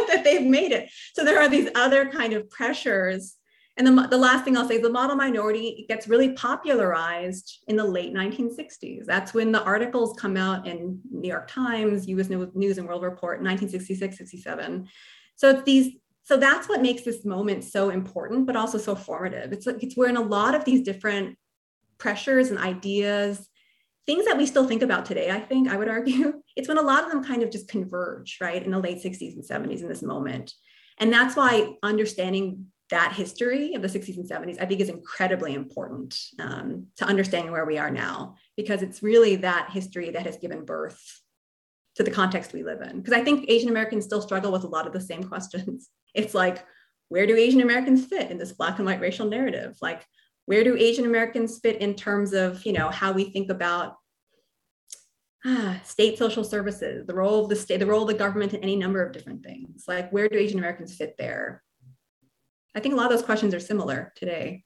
that 0.07 0.23
they've 0.25 0.47
made 0.47 0.73
it. 0.73 0.91
So, 1.15 1.25
there 1.25 1.41
are 1.41 1.49
these 1.49 1.69
other 1.75 2.11
kind 2.11 2.33
of 2.33 2.49
pressures. 2.51 3.37
And 3.79 3.87
the, 3.87 4.07
the 4.09 4.17
last 4.17 4.45
thing 4.45 4.57
I'll 4.57 4.67
say 4.67 4.77
is 4.77 4.83
the 4.83 4.89
model 4.89 5.17
minority 5.17 5.85
gets 5.87 6.09
really 6.09 6.33
popularized 6.33 7.65
in 7.69 7.77
the 7.77 7.85
late 7.85 8.15
1960s. 8.15 9.05
That's 9.05 9.35
when 9.35 9.53
the 9.53 9.63
articles 9.65 10.19
come 10.19 10.39
out 10.39 10.67
in 10.67 10.99
New 11.11 11.29
York 11.29 11.49
Times, 11.49 12.09
US 12.09 12.31
News 12.31 12.79
and 12.79 12.89
World 12.89 13.03
Report, 13.03 13.43
1966, 13.43 14.17
67. 14.17 14.89
So 15.35 15.51
it's 15.51 15.63
these 15.65 15.97
so 16.27 16.37
that's 16.37 16.69
what 16.69 16.83
makes 16.83 17.03
this 17.03 17.25
moment 17.25 17.65
so 17.65 17.91
important 17.91 18.47
but 18.47 18.57
also 18.57 18.79
so 18.79 18.95
formative. 18.95 19.53
It's 19.53 19.67
like 19.67 19.83
it's 19.83 19.97
where 19.97 20.09
in 20.09 20.17
a 20.17 20.21
lot 20.21 20.55
of 20.55 20.65
these 20.65 20.83
different 20.83 21.39
pressures 21.99 22.51
and 22.51 22.59
ideas 22.59 23.49
things 24.07 24.25
that 24.25 24.37
we 24.37 24.47
still 24.47 24.69
think 24.69 24.83
about 24.83 25.05
today 25.07 25.31
i 25.31 25.41
think 25.41 25.69
i 25.69 25.77
would 25.77 25.89
argue 25.89 26.41
it's 26.57 26.69
when 26.69 26.79
a 26.79 26.83
lot 26.83 27.05
of 27.05 27.11
them 27.11 27.25
kind 27.25 27.43
of 27.43 27.51
just 27.51 27.69
converge 27.69 28.39
right 28.41 28.63
in 28.63 28.71
the 28.71 28.79
late 28.79 29.03
60s 29.03 29.35
and 29.35 29.45
70s 29.45 29.81
in 29.81 29.89
this 29.89 30.03
moment. 30.03 30.53
And 30.99 31.13
that's 31.13 31.37
why 31.37 31.75
understanding 31.83 32.67
that 32.89 33.13
history 33.13 33.75
of 33.75 33.83
the 33.83 33.89
60s 33.89 34.17
and 34.17 34.29
70s 34.29 34.61
i 34.61 34.65
think 34.65 34.81
is 34.81 34.89
incredibly 34.89 35.55
important 35.55 36.19
um, 36.39 36.87
to 36.97 37.05
understanding 37.05 37.53
where 37.53 37.67
we 37.67 37.79
are 37.79 37.91
now 37.91 38.37
because 38.57 38.83
it's 38.83 39.03
really 39.03 39.37
that 39.37 39.71
history 39.71 40.11
that 40.11 40.25
has 40.25 40.37
given 40.39 40.65
birth 40.65 41.21
to 41.97 42.03
the 42.03 42.11
context 42.11 42.53
we 42.53 42.63
live 42.63 42.81
in. 42.83 42.99
Because 42.99 43.13
i 43.13 43.25
think 43.25 43.51
asian 43.51 43.69
americans 43.69 44.05
still 44.05 44.23
struggle 44.23 44.53
with 44.53 44.65
a 44.65 44.69
lot 44.69 44.87
of 44.87 44.93
the 44.93 45.01
same 45.01 45.25
questions 45.33 45.91
it's 46.17 46.35
like, 46.35 46.65
where 47.09 47.27
do 47.27 47.37
Asian 47.37 47.61
Americans 47.61 48.07
fit 48.07 48.31
in 48.31 48.39
this 48.39 48.53
black 48.53 48.79
and 48.79 48.87
white 48.87 49.01
racial 49.01 49.27
narrative? 49.27 49.77
Like, 49.81 50.05
where 50.47 50.65
do 50.65 50.77
Asian 50.77 51.05
Americans 51.05 51.59
fit 51.59 51.81
in 51.81 51.95
terms 51.95 52.33
of, 52.33 52.65
you 52.65 52.73
know, 52.73 52.89
how 52.89 53.13
we 53.13 53.25
think 53.25 53.51
about 53.51 53.97
ah, 55.45 55.81
state 55.85 56.19
social 56.19 56.43
services, 56.43 57.07
the 57.07 57.15
role 57.15 57.45
of 57.45 57.49
the 57.49 57.57
state, 57.57 57.79
the 57.79 57.87
role 57.87 58.03
of 58.03 58.09
the 58.09 58.15
government 58.15 58.55
in 58.55 58.63
any 58.63 58.77
number 58.77 59.05
of 59.05 59.13
different 59.13 59.45
things? 59.45 59.85
Like, 59.87 60.11
where 60.11 60.29
do 60.29 60.39
Asian 60.39 60.59
Americans 60.59 60.97
fit 60.97 61.15
there? 61.19 61.63
I 62.75 62.81
think 62.81 62.95
a 62.95 62.97
lot 62.97 63.11
of 63.11 63.13
those 63.13 63.27
questions 63.27 63.55
are 63.55 63.61
similar 63.61 64.13
today. 64.17 64.65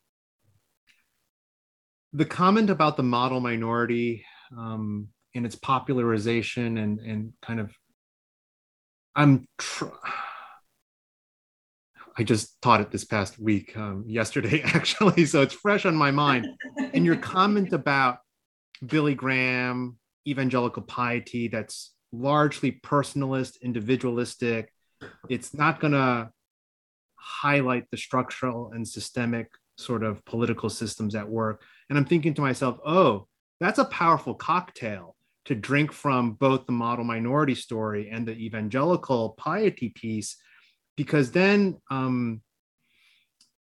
The 2.12 2.24
comment 2.24 2.70
about 2.70 2.96
the 2.96 3.02
model 3.02 3.40
minority 3.40 4.24
um, 4.56 5.08
and 5.34 5.46
its 5.46 5.54
popularization 5.54 6.78
and, 6.78 6.98
and 7.00 7.32
kind 7.40 7.60
of, 7.60 7.72
I'm, 9.14 9.46
I 12.20 12.22
just 12.22 12.60
taught 12.60 12.82
it 12.82 12.90
this 12.90 13.06
past 13.06 13.38
week, 13.38 13.74
um, 13.78 14.04
yesterday 14.06 14.60
actually, 14.62 15.24
so 15.24 15.40
it's 15.40 15.54
fresh 15.54 15.86
on 15.86 15.96
my 15.96 16.10
mind. 16.10 16.48
and 16.92 17.06
your 17.06 17.16
comment 17.16 17.72
about 17.72 18.18
Billy 18.84 19.14
Graham, 19.14 19.96
evangelical 20.28 20.82
piety, 20.82 21.48
that's 21.48 21.94
largely 22.12 22.72
personalist, 22.72 23.62
individualistic. 23.62 24.70
It's 25.30 25.54
not 25.54 25.80
going 25.80 25.94
to 25.94 26.28
highlight 27.16 27.90
the 27.90 27.96
structural 27.96 28.72
and 28.74 28.86
systemic 28.86 29.48
sort 29.78 30.02
of 30.02 30.22
political 30.26 30.68
systems 30.68 31.14
at 31.14 31.26
work. 31.26 31.62
And 31.88 31.96
I'm 31.96 32.04
thinking 32.04 32.34
to 32.34 32.42
myself, 32.42 32.76
oh, 32.84 33.28
that's 33.60 33.78
a 33.78 33.86
powerful 33.86 34.34
cocktail 34.34 35.16
to 35.46 35.54
drink 35.54 35.90
from 35.90 36.32
both 36.32 36.66
the 36.66 36.72
model 36.72 37.06
minority 37.06 37.54
story 37.54 38.10
and 38.12 38.28
the 38.28 38.32
evangelical 38.32 39.30
piety 39.38 39.88
piece, 39.88 40.36
because 41.00 41.30
then 41.30 41.80
um, 41.90 42.42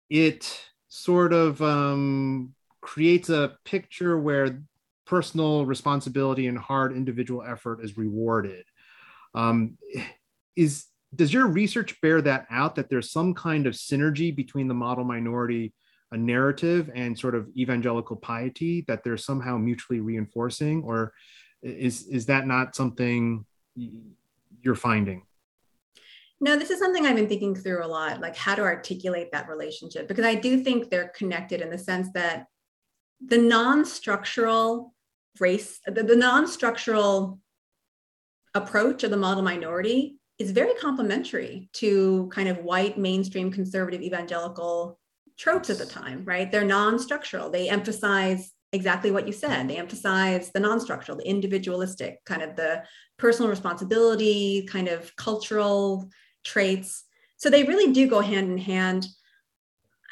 it 0.09 0.65
sort 0.88 1.32
of 1.32 1.61
um, 1.61 2.55
creates 2.82 3.30
a 3.30 3.55
picture 3.65 4.19
where 4.19 4.63
personal 5.05 5.63
responsibility 5.63 6.47
and 6.47 6.57
hard 6.57 6.91
individual 6.91 7.43
effort 7.43 7.84
is 7.84 7.99
rewarded. 7.99 8.65
Um, 9.36 9.77
is 10.55 10.88
does 11.13 11.32
your 11.32 11.45
research 11.45 12.01
bear 12.01 12.19
that 12.19 12.47
out 12.49 12.73
that 12.77 12.89
there's 12.89 13.11
some 13.11 13.36
kind 13.36 13.67
of 13.67 13.75
synergy 13.75 14.36
between 14.36 14.67
the 14.67 14.73
model 14.73 15.03
minority 15.03 15.71
a 16.11 16.17
narrative 16.17 16.89
and 16.95 17.15
sort 17.15 17.36
of 17.36 17.47
evangelical 17.55 18.15
piety 18.15 18.86
that 18.88 19.03
they're 19.03 19.17
somehow 19.17 19.55
mutually 19.55 19.99
reinforcing 19.99 20.82
or 20.82 21.13
is 21.61 22.07
is 22.07 22.25
that 22.25 22.47
not 22.47 22.75
something 22.75 23.45
you're 24.63 24.73
finding 24.73 25.21
no 26.39 26.55
this 26.55 26.69
is 26.69 26.79
something 26.79 27.05
i've 27.05 27.15
been 27.15 27.29
thinking 27.29 27.55
through 27.55 27.83
a 27.83 27.87
lot 27.87 28.21
like 28.21 28.35
how 28.35 28.55
to 28.55 28.61
articulate 28.61 29.31
that 29.31 29.49
relationship 29.49 30.07
because 30.07 30.25
i 30.25 30.35
do 30.35 30.63
think 30.63 30.89
they're 30.89 31.09
connected 31.09 31.61
in 31.61 31.69
the 31.69 31.77
sense 31.77 32.09
that 32.13 32.45
the 33.25 33.37
non-structural 33.37 34.93
race 35.39 35.79
the, 35.85 36.03
the 36.03 36.15
non-structural 36.15 37.39
approach 38.55 39.03
of 39.03 39.11
the 39.11 39.17
model 39.17 39.43
minority 39.43 40.19
is 40.39 40.51
very 40.51 40.73
complementary 40.75 41.69
to 41.73 42.29
kind 42.33 42.47
of 42.47 42.59
white 42.59 42.97
mainstream 42.97 43.51
conservative 43.51 44.01
evangelical 44.01 44.97
tropes 45.37 45.69
at 45.69 45.77
the 45.77 45.85
time, 45.85 46.23
right? 46.25 46.51
They're 46.51 46.65
non-structural. 46.65 47.49
They 47.49 47.69
emphasize 47.69 48.51
exactly 48.71 49.11
what 49.11 49.27
you 49.27 49.33
said. 49.33 49.67
They 49.67 49.77
emphasize 49.77 50.51
the 50.51 50.59
non-structural, 50.59 51.17
the 51.17 51.27
individualistic, 51.27 52.23
kind 52.25 52.41
of 52.41 52.55
the 52.55 52.83
personal 53.17 53.49
responsibility, 53.49 54.67
kind 54.69 54.87
of 54.87 55.13
cultural 55.17 56.09
traits. 56.50 57.04
So 57.38 57.50
they 57.50 57.64
really 57.64 57.93
do 57.93 58.08
go 58.08 58.22
hand 58.22 58.52
in 58.52 58.58
hand. 58.58 59.08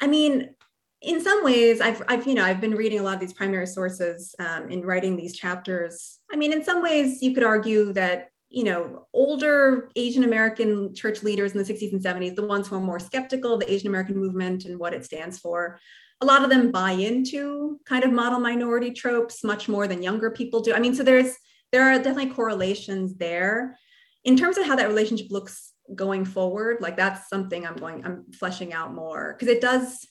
I 0.00 0.06
mean, 0.06 0.54
in 1.00 1.20
some 1.20 1.44
ways, 1.44 1.80
I've, 1.80 2.02
I've, 2.08 2.26
you 2.26 2.34
know, 2.34 2.44
I've 2.44 2.60
been 2.60 2.74
reading 2.74 3.00
a 3.00 3.02
lot 3.02 3.14
of 3.14 3.20
these 3.20 3.32
primary 3.32 3.66
sources 3.66 4.34
um, 4.38 4.70
in 4.70 4.82
writing 4.82 5.16
these 5.16 5.36
chapters. 5.36 6.18
I 6.32 6.36
mean, 6.36 6.52
in 6.52 6.64
some 6.64 6.82
ways, 6.82 7.22
you 7.22 7.34
could 7.34 7.44
argue 7.44 7.92
that 7.92 8.30
you 8.50 8.64
know, 8.64 9.06
older 9.12 9.90
Asian 9.94 10.24
American 10.24 10.94
church 10.94 11.22
leaders 11.22 11.52
in 11.52 11.58
the 11.58 11.64
60s 11.64 11.92
and 11.92 12.02
70s, 12.02 12.34
the 12.34 12.46
ones 12.46 12.68
who 12.68 12.76
are 12.76 12.80
more 12.80 12.98
skeptical 12.98 13.54
of 13.54 13.60
the 13.60 13.70
Asian 13.70 13.88
American 13.88 14.16
movement 14.16 14.64
and 14.64 14.78
what 14.78 14.94
it 14.94 15.04
stands 15.04 15.38
for, 15.38 15.78
a 16.20 16.26
lot 16.26 16.42
of 16.42 16.50
them 16.50 16.70
buy 16.70 16.92
into 16.92 17.78
kind 17.84 18.04
of 18.04 18.12
model 18.12 18.40
minority 18.40 18.90
tropes 18.90 19.44
much 19.44 19.68
more 19.68 19.86
than 19.86 20.02
younger 20.02 20.30
people 20.30 20.60
do. 20.60 20.72
I 20.72 20.80
mean, 20.80 20.94
so 20.94 21.02
there's 21.02 21.36
there 21.72 21.82
are 21.82 21.96
definitely 21.96 22.30
correlations 22.30 23.16
there. 23.16 23.78
In 24.24 24.36
terms 24.36 24.56
of 24.56 24.66
how 24.66 24.76
that 24.76 24.88
relationship 24.88 25.30
looks 25.30 25.74
going 25.94 26.24
forward, 26.24 26.78
like 26.80 26.96
that's 26.96 27.28
something 27.28 27.66
I'm 27.66 27.76
going, 27.76 28.04
I'm 28.04 28.24
fleshing 28.32 28.72
out 28.72 28.94
more 28.94 29.34
because 29.34 29.48
it 29.48 29.60
does 29.60 30.06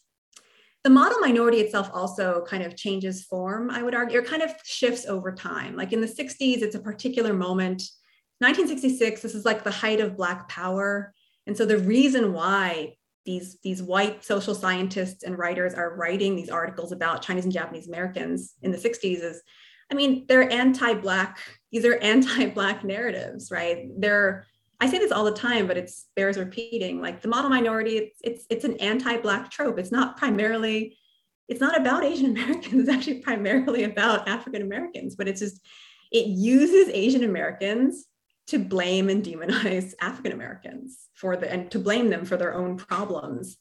the 0.84 0.90
model 0.90 1.20
minority 1.20 1.60
itself 1.60 1.90
also 1.94 2.46
kind 2.48 2.64
of 2.64 2.78
changes 2.78 3.26
form, 3.26 3.70
I 3.70 3.84
would 3.84 3.94
argue, 3.94 4.20
or 4.20 4.24
kind 4.24 4.42
of 4.42 4.52
shifts 4.64 5.06
over 5.06 5.34
time. 5.34 5.76
Like 5.76 5.92
in 5.92 6.00
the 6.00 6.08
60s, 6.08 6.62
it's 6.62 6.76
a 6.76 6.80
particular 6.80 7.34
moment 7.34 7.84
1966, 8.40 9.22
this 9.22 9.34
is 9.34 9.46
like 9.46 9.64
the 9.64 9.72
height 9.72 10.00
of 10.00 10.16
Black 10.16 10.48
power. 10.48 11.14
And 11.48 11.58
so 11.58 11.66
the 11.66 11.80
reason 11.80 12.34
why 12.34 12.94
these, 13.26 13.58
these 13.64 13.82
white 13.82 14.24
social 14.24 14.54
scientists 14.54 15.24
and 15.24 15.38
writers 15.38 15.74
are 15.74 15.96
writing 15.96 16.36
these 16.36 16.50
articles 16.50 16.92
about 16.92 17.24
Chinese 17.24 17.46
and 17.46 17.54
Japanese 17.54 17.88
Americans 17.88 18.54
in 18.62 18.72
the 18.72 18.78
60s 18.78 19.24
is, 19.24 19.42
I 19.92 19.96
mean, 19.96 20.26
they're 20.28 20.52
anti-Black, 20.52 21.40
these 21.72 21.84
are 21.84 21.96
anti-Black 21.96 22.84
narratives, 22.84 23.50
right? 23.50 23.88
They're, 23.98 24.46
I 24.80 24.88
say 24.90 25.00
this 25.00 25.12
all 25.12 25.24
the 25.24 25.32
time, 25.32 25.68
but 25.68 25.78
it's 25.78 26.08
bears 26.16 26.38
repeating. 26.38 27.02
Like 27.02 27.22
the 27.22 27.28
model 27.28 27.50
minority, 27.50 27.98
it's 27.98 28.20
it's 28.24 28.46
it's 28.50 28.66
an 28.66 28.78
anti-black 28.78 29.50
trope. 29.50 29.80
It's 29.80 29.92
not 29.92 30.18
primarily, 30.18 30.98
it's 31.48 31.62
not 31.62 31.80
about 31.80 32.04
Asian 32.04 32.26
Americans. 32.38 32.88
It's 32.88 32.90
actually 32.90 33.22
primarily 33.22 33.84
about 33.84 34.28
African 34.28 34.62
Americans. 34.62 35.16
But 35.16 35.28
it's 35.28 35.42
just, 35.42 35.66
it 36.12 36.28
uses 36.28 36.90
Asian 36.94 37.24
Americans 37.24 38.06
to 38.48 38.60
blame 38.60 39.10
and 39.10 39.24
demonize 39.24 39.94
African 40.00 40.32
Americans 40.32 41.10
for 41.14 41.36
the 41.36 41.52
and 41.52 41.70
to 41.72 41.80
blame 41.80 42.10
them 42.10 42.26
for 42.26 42.38
their 42.38 42.54
own 42.54 42.78
problems. 42.78 43.58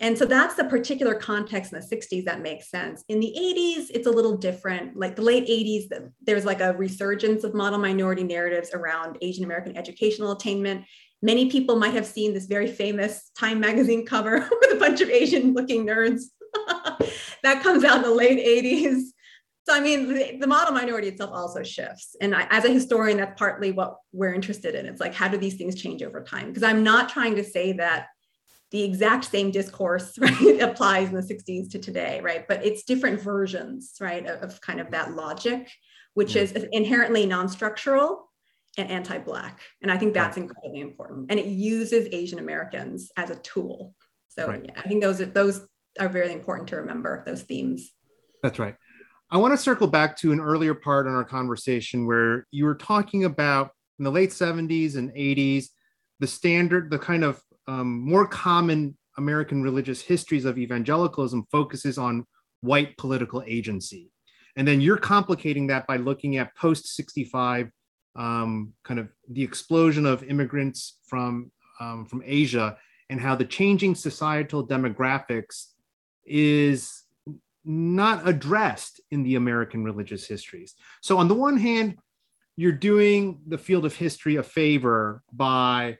And 0.00 0.16
so 0.16 0.24
that's 0.24 0.54
the 0.54 0.64
particular 0.64 1.14
context 1.14 1.72
in 1.72 1.78
the 1.78 1.86
60s 1.86 2.24
that 2.24 2.40
makes 2.40 2.70
sense. 2.70 3.04
In 3.08 3.20
the 3.20 3.34
80s, 3.38 3.90
it's 3.90 4.06
a 4.06 4.10
little 4.10 4.36
different. 4.36 4.96
Like 4.96 5.14
the 5.14 5.22
late 5.22 5.46
80s, 5.46 6.10
there's 6.22 6.46
like 6.46 6.62
a 6.62 6.72
resurgence 6.72 7.44
of 7.44 7.54
model 7.54 7.78
minority 7.78 8.24
narratives 8.24 8.70
around 8.72 9.18
Asian 9.20 9.44
American 9.44 9.76
educational 9.76 10.32
attainment. 10.32 10.86
Many 11.20 11.50
people 11.50 11.76
might 11.76 11.92
have 11.92 12.06
seen 12.06 12.32
this 12.32 12.46
very 12.46 12.66
famous 12.66 13.30
Time 13.38 13.60
magazine 13.60 14.06
cover 14.06 14.38
with 14.60 14.72
a 14.72 14.78
bunch 14.78 15.02
of 15.02 15.10
Asian 15.10 15.52
looking 15.52 15.86
nerds. 15.86 16.22
that 17.42 17.62
comes 17.62 17.84
out 17.84 17.98
in 17.98 18.02
the 18.02 18.10
late 18.10 18.38
80s. 18.38 19.02
So, 19.68 19.76
I 19.76 19.80
mean, 19.80 20.40
the, 20.40 20.46
model 20.46 20.72
minority 20.72 21.08
itself 21.08 21.30
also 21.32 21.62
shifts. 21.62 22.16
And 22.22 22.34
I, 22.34 22.46
as 22.48 22.64
a 22.64 22.72
historian, 22.72 23.18
that's 23.18 23.38
partly 23.38 23.70
what 23.70 23.98
we're 24.12 24.32
interested 24.32 24.74
in. 24.74 24.86
It's 24.86 25.00
like, 25.00 25.14
how 25.14 25.28
do 25.28 25.36
these 25.36 25.56
things 25.56 25.80
change 25.80 26.02
over 26.02 26.24
time? 26.24 26.48
Because 26.48 26.62
I'm 26.62 26.82
not 26.82 27.10
trying 27.10 27.36
to 27.36 27.44
say 27.44 27.74
that 27.74 28.06
the 28.70 28.82
exact 28.82 29.24
same 29.24 29.50
discourse 29.50 30.18
right, 30.18 30.60
applies 30.60 31.08
in 31.08 31.14
the 31.14 31.22
60s 31.22 31.70
to 31.72 31.78
today, 31.78 32.20
right? 32.22 32.46
But 32.46 32.64
it's 32.64 32.84
different 32.84 33.20
versions, 33.20 33.94
right, 34.00 34.26
of, 34.26 34.42
of 34.42 34.60
kind 34.60 34.80
of 34.80 34.90
that 34.92 35.14
logic, 35.14 35.68
which 36.14 36.36
is 36.36 36.52
inherently 36.72 37.26
non 37.26 37.48
structural 37.48 38.30
and 38.78 38.90
anti 38.90 39.18
Black. 39.18 39.60
And 39.82 39.90
I 39.90 39.98
think 39.98 40.14
that's 40.14 40.36
right. 40.36 40.44
incredibly 40.44 40.80
important. 40.80 41.30
And 41.30 41.40
it 41.40 41.46
uses 41.46 42.08
Asian 42.12 42.38
Americans 42.38 43.10
as 43.16 43.30
a 43.30 43.36
tool. 43.36 43.94
So, 44.28 44.46
right. 44.46 44.64
yeah, 44.64 44.72
I 44.76 44.88
think 44.88 45.02
those, 45.02 45.18
those 45.18 45.66
are 45.98 46.08
very 46.08 46.32
important 46.32 46.68
to 46.68 46.76
remember, 46.76 47.24
those 47.26 47.42
themes. 47.42 47.92
That's 48.42 48.58
right. 48.58 48.76
I 49.32 49.38
want 49.38 49.52
to 49.52 49.58
circle 49.58 49.86
back 49.86 50.16
to 50.18 50.32
an 50.32 50.40
earlier 50.40 50.74
part 50.74 51.06
in 51.06 51.12
our 51.12 51.24
conversation 51.24 52.06
where 52.06 52.46
you 52.50 52.64
were 52.64 52.74
talking 52.74 53.24
about 53.24 53.70
in 53.98 54.04
the 54.04 54.10
late 54.10 54.30
70s 54.30 54.96
and 54.96 55.10
80s, 55.10 55.66
the 56.18 56.26
standard, 56.26 56.90
the 56.90 56.98
kind 56.98 57.22
of 57.22 57.40
um, 57.70 58.00
more 58.00 58.26
common 58.26 58.96
American 59.16 59.62
religious 59.62 60.00
histories 60.00 60.44
of 60.44 60.58
evangelicalism 60.58 61.46
focuses 61.52 61.98
on 61.98 62.26
white 62.62 62.96
political 62.96 63.44
agency. 63.46 64.10
And 64.56 64.66
then 64.66 64.80
you're 64.80 64.96
complicating 64.96 65.68
that 65.68 65.86
by 65.86 65.96
looking 65.96 66.36
at 66.36 66.56
post 66.56 66.96
65, 66.96 67.70
um, 68.16 68.72
kind 68.82 68.98
of 68.98 69.08
the 69.30 69.44
explosion 69.44 70.04
of 70.04 70.24
immigrants 70.24 70.98
from, 71.06 71.52
um, 71.78 72.06
from 72.06 72.22
Asia 72.26 72.76
and 73.08 73.20
how 73.20 73.36
the 73.36 73.44
changing 73.44 73.94
societal 73.94 74.66
demographics 74.66 75.66
is 76.26 77.04
not 77.64 78.26
addressed 78.26 79.00
in 79.12 79.22
the 79.22 79.36
American 79.36 79.84
religious 79.84 80.26
histories. 80.26 80.74
So, 81.02 81.18
on 81.18 81.28
the 81.28 81.34
one 81.34 81.56
hand, 81.56 81.98
you're 82.56 82.72
doing 82.72 83.40
the 83.46 83.58
field 83.58 83.84
of 83.84 83.94
history 83.94 84.36
a 84.36 84.42
favor 84.42 85.22
by 85.32 85.98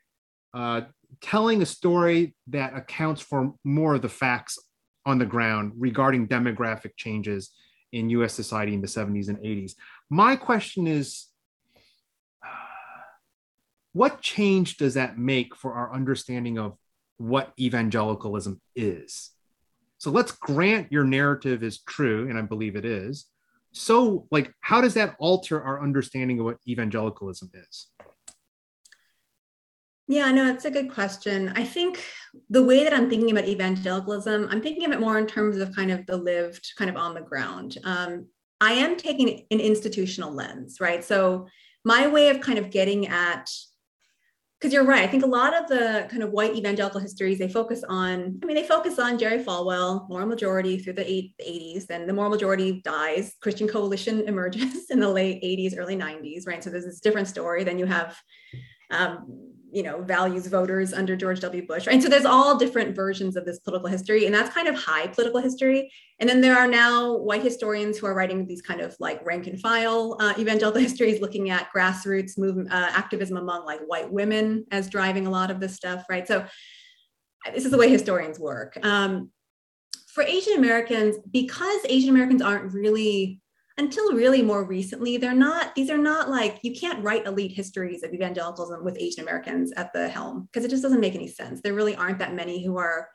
uh, 0.52 0.82
telling 1.20 1.62
a 1.62 1.66
story 1.66 2.34
that 2.48 2.76
accounts 2.76 3.20
for 3.20 3.54
more 3.64 3.94
of 3.94 4.02
the 4.02 4.08
facts 4.08 4.58
on 5.06 5.18
the 5.18 5.26
ground 5.26 5.72
regarding 5.76 6.28
demographic 6.28 6.92
changes 6.96 7.50
in 7.92 8.10
US 8.10 8.32
society 8.32 8.74
in 8.74 8.80
the 8.80 8.86
70s 8.86 9.28
and 9.28 9.38
80s. 9.38 9.72
My 10.08 10.36
question 10.36 10.86
is 10.86 11.26
what 13.92 14.20
change 14.20 14.76
does 14.76 14.94
that 14.94 15.18
make 15.18 15.56
for 15.56 15.74
our 15.74 15.92
understanding 15.92 16.58
of 16.58 16.76
what 17.16 17.52
evangelicalism 17.58 18.60
is? 18.76 19.30
So 19.98 20.10
let's 20.10 20.32
grant 20.32 20.90
your 20.90 21.04
narrative 21.04 21.62
is 21.62 21.82
true, 21.82 22.28
and 22.28 22.38
I 22.38 22.42
believe 22.42 22.76
it 22.76 22.84
is. 22.84 23.26
So, 23.72 24.26
like, 24.30 24.52
how 24.60 24.80
does 24.80 24.94
that 24.94 25.14
alter 25.18 25.62
our 25.62 25.82
understanding 25.82 26.38
of 26.38 26.46
what 26.46 26.58
evangelicalism 26.66 27.50
is? 27.52 27.88
Yeah, 30.10 30.32
no, 30.32 30.52
it's 30.52 30.64
a 30.64 30.72
good 30.72 30.92
question. 30.92 31.52
I 31.54 31.62
think 31.62 32.04
the 32.48 32.64
way 32.64 32.82
that 32.82 32.92
I'm 32.92 33.08
thinking 33.08 33.30
about 33.30 33.44
evangelicalism, 33.44 34.48
I'm 34.50 34.60
thinking 34.60 34.84
of 34.84 34.90
it 34.90 34.98
more 34.98 35.18
in 35.18 35.26
terms 35.28 35.58
of 35.58 35.72
kind 35.72 35.92
of 35.92 36.04
the 36.06 36.16
lived, 36.16 36.72
kind 36.76 36.90
of 36.90 36.96
on 36.96 37.14
the 37.14 37.20
ground. 37.20 37.78
Um, 37.84 38.26
I 38.60 38.72
am 38.72 38.96
taking 38.96 39.46
an 39.52 39.60
institutional 39.60 40.32
lens, 40.32 40.80
right? 40.80 41.04
So, 41.04 41.46
my 41.84 42.08
way 42.08 42.28
of 42.28 42.40
kind 42.40 42.58
of 42.58 42.70
getting 42.70 43.06
at 43.06 43.48
because 44.58 44.74
you're 44.74 44.84
right. 44.84 45.04
I 45.04 45.06
think 45.06 45.22
a 45.22 45.28
lot 45.28 45.54
of 45.54 45.68
the 45.68 46.08
kind 46.10 46.24
of 46.24 46.32
white 46.32 46.56
evangelical 46.56 47.00
histories 47.00 47.38
they 47.38 47.48
focus 47.48 47.84
on. 47.88 48.40
I 48.42 48.46
mean, 48.46 48.56
they 48.56 48.66
focus 48.66 48.98
on 48.98 49.16
Jerry 49.16 49.42
Falwell, 49.42 50.08
moral 50.08 50.26
majority 50.26 50.76
through 50.76 50.94
the, 50.94 51.08
eight, 51.08 51.34
80s. 51.40 51.86
Then 51.86 52.06
the 52.08 52.12
moral 52.12 52.30
majority 52.30 52.82
dies. 52.84 53.36
Christian 53.40 53.68
coalition 53.68 54.20
emerges 54.26 54.90
in 54.90 54.98
the 54.98 55.08
late 55.08 55.40
80s, 55.42 55.78
early 55.78 55.96
90s, 55.96 56.48
right? 56.48 56.62
So 56.62 56.68
there's 56.68 56.84
this 56.84 57.00
different 57.00 57.28
story. 57.28 57.64
Then 57.64 57.78
you 57.78 57.86
have 57.86 58.18
um, 58.90 59.54
you 59.72 59.82
know 59.82 60.02
values 60.02 60.46
voters 60.46 60.92
under 60.92 61.16
george 61.16 61.40
w. 61.40 61.66
Bush 61.66 61.86
right? 61.86 61.94
And 61.94 62.02
so 62.02 62.08
there's 62.08 62.24
all 62.24 62.58
different 62.58 62.94
versions 62.94 63.36
of 63.36 63.44
this 63.44 63.58
political 63.60 63.88
history 63.88 64.26
and 64.26 64.34
that's 64.34 64.52
kind 64.52 64.68
of 64.68 64.74
high 64.74 65.06
political 65.06 65.40
history. 65.40 65.90
And 66.18 66.28
then 66.28 66.40
there 66.40 66.56
are 66.56 66.66
now 66.66 67.16
white 67.16 67.42
historians 67.42 67.98
who 67.98 68.06
are 68.06 68.14
writing 68.14 68.46
these 68.46 68.62
kind 68.62 68.80
of 68.80 68.94
like 69.00 69.24
rank 69.24 69.46
and 69.46 69.60
file 69.60 70.16
uh, 70.20 70.34
evangelical 70.38 70.80
histories 70.88 71.20
looking 71.20 71.50
at 71.50 71.68
grassroots 71.74 72.38
movement 72.38 72.72
uh, 72.72 72.90
activism 72.92 73.36
among 73.36 73.64
like 73.64 73.80
white 73.86 74.10
women 74.10 74.64
as 74.70 74.88
driving 74.88 75.26
a 75.26 75.30
lot 75.30 75.50
of 75.50 75.60
this 75.60 75.74
stuff 75.74 76.04
right? 76.10 76.26
So 76.26 76.44
this 77.54 77.64
is 77.64 77.70
the 77.70 77.78
way 77.78 77.88
historians 77.88 78.38
work. 78.38 78.78
Um, 78.82 79.30
for 80.12 80.24
asian 80.24 80.54
americans 80.56 81.16
because 81.30 81.78
asian 81.88 82.10
americans 82.10 82.42
aren't 82.42 82.72
really 82.74 83.40
until 83.80 84.12
really 84.12 84.42
more 84.42 84.62
recently, 84.62 85.16
they're 85.16 85.34
not, 85.34 85.74
these 85.74 85.88
are 85.88 85.98
not 85.98 86.28
like, 86.28 86.58
you 86.62 86.74
can't 86.78 87.02
write 87.02 87.26
elite 87.26 87.52
histories 87.52 88.02
of 88.02 88.12
evangelicalism 88.12 88.84
with 88.84 88.98
Asian 89.00 89.22
Americans 89.22 89.72
at 89.76 89.90
the 89.94 90.06
helm 90.06 90.48
because 90.52 90.66
it 90.66 90.70
just 90.70 90.82
doesn't 90.82 91.00
make 91.00 91.14
any 91.14 91.26
sense. 91.26 91.62
There 91.62 91.72
really 91.72 91.96
aren't 91.96 92.18
that 92.18 92.34
many 92.34 92.62
who 92.62 92.76
are 92.76 93.08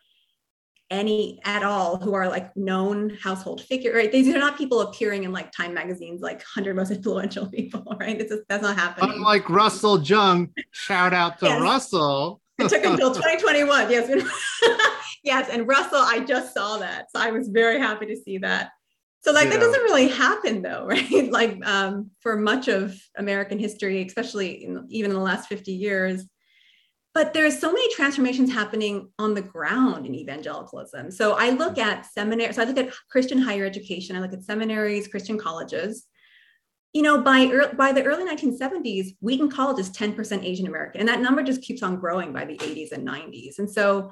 any 0.90 1.40
at 1.46 1.64
all 1.64 1.98
who 1.98 2.16
are 2.16 2.28
like 2.28 2.56
known 2.58 3.12
household 3.22 3.62
figure, 3.62 3.94
right? 3.94 4.12
These 4.12 4.28
are 4.34 4.40
not 4.40 4.58
people 4.58 4.82
appearing 4.82 5.24
in 5.24 5.32
like 5.32 5.52
Time 5.52 5.74
magazine's 5.74 6.22
like 6.22 6.38
100 6.38 6.76
most 6.76 6.92
influential 6.92 7.46
people, 7.52 7.96
right? 8.00 8.20
It's 8.20 8.32
just, 8.32 8.44
that's 8.50 8.64
not 8.64 8.76
happening. 8.76 9.12
Unlike 9.14 9.50
Russell 9.50 10.00
Jeung, 10.00 10.50
shout 10.72 11.14
out 11.14 11.40
to 11.40 11.46
yes. 11.46 11.62
Russell. 11.62 12.42
it 12.58 12.70
took 12.70 12.84
until 12.84 13.14
2021. 13.14 13.92
Yes. 13.92 14.26
yes. 15.24 15.48
And 15.52 15.68
Russell, 15.68 16.02
I 16.02 16.22
just 16.22 16.56
saw 16.56 16.78
that. 16.78 17.12
So 17.16 17.22
I 17.22 17.30
was 17.30 17.50
very 17.50 17.80
happy 17.80 18.08
to 18.08 18.16
see 18.16 18.40
that. 18.40 18.72
So 19.26 19.32
like 19.32 19.50
that 19.50 19.60
doesn't 19.60 19.82
really 19.82 20.08
happen 20.08 20.62
though, 20.62 20.86
right? 20.88 21.32
like 21.32 21.58
um, 21.66 22.12
for 22.20 22.38
much 22.38 22.68
of 22.68 22.96
American 23.18 23.58
history, 23.58 24.06
especially 24.06 24.64
in, 24.64 24.86
even 24.92 25.10
in 25.10 25.18
the 25.18 25.24
last 25.24 25.50
50 25.50 25.74
years. 25.74 26.28
But 27.16 27.34
there's 27.34 27.58
so 27.58 27.72
many 27.72 27.92
transformations 27.96 28.54
happening 28.54 29.10
on 29.18 29.34
the 29.34 29.42
ground 29.42 30.06
in 30.06 30.14
evangelicalism. 30.14 31.10
So 31.10 31.34
I 31.40 31.50
look 31.50 31.80
at 31.80 32.06
seminaries, 32.06 32.58
so 32.58 32.62
I 32.62 32.66
look 32.66 32.78
at 32.78 32.94
Christian 33.10 33.40
higher 33.40 33.66
education, 33.66 34.16
I 34.16 34.20
look 34.20 34.34
at 34.34 34.44
seminaries, 34.44 35.08
Christian 35.08 35.40
colleges. 35.40 36.06
You 36.94 37.02
know, 37.02 37.20
by, 37.20 37.50
early, 37.52 37.74
by 37.74 37.94
the 37.94 38.04
early 38.04 38.26
1970s, 38.32 39.16
Wheaton 39.22 39.50
College 39.50 39.80
is 39.80 39.90
10% 39.90 40.44
Asian 40.44 40.68
American, 40.68 41.00
and 41.00 41.10
that 41.10 41.20
number 41.20 41.42
just 41.42 41.64
keeps 41.64 41.82
on 41.82 42.00
growing 42.00 42.32
by 42.32 42.46
the 42.46 42.58
80s 42.58 42.92
and 42.92 43.08
90s. 43.08 43.58
And 43.58 43.70
so 43.70 44.12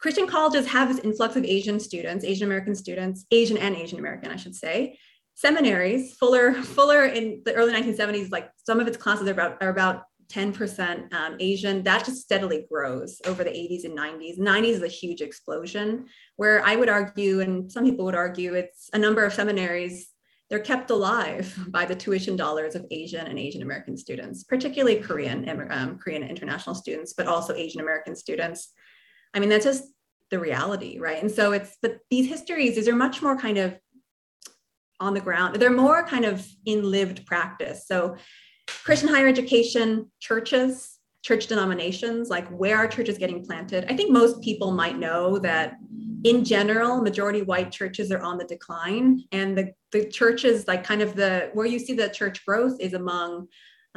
Christian 0.00 0.26
colleges 0.26 0.66
have 0.66 0.88
this 0.88 1.04
influx 1.04 1.36
of 1.36 1.44
Asian 1.44 1.80
students, 1.80 2.24
Asian 2.24 2.46
American 2.46 2.74
students, 2.74 3.26
Asian 3.30 3.58
and 3.58 3.74
Asian 3.74 3.98
American, 3.98 4.30
I 4.30 4.36
should 4.36 4.54
say. 4.54 4.98
Seminaries, 5.34 6.14
Fuller, 6.16 6.52
Fuller 6.62 7.06
in 7.06 7.42
the 7.44 7.54
early 7.54 7.72
1970s, 7.72 8.30
like 8.30 8.50
some 8.64 8.80
of 8.80 8.86
its 8.86 8.96
classes 8.96 9.28
are 9.28 9.32
about, 9.32 9.62
are 9.62 9.70
about 9.70 10.04
10% 10.28 11.12
um, 11.12 11.36
Asian. 11.40 11.82
That 11.82 12.04
just 12.04 12.22
steadily 12.22 12.66
grows 12.70 13.20
over 13.26 13.42
the 13.42 13.50
80s 13.50 13.84
and 13.84 13.96
90s. 13.96 14.38
90s 14.38 14.64
is 14.68 14.82
a 14.82 14.88
huge 14.88 15.20
explosion, 15.20 16.06
where 16.36 16.64
I 16.64 16.76
would 16.76 16.88
argue, 16.88 17.40
and 17.40 17.70
some 17.70 17.84
people 17.84 18.04
would 18.04 18.14
argue, 18.14 18.54
it's 18.54 18.90
a 18.92 18.98
number 18.98 19.24
of 19.24 19.32
seminaries. 19.32 20.10
They're 20.50 20.58
kept 20.60 20.90
alive 20.90 21.56
by 21.68 21.86
the 21.86 21.94
tuition 21.94 22.36
dollars 22.36 22.74
of 22.74 22.86
Asian 22.90 23.26
and 23.26 23.38
Asian 23.38 23.62
American 23.62 23.96
students, 23.96 24.44
particularly 24.44 25.00
Korean, 25.00 25.48
um, 25.70 25.98
Korean 25.98 26.22
international 26.22 26.74
students, 26.74 27.14
but 27.14 27.26
also 27.26 27.54
Asian 27.54 27.80
American 27.80 28.14
students. 28.14 28.72
I 29.34 29.40
mean, 29.40 29.48
that's 29.48 29.64
just 29.64 29.84
the 30.30 30.38
reality, 30.38 30.98
right? 30.98 31.22
And 31.22 31.30
so 31.30 31.52
it's, 31.52 31.76
but 31.80 31.98
these 32.10 32.28
histories, 32.28 32.74
these 32.74 32.88
are 32.88 32.96
much 32.96 33.22
more 33.22 33.36
kind 33.36 33.58
of 33.58 33.78
on 35.00 35.14
the 35.14 35.20
ground. 35.20 35.56
They're 35.56 35.70
more 35.70 36.04
kind 36.06 36.24
of 36.24 36.46
in 36.66 36.90
lived 36.90 37.24
practice. 37.26 37.86
So 37.86 38.16
Christian 38.84 39.08
higher 39.08 39.28
education, 39.28 40.10
churches, 40.20 40.98
church 41.22 41.46
denominations, 41.46 42.28
like 42.28 42.48
where 42.48 42.76
are 42.76 42.86
churches 42.86 43.18
getting 43.18 43.44
planted? 43.44 43.84
I 43.88 43.96
think 43.96 44.10
most 44.10 44.40
people 44.40 44.70
might 44.70 44.98
know 44.98 45.38
that 45.38 45.76
in 46.24 46.44
general, 46.44 47.00
majority 47.00 47.42
white 47.42 47.70
churches 47.70 48.10
are 48.10 48.20
on 48.20 48.38
the 48.38 48.44
decline. 48.44 49.24
And 49.32 49.56
the, 49.56 49.72
the 49.92 50.08
churches, 50.08 50.66
like 50.66 50.84
kind 50.84 51.02
of 51.02 51.14
the 51.14 51.50
where 51.54 51.66
you 51.66 51.78
see 51.78 51.94
the 51.94 52.08
church 52.08 52.44
growth 52.44 52.80
is 52.80 52.94
among 52.94 53.48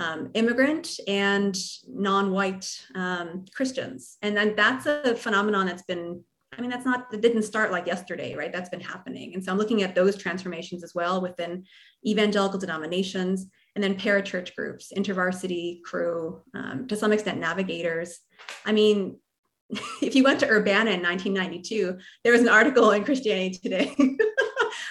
um, 0.02 0.32
immigrant 0.34 1.00
and 1.08 1.56
non-white 1.88 2.68
um, 2.96 3.46
Christians. 3.54 4.18
And 4.24 4.36
then 4.36 4.56
that's 4.56 4.88
a 4.88 5.16
phenomenon 5.16 5.68
that's 5.68 5.84
been, 5.84 6.24
I 6.58 6.62
mean, 6.62 6.72
that's 6.72 6.86
not, 6.86 7.14
it 7.14 7.22
didn't 7.22 7.44
start 7.44 7.72
like 7.72 7.86
yesterday, 7.86 8.36
right? 8.36 8.52
That's 8.52 8.70
been 8.70 8.82
happening. 8.82 9.36
And 9.36 9.46
so 9.46 9.52
I'm 9.52 9.60
looking 9.60 9.84
at 9.84 9.94
those 9.94 10.18
transformations 10.18 10.84
as 10.84 10.96
well 10.96 11.22
within 11.22 11.66
evangelical 12.06 12.60
denominations 12.60 13.46
and 13.76 13.84
then 13.84 13.96
parachurch 13.96 14.56
groups, 14.56 14.92
intervarsity 14.96 15.84
Cru, 15.84 16.42
um, 16.56 16.88
to 16.88 16.96
some 16.96 17.14
extent 17.14 17.40
navigators. 17.40 18.20
I 18.66 18.72
mean, 18.72 19.18
if 20.02 20.16
you 20.16 20.24
went 20.24 20.40
to 20.40 20.50
Urbana 20.50 20.92
in 20.92 21.04
1992, 21.04 22.00
there 22.24 22.34
was 22.34 22.42
an 22.42 22.50
article 22.50 22.92
in 22.92 23.06
Christianity 23.06 23.60
Today 23.62 23.96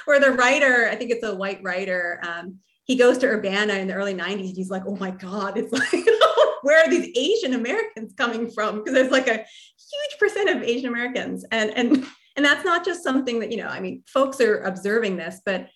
where 0.04 0.20
the 0.20 0.32
writer, 0.32 0.88
I 0.88 0.94
think 0.94 1.11
it's 1.11 1.24
a 1.24 1.34
white 1.34 1.62
writer, 1.64 2.22
um, 2.22 2.61
he 2.91 2.97
goes 2.97 3.18
to 3.18 3.26
Urbana 3.28 3.74
in 3.74 3.86
the 3.86 3.95
early 3.95 4.14
90s. 4.14 4.57
He's 4.57 4.68
like, 4.68 4.82
oh 4.84 4.97
my 4.97 5.12
God, 5.12 5.57
it's 5.57 5.72
like, 5.72 6.05
where 6.62 6.84
are 6.84 6.91
these 6.91 7.16
Asian 7.16 7.55
Americans 7.55 8.12
coming 8.16 8.51
from? 8.51 8.78
Because 8.78 8.95
there's 8.95 9.12
like 9.12 9.28
a 9.28 9.34
huge 9.34 10.18
percent 10.18 10.51
of 10.51 10.64
Asian 10.64 10.88
Americans. 10.88 11.45
And, 11.53 11.70
and, 11.76 12.05
and 12.34 12.45
that's 12.45 12.64
not 12.64 12.84
just 12.84 13.05
something 13.05 13.38
that, 13.38 13.53
you 13.53 13.59
know, 13.59 13.68
I 13.68 13.78
mean, 13.78 14.03
folks 14.09 14.41
are 14.41 14.62
observing 14.62 15.18
this, 15.18 15.41
but 15.47 15.68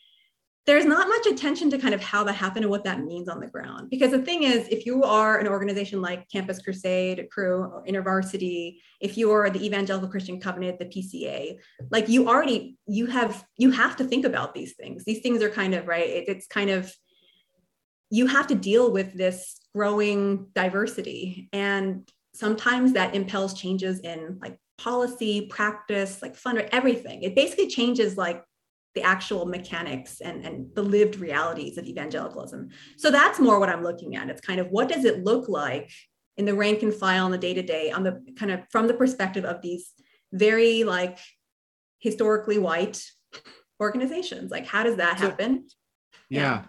there's 0.66 0.86
not 0.86 1.06
much 1.06 1.26
attention 1.26 1.70
to 1.70 1.78
kind 1.78 1.94
of 1.94 2.02
how 2.02 2.24
that 2.24 2.32
happened 2.32 2.64
and 2.64 2.70
what 2.70 2.82
that 2.82 3.04
means 3.04 3.28
on 3.28 3.38
the 3.38 3.46
ground. 3.46 3.90
Because 3.90 4.10
the 4.10 4.22
thing 4.22 4.42
is, 4.42 4.66
if 4.66 4.84
you 4.84 5.04
are 5.04 5.38
an 5.38 5.46
organization 5.46 6.02
like 6.02 6.28
Campus 6.30 6.60
Crusade, 6.62 7.28
Cru, 7.30 7.60
or 7.60 7.84
InterVarsity, 7.86 8.78
if 9.00 9.16
you 9.16 9.30
are 9.30 9.50
the 9.50 9.64
Evangelical 9.64 10.08
Christian 10.08 10.40
Covenant, 10.40 10.80
the 10.80 10.86
PCA, 10.86 11.58
like 11.92 12.08
you 12.08 12.28
already, 12.28 12.76
you 12.88 13.06
have, 13.06 13.44
you 13.56 13.70
have 13.70 13.94
to 13.98 14.04
think 14.04 14.24
about 14.24 14.52
these 14.52 14.74
things. 14.74 15.04
These 15.04 15.20
things 15.20 15.44
are 15.44 15.50
kind 15.50 15.74
of, 15.74 15.86
right, 15.86 16.08
it, 16.08 16.24
it's 16.26 16.48
kind 16.48 16.70
of, 16.70 16.92
you 18.10 18.26
have 18.26 18.46
to 18.48 18.54
deal 18.54 18.92
with 18.92 19.14
this 19.14 19.60
growing 19.74 20.46
diversity. 20.54 21.48
And 21.52 22.08
sometimes 22.34 22.92
that 22.92 23.14
impels 23.14 23.54
changes 23.54 24.00
in 24.00 24.38
like 24.40 24.58
policy, 24.78 25.46
practice, 25.46 26.20
like 26.22 26.36
fund, 26.36 26.58
everything. 26.72 27.22
It 27.22 27.34
basically 27.34 27.68
changes 27.68 28.16
like 28.16 28.44
the 28.94 29.02
actual 29.02 29.46
mechanics 29.46 30.20
and, 30.20 30.44
and 30.44 30.74
the 30.74 30.82
lived 30.82 31.16
realities 31.16 31.78
of 31.78 31.86
evangelicalism. 31.86 32.68
So 32.96 33.10
that's 33.10 33.40
more 33.40 33.58
what 33.58 33.68
I'm 33.68 33.82
looking 33.82 34.14
at. 34.14 34.30
It's 34.30 34.40
kind 34.40 34.60
of 34.60 34.68
what 34.68 34.88
does 34.88 35.04
it 35.04 35.24
look 35.24 35.48
like 35.48 35.90
in 36.36 36.44
the 36.44 36.54
rank 36.54 36.82
and 36.82 36.94
file 36.94 37.24
on 37.24 37.30
the 37.30 37.38
day 37.38 37.54
to 37.54 37.62
day, 37.62 37.90
on 37.90 38.04
the 38.04 38.24
kind 38.36 38.52
of 38.52 38.60
from 38.70 38.86
the 38.86 38.94
perspective 38.94 39.44
of 39.44 39.62
these 39.62 39.90
very 40.32 40.84
like 40.84 41.18
historically 41.98 42.58
white 42.58 43.02
organizations. 43.80 44.50
Like, 44.50 44.66
how 44.66 44.82
does 44.82 44.96
that 44.96 45.18
happen? 45.18 45.66
yeah. 46.28 46.40
yeah. 46.40 46.64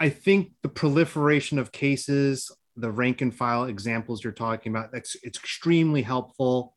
I 0.00 0.08
think 0.08 0.52
the 0.62 0.68
proliferation 0.68 1.58
of 1.58 1.72
cases, 1.72 2.50
the 2.76 2.90
rank 2.90 3.20
and 3.20 3.34
file 3.34 3.64
examples 3.64 4.22
you're 4.22 4.32
talking 4.32 4.72
about, 4.72 4.92
that's 4.92 5.16
it's 5.22 5.38
extremely 5.38 6.02
helpful. 6.02 6.76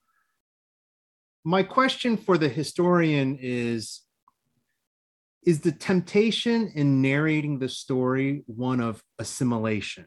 My 1.43 1.63
question 1.63 2.17
for 2.17 2.37
the 2.37 2.49
historian 2.49 3.37
is 3.39 4.01
is 5.43 5.61
the 5.61 5.71
temptation 5.71 6.71
in 6.75 7.01
narrating 7.01 7.57
the 7.57 7.69
story 7.69 8.43
one 8.45 8.79
of 8.79 9.03
assimilation? 9.17 10.05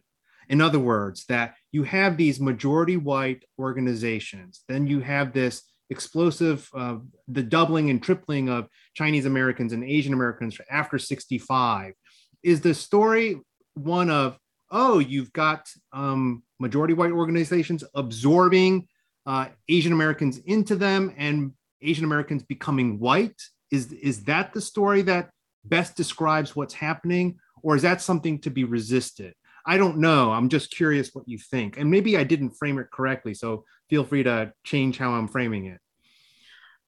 In 0.48 0.60
other 0.60 0.78
words, 0.78 1.24
that 1.28 1.54
you 1.72 1.82
have 1.84 2.16
these 2.16 2.38
majority 2.38 2.96
white 2.96 3.44
organizations, 3.58 4.62
then 4.68 4.86
you 4.86 5.00
have 5.00 5.32
this 5.32 5.62
explosive, 5.90 6.68
uh, 6.74 6.96
the 7.26 7.42
doubling 7.42 7.90
and 7.90 8.02
tripling 8.02 8.48
of 8.48 8.68
Chinese 8.94 9.26
Americans 9.26 9.72
and 9.72 9.82
Asian 9.82 10.12
Americans 10.12 10.58
after 10.70 10.98
65 10.98 11.94
is 12.44 12.60
the 12.60 12.74
story 12.74 13.40
one 13.74 14.10
of 14.10 14.38
oh 14.70 15.00
you've 15.00 15.32
got 15.32 15.68
um, 15.92 16.42
majority 16.60 16.94
white 16.94 17.10
organizations 17.10 17.82
absorbing 17.94 18.86
uh, 19.26 19.46
asian 19.68 19.92
americans 19.92 20.38
into 20.38 20.76
them 20.76 21.12
and 21.16 21.52
asian 21.82 22.04
americans 22.04 22.42
becoming 22.44 23.00
white. 23.00 23.40
Is 23.70 23.90
is 23.92 24.24
that 24.24 24.52
the 24.52 24.60
story 24.60 25.02
that 25.02 25.30
best 25.64 25.96
describes 25.96 26.54
what's 26.54 26.74
happening 26.74 27.38
or 27.62 27.74
is 27.74 27.82
that 27.82 28.02
something 28.02 28.38
to 28.42 28.50
be 28.50 28.64
resisted? 28.64 29.34
I 29.66 29.78
don't 29.78 29.96
know. 29.96 30.30
I'm 30.30 30.50
just 30.50 30.70
curious 30.70 31.14
what 31.14 31.26
you 31.26 31.38
think. 31.38 31.78
And 31.78 31.90
maybe 31.90 32.16
i 32.16 32.24
didn't 32.24 32.50
frame 32.50 32.78
it 32.78 32.90
correctly 32.92 33.34
so 33.34 33.64
feel 33.88 34.04
free 34.04 34.22
to 34.22 34.52
change 34.64 34.98
how 34.98 35.12
i'm 35.12 35.28
framing 35.28 35.66
it 35.66 35.80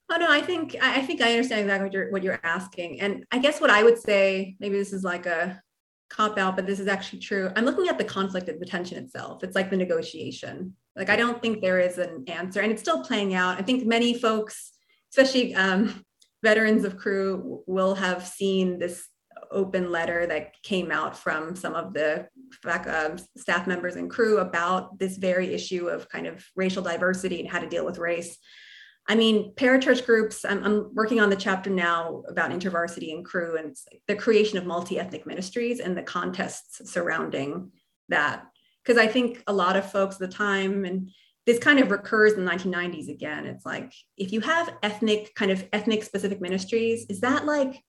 Oh 0.09 0.17
no, 0.17 0.31
I 0.31 0.41
think 0.41 0.77
I 0.81 1.03
think 1.03 1.21
I 1.21 1.33
understand 1.33 1.63
exactly 1.63 1.87
what 1.87 1.93
you're 1.93 2.11
what 2.11 2.23
you're 2.23 2.41
asking, 2.45 3.01
and 3.01 3.25
I 3.33 3.39
guess 3.39 3.61
what 3.61 3.71
I 3.71 3.83
would 3.83 3.99
say 3.99 4.57
maybe 4.61 4.79
this 4.79 4.93
is 4.93 5.03
like 5.03 5.27
a 5.27 5.61
cop 6.09 6.39
out, 6.39 6.55
but 6.55 6.67
this 6.67 6.79
is 6.79 6.87
actually 6.87 7.19
true. 7.19 7.51
I'm 7.57 7.65
looking 7.65 7.89
at 7.89 7.99
the 7.99 8.05
conflict 8.05 8.49
of 8.49 8.61
the 8.61 8.67
tension 8.67 9.03
itself. 9.03 9.43
It's 9.43 9.57
like 9.57 9.71
the 9.71 9.77
negotiation. 9.77 10.75
Like 10.95 11.11
I 11.11 11.17
don't 11.17 11.43
think 11.43 11.61
there 11.61 11.81
is 11.81 11.99
an 11.99 12.25
answer, 12.29 12.61
and 12.61 12.71
it's 12.71 12.83
still 12.83 13.03
playing 13.03 13.35
out. 13.35 13.59
I 13.59 13.63
think 13.63 13.85
many 13.85 14.15
folks, 14.15 14.73
especially 15.11 15.55
um, 15.57 16.05
veterans 16.43 16.85
of 16.85 16.97
Cru, 16.97 17.63
will 17.67 17.97
have 17.97 18.27
seen 18.27 18.79
this 18.79 19.09
open 19.51 19.91
letter 19.91 20.27
that 20.27 20.61
came 20.63 20.91
out 20.91 21.17
from 21.19 21.55
some 21.57 21.75
of 21.75 21.93
the 21.95 22.29
uh, 22.65 23.17
staff 23.37 23.67
members 23.67 23.97
and 23.97 24.11
Cru 24.11 24.39
about 24.39 24.99
this 24.99 25.17
very 25.17 25.53
issue 25.53 25.89
of 25.89 26.09
kind 26.09 26.27
of 26.27 26.45
racial 26.55 26.83
diversity 26.83 27.41
and 27.41 27.51
how 27.51 27.59
to 27.59 27.69
deal 27.69 27.85
with 27.85 27.99
race. 27.99 28.39
I 29.09 29.15
mean, 29.15 29.53
parachurch 29.55 30.05
groups, 30.05 30.45
I'm, 30.45 30.65
I'm, 30.65 30.95
working 30.95 31.21
on 31.21 31.31
the 31.31 31.37
chapter 31.37 31.71
now 31.71 32.25
about 32.29 32.51
intervarsity 32.51 33.15
and 33.15 33.25
Cru 33.25 33.57
and 33.57 33.77
the 34.09 34.17
creation 34.17 34.59
of 34.59 34.67
multi-ethnic 34.67 35.27
ministries 35.27 35.79
and 35.79 35.97
the 35.97 36.03
contests 36.03 36.91
surrounding 36.91 37.71
that. 38.09 38.47
Because 38.83 39.01
I 39.01 39.07
think 39.07 39.43
a 39.47 39.53
lot 39.53 39.77
of 39.77 39.91
folks 39.91 40.17
at 40.17 40.29
the 40.29 40.37
time, 40.37 40.85
and 40.85 41.11
this 41.45 41.59
kind 41.59 41.79
of 41.79 41.91
recurs 41.91 42.33
in 42.33 42.45
the 42.45 42.51
1990s 42.51 43.09
again, 43.09 43.47
it's 43.47 43.65
like, 43.65 43.93
if 44.17 44.33
you 44.33 44.41
have 44.41 44.75
ethnic, 44.83 45.35
kind 45.35 45.51
of 45.53 45.65
ethnic 45.73 46.03
specific 46.03 46.41
ministries, 46.41 47.07
is 47.09 47.21
that 47.21 47.47
like 47.47 47.83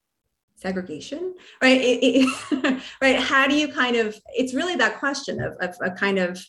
segregation? 0.56 1.34
Right? 1.62 1.82
It, 1.82 2.30
it, 2.52 2.84
right? 3.02 3.20
How 3.20 3.48
do 3.48 3.56
you 3.56 3.72
kind 3.72 3.96
of 3.96 4.20
it's 4.36 4.54
really 4.54 4.76
that 4.76 5.00
question 5.00 5.42
of, 5.42 5.56
of 5.62 5.76
a 5.82 5.92
kind 5.92 6.20
of 6.20 6.44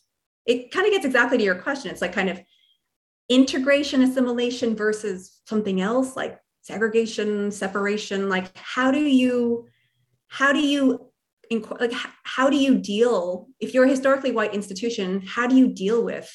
it 0.47 0.71
kind 0.71 0.87
of 0.87 0.93
gets 0.93 1.05
exactly 1.05 1.39
to 1.39 1.45
your 1.45 1.57
question. 1.57 1.91
It's 1.91 2.01
like 2.01 2.15
kind 2.15 2.31
of 2.31 2.41
integration 3.29 4.03
assimilation 4.03 4.75
versus 4.75 5.41
something 5.47 5.81
else 5.81 6.17
like 6.17 6.39
segregation 6.63 7.51
separation 7.51 8.29
like 8.29 8.51
how 8.57 8.91
do 8.91 9.01
you 9.01 9.67
how 10.29 10.53
do 10.53 10.61
you 10.61 11.11
like 11.81 11.93
how 12.25 12.51
do 12.51 12.57
you 12.57 12.77
deal 12.79 13.49
if 13.59 13.73
you're 13.73 13.85
a 13.85 13.89
historically 13.89 14.33
white 14.33 14.55
institution 14.55 15.23
how 15.27 15.47
do 15.47 15.57
you 15.57 15.69
deal 15.69 16.05
with 16.05 16.31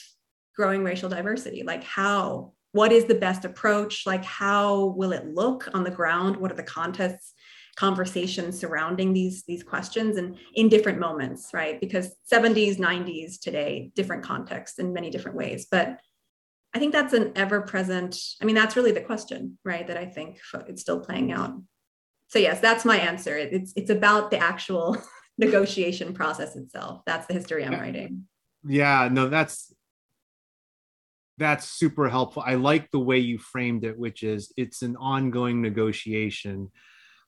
growing 0.56 0.84
racial 0.84 1.10
diversity? 1.10 1.64
Like 1.64 1.84
how 1.84 2.54
what 2.72 2.92
is 2.92 3.06
the 3.06 3.16
best 3.16 3.46
approach? 3.46 4.06
Like 4.06 4.26
how 4.26 4.86
will 4.98 5.12
it 5.12 5.28
look 5.28 5.70
on 5.74 5.84
the 5.84 5.92
ground? 5.92 6.38
What 6.38 6.52
are 6.52 6.56
the 6.56 6.64
contests 6.64 7.34
conversations 7.76 8.60
surrounding 8.60 9.14
these 9.14 9.44
these 9.48 9.64
questions 9.64 10.18
and 10.18 10.38
in 10.54 10.70
different 10.70 11.00
moments 11.00 11.50
right? 11.54 11.80
Because 11.82 12.16
70s 12.32 12.78
90s 12.78 13.40
today 13.40 13.92
different 13.96 14.24
contexts 14.24 14.78
in 14.78 14.94
many 14.94 15.10
different 15.10 15.38
ways 15.38 15.66
but 15.72 16.00
I 16.74 16.80
think 16.80 16.92
that's 16.92 17.14
an 17.14 17.32
ever 17.36 17.62
present, 17.62 18.18
I 18.42 18.46
mean, 18.46 18.56
that's 18.56 18.76
really 18.76 18.92
the 18.92 19.02
question, 19.02 19.58
right? 19.64 19.86
That 19.88 19.98
I 19.98 20.06
think 20.06 20.40
it's 20.68 20.82
still 20.82 21.00
playing 21.00 21.32
out. 21.32 21.54
So 22.28 22.40
yes, 22.40 22.60
that's 22.60 22.84
my 22.84 22.98
answer. 22.98 23.38
It's 23.38 23.74
it's 23.76 23.92
about 23.92 24.32
the 24.32 24.40
actual 24.40 24.98
negotiation 25.38 26.14
process 26.14 26.56
itself. 26.56 27.02
That's 27.06 27.28
the 27.28 27.34
history 27.36 27.64
I'm 27.64 27.74
writing. 27.74 28.24
Yeah, 28.66 29.08
no, 29.12 29.30
that's 29.30 29.72
that's 31.38 31.70
super 31.70 32.10
helpful. 32.10 32.44
I 32.46 32.56
like 32.56 32.90
the 32.92 33.00
way 33.00 33.20
you 33.20 33.38
framed 33.38 33.86
it, 33.86 33.98
which 33.98 34.24
is 34.24 34.52
it's 34.58 34.82
an 34.82 34.96
ongoing 34.96 35.62
negotiation. 35.62 36.72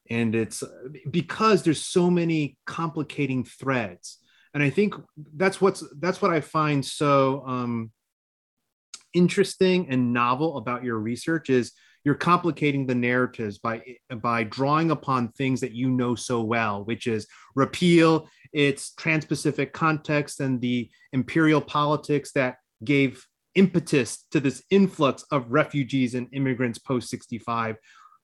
And 0.10 0.36
it's 0.36 0.64
because 1.10 1.64
there's 1.64 1.84
so 1.84 2.10
many 2.10 2.58
complicating 2.66 3.44
threads. 3.44 4.20
And 4.54 4.64
I 4.64 4.70
think 4.70 4.94
that's 5.36 5.60
what's 5.60 5.84
that's 6.00 6.22
what 6.22 6.32
I 6.32 6.42
find 6.42 6.86
so 6.86 7.44
um 7.46 7.92
interesting 9.16 9.88
and 9.90 10.14
novel 10.14 10.58
about 10.58 10.84
your 10.84 11.00
research 11.00 11.50
is 11.50 11.72
you're 12.04 12.14
complicating 12.14 12.86
the 12.86 12.94
narratives 12.94 13.58
by 13.58 13.82
by 14.22 14.44
drawing 14.44 14.92
upon 14.92 15.30
things 15.30 15.62
that 15.62 15.72
you 15.72 15.90
know 15.90 16.14
so 16.14 16.42
well 16.42 16.84
which 16.84 17.08
is 17.08 17.26
repeal 17.56 18.30
its 18.54 18.94
trans-pacific 18.94 19.74
context 19.74 20.40
and 20.40 20.62
the 20.62 20.90
imperial 21.14 21.62
politics 21.62 22.32
that 22.34 22.58
gave 22.84 23.26
impetus 23.56 24.26
to 24.30 24.40
this 24.40 24.62
influx 24.70 25.24
of 25.32 25.52
refugees 25.52 26.14
and 26.14 26.28
immigrants 26.34 26.78
post 26.78 27.10
65 27.10 27.78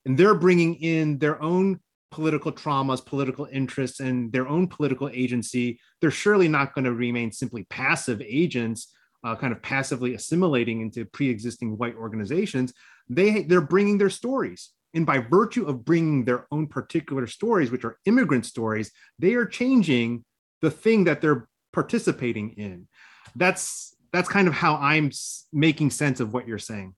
and 0.05 0.17
they're 0.17 0.35
bringing 0.35 0.75
in 0.75 1.17
their 1.17 1.41
own 1.41 1.79
political 2.11 2.51
traumas 2.51 3.03
political 3.03 3.47
interests 3.51 3.99
and 3.99 4.31
their 4.31 4.47
own 4.47 4.67
political 4.67 5.09
agency. 5.13 5.79
They're 6.01 6.11
surely 6.11 6.47
not 6.47 6.75
going 6.75 6.85
to 6.85 6.93
remain 6.93 7.31
simply 7.31 7.63
passive 7.69 8.21
agents 8.21 8.93
uh, 9.23 9.35
kind 9.35 9.53
of 9.53 9.61
passively 9.61 10.13
assimilating 10.13 10.81
into 10.81 11.05
pre-existing 11.05 11.77
white 11.77 11.95
organizations 11.95 12.73
they 13.09 13.43
they're 13.43 13.61
bringing 13.61 13.97
their 13.97 14.09
stories. 14.09 14.71
And 14.93 15.05
by 15.05 15.19
virtue 15.19 15.65
of 15.65 15.85
bringing 15.85 16.25
their 16.25 16.47
own 16.51 16.67
particular 16.67 17.25
stories 17.27 17.71
which 17.71 17.85
are 17.85 17.97
immigrant 18.05 18.45
stories 18.45 18.91
they 19.19 19.33
are 19.35 19.45
changing 19.45 20.25
the 20.61 20.71
thing 20.71 21.05
that 21.05 21.21
they're 21.21 21.47
participating 21.73 22.51
in. 22.51 22.87
That's 23.35 23.95
that's 24.11 24.29
kind 24.29 24.47
of 24.47 24.53
how 24.53 24.75
i'm 24.75 25.11
making 25.53 25.89
sense 25.89 26.19
of 26.19 26.33
what 26.33 26.47
you're 26.47 26.59
saying. 26.59 26.93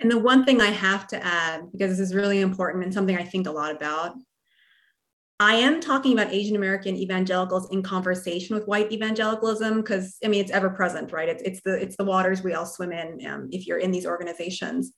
And 0.00 0.10
the 0.10 0.18
one 0.18 0.44
thing 0.44 0.60
i 0.60 0.70
have 0.70 1.06
to 1.08 1.24
add 1.24 1.70
because 1.72 1.90
this 1.90 2.00
is 2.00 2.14
really 2.14 2.40
important 2.40 2.84
and 2.84 2.94
something 2.94 3.16
i 3.16 3.24
think 3.24 3.46
a 3.46 3.50
lot 3.50 3.74
about 3.74 4.14
I 5.38 5.56
am 5.56 5.80
talking 5.80 6.14
about 6.14 6.32
Asian 6.32 6.56
American 6.56 6.96
evangelicals 6.96 7.68
in 7.70 7.82
conversation 7.82 8.56
with 8.56 8.66
white 8.66 8.90
evangelicalism 8.90 9.82
because 9.82 10.16
I 10.24 10.28
mean 10.28 10.40
it's 10.40 10.50
ever 10.50 10.70
present, 10.70 11.12
right? 11.12 11.28
It's 11.28 11.42
it's 11.42 11.60
the 11.62 11.74
it's 11.74 11.96
the 11.96 12.04
waters 12.04 12.42
we 12.42 12.54
all 12.54 12.64
swim 12.64 12.92
in 12.92 13.26
um, 13.26 13.48
if 13.52 13.66
you're 13.66 13.78
in 13.78 13.90
these 13.90 14.06
organizations. 14.06 14.92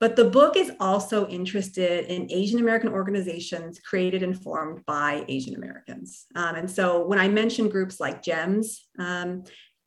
But 0.00 0.16
the 0.16 0.24
book 0.24 0.56
is 0.56 0.70
also 0.78 1.26
interested 1.28 2.06
in 2.06 2.30
Asian 2.30 2.60
American 2.60 2.88
organizations 2.88 3.80
created 3.80 4.22
and 4.22 4.40
formed 4.40 4.84
by 4.86 5.24
Asian 5.28 5.56
Americans. 5.56 6.26
Um, 6.36 6.54
and 6.54 6.70
so 6.70 7.04
when 7.04 7.18
I 7.18 7.28
mention 7.28 7.68
groups 7.68 7.98
like 7.98 8.22
GEMS, 8.22 8.86
um, 9.00 9.42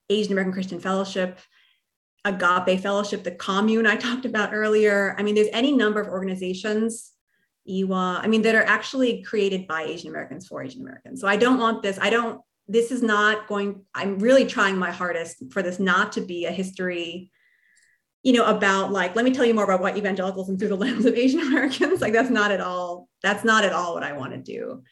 Asian 0.10 0.34
American 0.34 0.52
Christian 0.52 0.82
Fellowship, 0.82 1.40
Agape 2.26 2.82
Fellowship, 2.82 3.24
the 3.24 3.32
commune 3.32 3.88
I 3.88 3.96
talked 3.98 4.26
about 4.26 4.54
earlier, 4.54 5.16
I 5.18 5.24
mean, 5.24 5.36
there's 5.36 5.48
any 5.54 5.72
number 5.72 6.02
of 6.02 6.08
organizations 6.08 7.12
EWA, 7.68 8.20
I 8.22 8.28
mean, 8.28 8.42
that 8.44 8.56
are 8.56 8.64
actually 8.64 9.24
created 9.24 9.68
by 9.68 9.84
Asian 9.84 10.10
Americans 10.10 10.48
for 10.48 10.64
Asian 10.64 10.82
Americans. 10.82 11.22
So 11.22 11.28
I 11.28 11.38
don't 11.38 11.60
want 11.60 11.84
this, 11.84 12.00
I 12.02 12.10
don't, 12.10 12.42
this 12.68 12.92
is 12.92 13.02
not 13.02 13.48
going, 13.48 13.84
I'm 13.94 14.20
really 14.20 14.46
trying 14.46 14.78
my 14.78 14.92
hardest 14.92 15.44
for 15.52 15.62
this 15.62 15.80
not 15.80 16.14
to 16.14 16.22
be 16.22 16.46
a 16.46 16.52
history, 16.52 17.32
you 18.24 18.34
know, 18.34 18.46
about 18.46 18.92
like, 18.92 19.16
let 19.16 19.26
me 19.26 19.32
tell 19.32 19.46
you 19.46 19.54
more 19.54 19.64
about 19.64 19.82
white 19.82 19.98
evangelicalism 19.98 20.58
through 20.58 20.70
the 20.70 20.76
lens 20.78 21.06
of 21.06 21.16
Asian 21.16 21.42
Americans. 21.42 22.02
Like, 22.02 22.14
that's 22.14 22.30
not 22.30 22.52
at 22.52 22.62
all, 22.62 23.08
that's 23.22 23.44
not 23.44 23.64
at 23.64 23.74
all 23.74 23.94
what 23.94 24.04
I 24.04 24.14
want 24.14 24.34
to 24.34 24.40
do. 24.40 24.84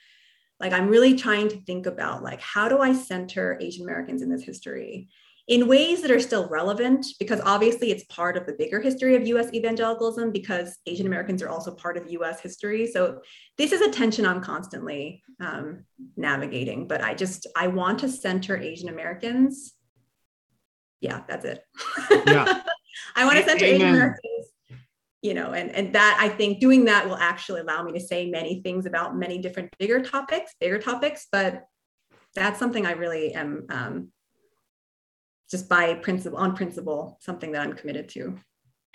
Like, 0.59 0.73
I'm 0.73 0.89
really 0.89 1.15
trying 1.15 1.47
to 1.49 1.61
think 1.61 1.85
about 1.85 2.21
like, 2.21 2.41
how 2.41 2.67
do 2.67 2.79
I 2.79 2.93
center 2.93 3.57
Asian 3.61 3.83
Americans 3.83 4.21
in 4.21 4.29
this 4.29 4.43
history? 4.43 5.07
In 5.49 5.67
ways 5.67 6.03
that 6.03 6.11
are 6.11 6.19
still 6.19 6.47
relevant 6.47 7.07
because 7.17 7.41
obviously 7.43 7.89
it's 7.89 8.03
part 8.03 8.37
of 8.37 8.45
the 8.45 8.53
bigger 8.53 8.79
history 8.79 9.15
of 9.15 9.27
US 9.27 9.51
evangelicalism 9.51 10.31
because 10.31 10.77
Asian 10.85 11.07
Americans 11.07 11.41
are 11.41 11.49
also 11.49 11.73
part 11.73 11.97
of 11.97 12.09
US 12.11 12.39
history. 12.39 12.85
So 12.85 13.21
this 13.57 13.71
is 13.71 13.81
a 13.81 13.89
tension 13.89 14.27
I'm 14.27 14.41
constantly 14.41 15.23
um, 15.39 15.85
navigating, 16.15 16.87
but 16.87 17.03
I 17.03 17.15
just, 17.15 17.47
I 17.57 17.65
want 17.65 17.99
to 18.01 18.09
center 18.09 18.57
Asian 18.57 18.89
Americans. 18.89 19.73
Yeah, 21.01 21.23
that's 21.27 21.45
it. 21.45 21.63
Yeah. 22.27 22.61
I 23.15 23.25
want 23.25 23.37
to 23.37 23.43
center 23.43 23.65
Amen. 23.65 23.75
Asian 23.75 23.89
Americans 23.89 24.45
you 25.21 25.33
know 25.33 25.51
and 25.51 25.69
and 25.71 25.93
that 25.93 26.17
i 26.17 26.29
think 26.29 26.61
doing 26.61 26.85
that 26.85 27.05
will 27.05 27.17
actually 27.17 27.59
allow 27.59 27.83
me 27.83 27.91
to 27.91 27.99
say 27.99 28.29
many 28.29 28.61
things 28.61 28.85
about 28.85 29.17
many 29.17 29.37
different 29.37 29.69
bigger 29.77 30.01
topics 30.01 30.55
bigger 30.61 30.79
topics 30.79 31.27
but 31.29 31.65
that's 32.35 32.57
something 32.57 32.85
i 32.85 32.93
really 32.93 33.33
am 33.33 33.65
um, 33.69 34.11
just 35.49 35.67
by 35.69 35.93
principle 35.95 36.37
on 36.37 36.55
principle 36.55 37.17
something 37.21 37.51
that 37.51 37.61
i'm 37.61 37.73
committed 37.73 38.09
to. 38.09 38.37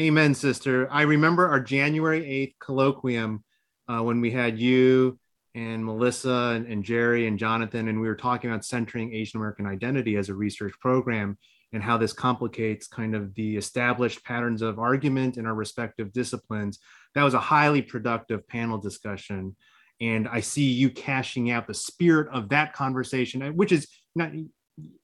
Amen 0.03 0.35
sister. 0.35 0.91
I 0.91 1.03
remember 1.03 1.49
our 1.49 1.61
january 1.61 2.21
8th 2.21 2.55
colloquium 2.59 3.43
uh, 3.89 4.03
when 4.03 4.21
we 4.21 4.31
had 4.31 4.59
you 4.59 5.19
and 5.55 5.85
melissa 5.85 6.53
and, 6.57 6.67
and 6.67 6.83
jerry 6.83 7.29
and 7.29 7.39
jonathan 7.39 7.89
and 7.89 8.01
we 8.01 8.09
were 8.09 8.17
talking 8.17 8.51
about 8.51 8.65
centering 8.65 9.15
asian 9.15 9.39
american 9.39 9.67
identity 9.67 10.17
as 10.17 10.29
a 10.29 10.35
research 10.35 10.73
program 10.81 11.39
and 11.73 11.83
how 11.83 11.97
this 11.97 12.13
complicates 12.13 12.87
kind 12.87 13.15
of 13.15 13.35
the 13.35 13.57
established 13.57 14.25
patterns 14.25 14.63
of 14.63 14.79
argument 14.79 15.37
in 15.37 15.45
our 15.45 15.55
respective 15.55 16.13
disciplines. 16.13 16.79
That 17.17 17.25
was 17.25 17.35
a 17.35 17.41
highly 17.41 17.83
productive 17.83 18.47
panel 18.47 18.79
discussion 18.79 19.57
and 20.01 20.29
i 20.29 20.41
see 20.41 20.65
you 20.65 20.91
cashing 20.91 21.51
out 21.51 21.67
the 21.67 21.75
spirit 21.75 22.29
of 22.33 22.49
that 22.49 22.73
conversation 22.73 23.43
which 23.57 23.73
is 23.73 23.89
not 24.15 24.31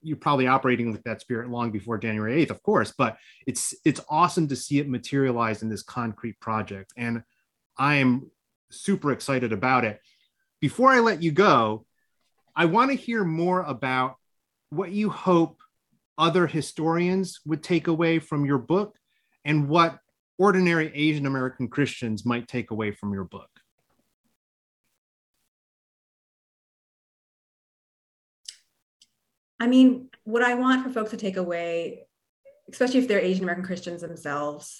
you're 0.02 0.16
probably 0.16 0.46
operating 0.46 0.90
with 0.90 1.02
that 1.04 1.20
spirit 1.20 1.50
long 1.50 1.70
before 1.70 1.98
January 1.98 2.44
8th, 2.44 2.50
of 2.50 2.62
course, 2.62 2.92
but 2.96 3.18
it's 3.46 3.74
it's 3.84 4.00
awesome 4.08 4.48
to 4.48 4.56
see 4.56 4.78
it 4.78 4.88
materialize 4.88 5.62
in 5.62 5.68
this 5.68 5.82
concrete 5.82 6.40
project. 6.40 6.92
And 6.96 7.22
I 7.78 7.96
am 7.96 8.30
super 8.70 9.12
excited 9.12 9.52
about 9.52 9.84
it. 9.84 10.00
Before 10.60 10.90
I 10.90 11.00
let 11.00 11.22
you 11.22 11.32
go, 11.32 11.86
I 12.54 12.64
want 12.66 12.90
to 12.90 12.96
hear 12.96 13.24
more 13.24 13.62
about 13.62 14.16
what 14.70 14.92
you 14.92 15.10
hope 15.10 15.60
other 16.18 16.46
historians 16.46 17.40
would 17.46 17.62
take 17.62 17.86
away 17.86 18.18
from 18.18 18.44
your 18.44 18.58
book 18.58 18.96
and 19.44 19.68
what 19.68 19.98
ordinary 20.38 20.92
Asian 20.94 21.26
American 21.26 21.68
Christians 21.68 22.26
might 22.26 22.48
take 22.48 22.70
away 22.70 22.92
from 22.92 23.12
your 23.12 23.24
book. 23.24 23.49
I 29.60 29.66
mean, 29.66 30.08
what 30.24 30.42
I 30.42 30.54
want 30.54 30.82
for 30.82 30.90
folks 30.90 31.10
to 31.10 31.18
take 31.18 31.36
away, 31.36 32.06
especially 32.70 33.00
if 33.00 33.08
they're 33.08 33.20
Asian 33.20 33.44
American 33.44 33.64
Christians 33.64 34.00
themselves, 34.00 34.78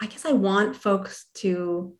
I 0.00 0.06
guess 0.06 0.24
I 0.24 0.32
want 0.32 0.74
folks 0.74 1.26
to 1.36 1.94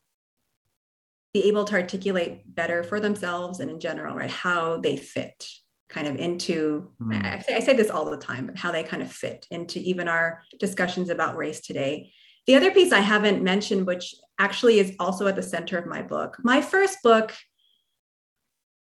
be 1.34 1.48
able 1.48 1.64
to 1.66 1.74
articulate 1.74 2.42
better 2.54 2.82
for 2.82 3.00
themselves 3.00 3.60
and 3.60 3.70
in 3.70 3.80
general, 3.80 4.16
right, 4.16 4.30
how 4.30 4.78
they 4.78 4.96
fit 4.96 5.46
kind 5.88 6.06
of 6.06 6.16
into, 6.16 6.90
mm. 7.00 7.24
I, 7.24 7.40
say, 7.40 7.56
I 7.56 7.60
say 7.60 7.76
this 7.76 7.90
all 7.90 8.10
the 8.10 8.16
time, 8.16 8.46
but 8.46 8.58
how 8.58 8.72
they 8.72 8.82
kind 8.82 9.02
of 9.02 9.10
fit 9.10 9.46
into 9.50 9.78
even 9.80 10.08
our 10.08 10.42
discussions 10.58 11.10
about 11.10 11.36
race 11.36 11.60
today. 11.60 12.12
The 12.46 12.54
other 12.54 12.70
piece 12.70 12.92
I 12.92 13.00
haven't 13.00 13.42
mentioned, 13.42 13.86
which 13.86 14.14
actually 14.38 14.78
is 14.78 14.94
also 14.98 15.26
at 15.26 15.36
the 15.36 15.42
center 15.42 15.76
of 15.76 15.86
my 15.86 16.02
book, 16.02 16.38
my 16.42 16.62
first 16.62 16.98
book 17.02 17.34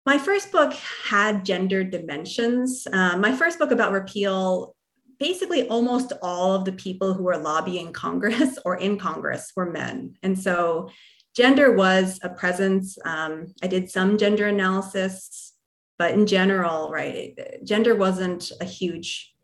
my 0.05 0.17
first 0.17 0.51
book 0.51 0.73
had 0.73 1.45
gender 1.45 1.83
dimensions. 1.83 2.87
Um, 2.91 3.21
my 3.21 3.35
first 3.35 3.59
book 3.59 3.71
about 3.71 3.91
repeal, 3.91 4.75
basically, 5.19 5.67
almost 5.67 6.13
all 6.23 6.53
of 6.53 6.65
the 6.65 6.71
people 6.71 7.13
who 7.13 7.23
were 7.23 7.37
lobbying 7.37 7.93
Congress 7.93 8.57
or 8.65 8.77
in 8.77 8.97
Congress 8.97 9.51
were 9.55 9.69
men. 9.69 10.15
And 10.23 10.37
so 10.37 10.89
gender 11.35 11.73
was 11.73 12.19
a 12.23 12.29
presence. 12.29 12.97
Um, 13.05 13.53
I 13.61 13.67
did 13.67 13.91
some 13.91 14.17
gender 14.17 14.47
analysis, 14.47 15.53
but 15.99 16.13
in 16.13 16.25
general, 16.25 16.89
right, 16.89 17.37
gender 17.63 17.95
wasn't 17.95 18.51
a 18.59 18.65
huge 18.65 19.35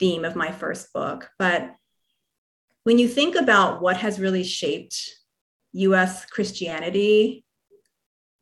theme 0.00 0.24
of 0.24 0.34
my 0.34 0.50
first 0.50 0.92
book. 0.92 1.30
But 1.38 1.76
when 2.82 2.98
you 2.98 3.06
think 3.06 3.36
about 3.36 3.80
what 3.80 3.98
has 3.98 4.18
really 4.18 4.42
shaped 4.42 5.14
US 5.74 6.26
Christianity 6.26 7.41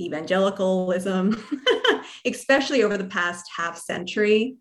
evangelicalism, 0.01 1.43
especially 2.27 2.83
over 2.83 2.97
the 2.97 3.05
past 3.05 3.47
half 3.57 3.79
century. 3.79 4.57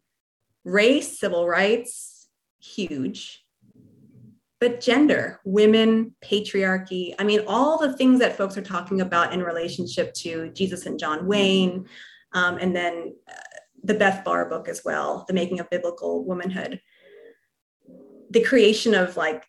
Race, 0.65 1.19
civil 1.19 1.47
rights, 1.47 2.27
huge. 2.59 3.43
But 4.59 4.81
gender, 4.81 5.39
women, 5.45 6.15
patriarchy, 6.21 7.15
I 7.17 7.23
mean, 7.23 7.41
all 7.47 7.77
the 7.77 7.95
things 7.95 8.19
that 8.19 8.35
folks 8.35 8.57
are 8.57 8.61
talking 8.61 8.99
about 8.99 9.33
in 9.33 9.41
relationship 9.41 10.13
to 10.15 10.51
Jesus 10.51 10.85
and 10.85 10.99
John 10.99 11.25
Wayne, 11.27 11.85
um, 12.33 12.57
and 12.57 12.75
then 12.75 13.15
uh, 13.27 13.33
the 13.83 13.93
Beth 13.93 14.25
Barr 14.25 14.49
book 14.49 14.67
as 14.67 14.81
well, 14.83 15.23
The 15.27 15.33
Making 15.33 15.61
of 15.61 15.69
Biblical 15.69 16.25
Womanhood. 16.25 16.81
The 18.31 18.43
creation 18.43 18.93
of 18.93 19.15
like 19.15 19.45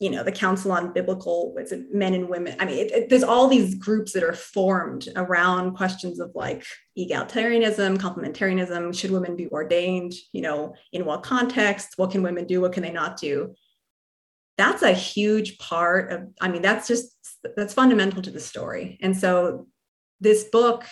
you 0.00 0.10
know 0.10 0.24
the 0.24 0.32
council 0.32 0.72
on 0.72 0.92
biblical 0.92 1.54
it, 1.56 1.94
men 1.94 2.14
and 2.14 2.28
women? 2.28 2.56
I 2.58 2.64
mean 2.64 2.78
it, 2.78 2.90
it, 2.90 3.08
there's 3.08 3.22
all 3.22 3.46
these 3.46 3.76
groups 3.76 4.12
that 4.12 4.24
are 4.24 4.32
formed 4.32 5.08
around 5.14 5.76
questions 5.76 6.18
of 6.18 6.32
like 6.34 6.64
egalitarianism 6.98 7.98
complementarianism 7.98 8.98
should 8.98 9.12
women 9.12 9.36
be 9.36 9.48
ordained 9.48 10.12
you 10.32 10.42
know 10.42 10.74
in 10.92 11.04
what 11.04 11.22
context 11.22 11.94
what 11.96 12.10
can 12.10 12.22
women 12.22 12.46
do 12.46 12.60
what 12.60 12.72
can 12.72 12.82
they 12.82 12.92
not 12.92 13.16
do? 13.16 13.54
That's 14.58 14.82
a 14.82 14.92
huge 14.92 15.58
part 15.58 16.12
of 16.12 16.28
i 16.40 16.48
mean 16.48 16.62
that's 16.62 16.88
just 16.88 17.16
that's 17.56 17.74
fundamental 17.74 18.22
to 18.22 18.30
the 18.30 18.40
story. 18.40 18.98
And 19.00 19.16
so 19.16 19.68
this 20.20 20.44
book 20.44 20.84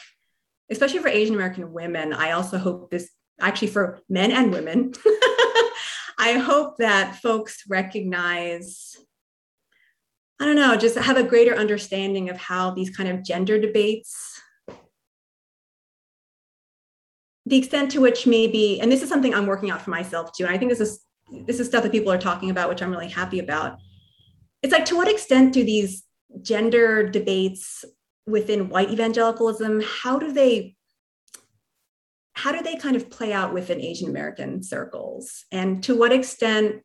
especially 0.70 1.00
for 1.00 1.08
asian 1.08 1.34
american 1.34 1.72
women 1.72 2.12
i 2.12 2.32
also 2.32 2.58
hope 2.58 2.90
this 2.90 3.10
actually 3.40 3.68
for 3.68 4.00
men 4.08 4.30
and 4.32 4.52
women 4.52 4.92
I 6.18 6.32
hope 6.32 6.78
that 6.78 7.16
folks 7.16 7.62
recognize, 7.68 8.96
I 10.40 10.44
don't 10.44 10.56
know, 10.56 10.76
just 10.76 10.98
have 10.98 11.16
a 11.16 11.22
greater 11.22 11.54
understanding 11.54 12.28
of 12.28 12.36
how 12.36 12.72
these 12.72 12.94
kind 12.94 13.08
of 13.08 13.24
gender 13.24 13.58
debates, 13.58 14.40
the 17.46 17.56
extent 17.56 17.92
to 17.92 18.00
which 18.00 18.26
maybe, 18.26 18.80
and 18.80 18.90
this 18.90 19.02
is 19.02 19.08
something 19.08 19.32
I'm 19.32 19.46
working 19.46 19.70
out 19.70 19.80
for 19.80 19.90
myself 19.90 20.32
too, 20.32 20.44
and 20.44 20.54
I 20.54 20.58
think 20.58 20.70
this 20.70 20.80
is 20.80 21.00
this 21.46 21.60
is 21.60 21.66
stuff 21.68 21.82
that 21.82 21.92
people 21.92 22.10
are 22.10 22.18
talking 22.18 22.48
about, 22.48 22.70
which 22.70 22.82
I'm 22.82 22.90
really 22.90 23.08
happy 23.08 23.38
about. 23.38 23.78
It's 24.62 24.72
like 24.72 24.86
to 24.86 24.96
what 24.96 25.08
extent 25.08 25.52
do 25.52 25.62
these 25.62 26.02
gender 26.40 27.06
debates 27.06 27.84
within 28.26 28.70
white 28.70 28.90
evangelicalism, 28.90 29.82
how 29.84 30.18
do 30.18 30.32
they 30.32 30.74
how 32.38 32.52
do 32.52 32.62
they 32.62 32.76
kind 32.76 32.94
of 32.94 33.10
play 33.10 33.32
out 33.32 33.52
within 33.52 33.80
Asian 33.80 34.08
American 34.08 34.62
circles? 34.62 35.44
And 35.50 35.82
to 35.82 35.98
what 35.98 36.12
extent, 36.12 36.82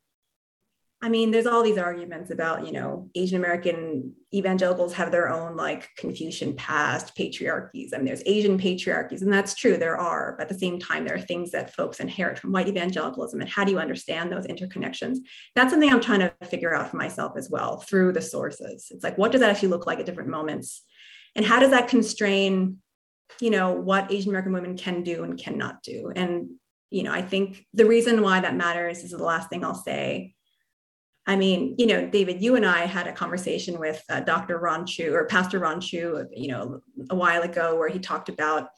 I 1.00 1.08
mean, 1.08 1.30
there's 1.30 1.46
all 1.46 1.62
these 1.62 1.78
arguments 1.78 2.32
about, 2.32 2.66
you 2.66 2.72
know, 2.72 3.08
Asian 3.14 3.38
American 3.38 4.14
evangelicals 4.32 4.94
have 4.94 5.12
their 5.12 5.28
own 5.28 5.54
like 5.54 5.90
Confucian 5.96 6.56
past, 6.56 7.14
patriarchies. 7.14 7.90
I 7.92 7.98
mean, 7.98 8.06
there's 8.06 8.24
Asian 8.26 8.58
patriarchies, 8.58 9.22
and 9.22 9.32
that's 9.32 9.54
true, 9.54 9.76
there 9.76 9.96
are. 9.96 10.34
But 10.36 10.44
at 10.44 10.48
the 10.48 10.58
same 10.58 10.80
time, 10.80 11.04
there 11.04 11.14
are 11.14 11.20
things 11.20 11.52
that 11.52 11.72
folks 11.72 12.00
inherit 12.00 12.40
from 12.40 12.50
white 12.50 12.66
evangelicalism. 12.66 13.40
And 13.40 13.48
how 13.48 13.62
do 13.62 13.70
you 13.70 13.78
understand 13.78 14.32
those 14.32 14.48
interconnections? 14.48 15.18
That's 15.54 15.70
something 15.70 15.88
I'm 15.88 16.00
trying 16.00 16.20
to 16.20 16.34
figure 16.46 16.74
out 16.74 16.90
for 16.90 16.96
myself 16.96 17.34
as 17.36 17.48
well 17.48 17.78
through 17.78 18.12
the 18.12 18.22
sources. 18.22 18.88
It's 18.90 19.04
like, 19.04 19.18
what 19.18 19.30
does 19.30 19.40
that 19.40 19.50
actually 19.50 19.68
look 19.68 19.86
like 19.86 20.00
at 20.00 20.06
different 20.06 20.30
moments? 20.30 20.82
And 21.36 21.46
how 21.46 21.60
does 21.60 21.70
that 21.70 21.86
constrain 21.86 22.78
you 23.40 23.50
know 23.50 23.72
what 23.72 24.12
asian 24.12 24.30
american 24.30 24.52
women 24.52 24.76
can 24.76 25.02
do 25.02 25.24
and 25.24 25.38
cannot 25.38 25.82
do. 25.82 26.12
And 26.14 26.50
you 26.90 27.02
know 27.02 27.12
i 27.12 27.22
think 27.22 27.66
the 27.74 27.86
reason 27.86 28.22
why 28.22 28.40
that 28.40 28.56
matters 28.56 29.02
is 29.02 29.10
the 29.10 29.18
last 29.18 29.48
thing 29.50 29.64
i'll 29.64 29.74
say. 29.74 30.34
I 31.26 31.36
mean 31.36 31.76
you 31.78 31.86
know 31.86 32.06
david 32.06 32.42
you 32.42 32.54
and 32.56 32.66
i 32.66 32.84
had 32.84 33.06
a 33.06 33.12
conversation 33.12 33.78
with 33.78 34.02
uh, 34.10 34.20
dr 34.20 34.58
ron 34.58 34.84
chu 34.84 35.14
or 35.14 35.24
pastor 35.26 35.58
ron 35.58 35.80
chu 35.80 36.26
you 36.30 36.48
know 36.48 36.80
a 37.08 37.14
while 37.14 37.42
ago 37.42 37.76
where 37.76 37.88
he 37.88 37.98
talked 37.98 38.28
about 38.28 38.68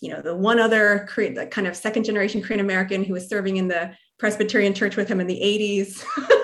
you 0.00 0.10
know 0.10 0.22
the 0.22 0.34
one 0.34 0.58
other 0.58 1.06
the 1.16 1.46
kind 1.50 1.66
of 1.66 1.76
second 1.76 2.04
generation 2.04 2.40
korean 2.40 2.60
american 2.60 3.04
who 3.04 3.12
was 3.12 3.28
serving 3.28 3.58
in 3.58 3.68
the 3.68 3.94
presbyterian 4.18 4.72
church 4.72 4.96
with 4.96 5.08
him 5.08 5.20
in 5.20 5.26
the 5.26 5.38
80s 5.38 6.04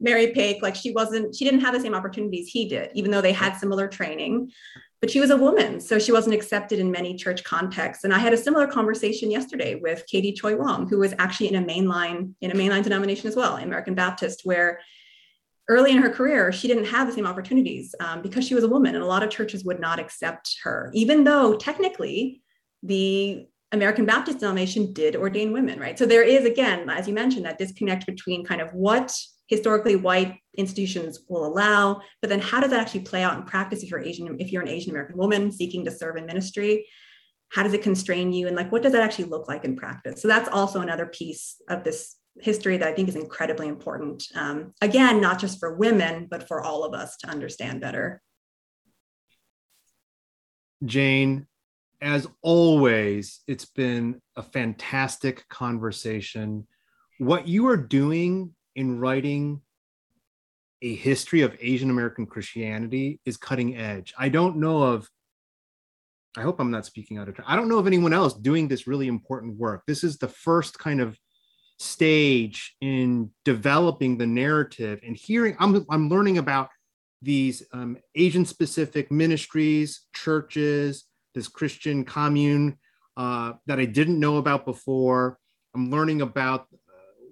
mary 0.00 0.28
Paik, 0.28 0.62
like 0.62 0.74
she 0.74 0.92
wasn't 0.92 1.34
she 1.34 1.44
didn't 1.44 1.60
have 1.60 1.74
the 1.74 1.80
same 1.80 1.94
opportunities 1.94 2.48
he 2.48 2.68
did 2.68 2.90
even 2.94 3.10
though 3.10 3.20
they 3.20 3.32
had 3.32 3.54
similar 3.56 3.88
training 3.88 4.50
but 5.00 5.10
she 5.10 5.20
was 5.20 5.30
a 5.30 5.36
woman, 5.36 5.80
so 5.80 5.98
she 5.98 6.12
wasn't 6.12 6.34
accepted 6.34 6.78
in 6.78 6.90
many 6.90 7.14
church 7.16 7.44
contexts. 7.44 8.04
And 8.04 8.14
I 8.14 8.18
had 8.18 8.32
a 8.32 8.36
similar 8.36 8.66
conversation 8.66 9.30
yesterday 9.30 9.74
with 9.74 10.06
Katie 10.06 10.32
Choy 10.32 10.56
Wong, 10.56 10.88
who 10.88 10.98
was 10.98 11.14
actually 11.18 11.48
in 11.48 11.62
a 11.62 11.66
mainline 11.66 12.32
in 12.40 12.50
a 12.50 12.54
mainline 12.54 12.82
denomination 12.82 13.28
as 13.28 13.36
well, 13.36 13.56
American 13.56 13.94
Baptist, 13.94 14.40
where 14.44 14.80
early 15.68 15.90
in 15.90 15.98
her 15.98 16.08
career 16.08 16.50
she 16.50 16.66
didn't 16.66 16.86
have 16.86 17.06
the 17.06 17.12
same 17.12 17.26
opportunities 17.26 17.94
um, 18.00 18.22
because 18.22 18.46
she 18.46 18.54
was 18.54 18.64
a 18.64 18.68
woman, 18.68 18.94
and 18.94 19.04
a 19.04 19.06
lot 19.06 19.22
of 19.22 19.30
churches 19.30 19.64
would 19.64 19.80
not 19.80 20.00
accept 20.00 20.56
her, 20.62 20.90
even 20.94 21.24
though 21.24 21.56
technically 21.56 22.42
the 22.82 23.46
American 23.72 24.06
Baptist 24.06 24.38
denomination 24.38 24.94
did 24.94 25.14
ordain 25.14 25.52
women, 25.52 25.78
right? 25.78 25.98
So 25.98 26.06
there 26.06 26.22
is 26.22 26.46
again, 26.46 26.88
as 26.88 27.06
you 27.06 27.12
mentioned, 27.12 27.44
that 27.44 27.58
disconnect 27.58 28.06
between 28.06 28.46
kind 28.46 28.62
of 28.62 28.72
what 28.72 29.14
historically 29.46 29.96
white 29.96 30.38
institutions 30.56 31.20
will 31.28 31.46
allow 31.46 32.00
but 32.20 32.30
then 32.30 32.40
how 32.40 32.60
does 32.60 32.70
that 32.70 32.80
actually 32.80 33.00
play 33.00 33.22
out 33.22 33.36
in 33.36 33.44
practice 33.44 33.82
if 33.82 33.90
you're 33.90 34.00
asian 34.00 34.36
if 34.40 34.50
you're 34.50 34.62
an 34.62 34.68
asian 34.68 34.90
american 34.90 35.16
woman 35.16 35.52
seeking 35.52 35.84
to 35.84 35.90
serve 35.90 36.16
in 36.16 36.26
ministry? 36.26 36.86
How 37.50 37.62
does 37.62 37.74
it 37.74 37.82
constrain 37.82 38.32
you 38.32 38.48
and 38.48 38.56
like 38.56 38.72
what 38.72 38.82
does 38.82 38.92
that 38.92 39.02
actually 39.02 39.26
look 39.26 39.46
like 39.46 39.64
in 39.64 39.76
practice? 39.76 40.20
So 40.20 40.26
that's 40.26 40.48
also 40.48 40.80
another 40.80 41.06
piece 41.06 41.62
of 41.68 41.84
this 41.84 42.16
history 42.40 42.76
that 42.76 42.88
i 42.88 42.92
think 42.92 43.08
is 43.08 43.16
incredibly 43.16 43.66
important 43.66 44.22
um, 44.34 44.74
again 44.82 45.22
not 45.22 45.38
just 45.38 45.58
for 45.58 45.74
women 45.76 46.26
but 46.30 46.46
for 46.46 46.60
all 46.60 46.84
of 46.84 46.92
us 46.92 47.16
to 47.18 47.28
understand 47.28 47.80
better. 47.80 48.20
Jane 50.84 51.46
as 52.00 52.26
always 52.42 53.40
it's 53.46 53.64
been 53.64 54.20
a 54.36 54.42
fantastic 54.42 55.48
conversation. 55.48 56.66
What 57.18 57.48
you 57.48 57.68
are 57.68 57.76
doing 57.76 58.54
in 58.76 59.00
writing 59.00 59.60
a 60.82 60.94
history 60.94 61.40
of 61.40 61.56
Asian 61.60 61.90
American 61.90 62.26
Christianity 62.26 63.20
is 63.24 63.36
cutting 63.36 63.76
edge. 63.76 64.14
I 64.18 64.28
don't 64.28 64.58
know 64.58 64.82
of, 64.82 65.08
I 66.36 66.42
hope 66.42 66.60
I'm 66.60 66.70
not 66.70 66.86
speaking 66.86 67.16
out 67.18 67.28
of. 67.28 67.36
I 67.46 67.56
don't 67.56 67.68
know 67.68 67.78
of 67.78 67.86
anyone 67.86 68.12
else 68.12 68.34
doing 68.34 68.68
this 68.68 68.86
really 68.86 69.08
important 69.08 69.56
work. 69.56 69.82
This 69.86 70.04
is 70.04 70.18
the 70.18 70.28
first 70.28 70.78
kind 70.78 71.00
of 71.00 71.18
stage 71.78 72.76
in 72.80 73.30
developing 73.44 74.18
the 74.18 74.26
narrative 74.26 75.00
and 75.04 75.16
hearing. 75.16 75.56
I'm, 75.58 75.84
I'm 75.90 76.08
learning 76.10 76.38
about 76.38 76.68
these 77.22 77.62
um, 77.72 77.96
Asian 78.14 78.44
specific 78.44 79.10
ministries, 79.10 80.02
churches, 80.14 81.04
this 81.34 81.48
Christian 81.48 82.04
commune 82.04 82.78
uh, 83.16 83.54
that 83.66 83.80
I 83.80 83.86
didn't 83.86 84.20
know 84.20 84.36
about 84.36 84.66
before. 84.66 85.38
I'm 85.74 85.90
learning 85.90 86.20
about 86.20 86.66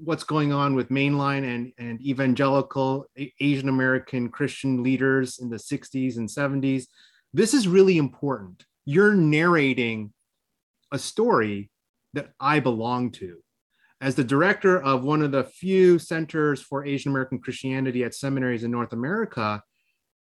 what's 0.02 0.24
going 0.24 0.52
on 0.52 0.74
with 0.74 0.88
mainline 0.88 1.44
and, 1.44 1.72
and 1.78 2.00
evangelical 2.00 3.06
Asian 3.40 3.68
American 3.68 4.28
Christian 4.28 4.82
leaders 4.82 5.38
in 5.38 5.50
the 5.50 5.56
60s 5.56 6.16
and 6.16 6.28
70s. 6.28 6.84
This 7.32 7.54
is 7.54 7.68
really 7.68 7.98
important. 7.98 8.64
You're 8.84 9.14
narrating 9.14 10.12
a 10.92 10.98
story 10.98 11.70
that 12.12 12.30
I 12.38 12.60
belong 12.60 13.10
to. 13.12 13.38
As 14.00 14.14
the 14.14 14.24
director 14.24 14.80
of 14.82 15.02
one 15.02 15.22
of 15.22 15.32
the 15.32 15.44
few 15.44 15.98
centers 15.98 16.60
for 16.60 16.84
Asian 16.84 17.10
American 17.10 17.38
Christianity 17.38 18.04
at 18.04 18.14
seminaries 18.14 18.64
in 18.64 18.70
North 18.70 18.92
America, 18.92 19.62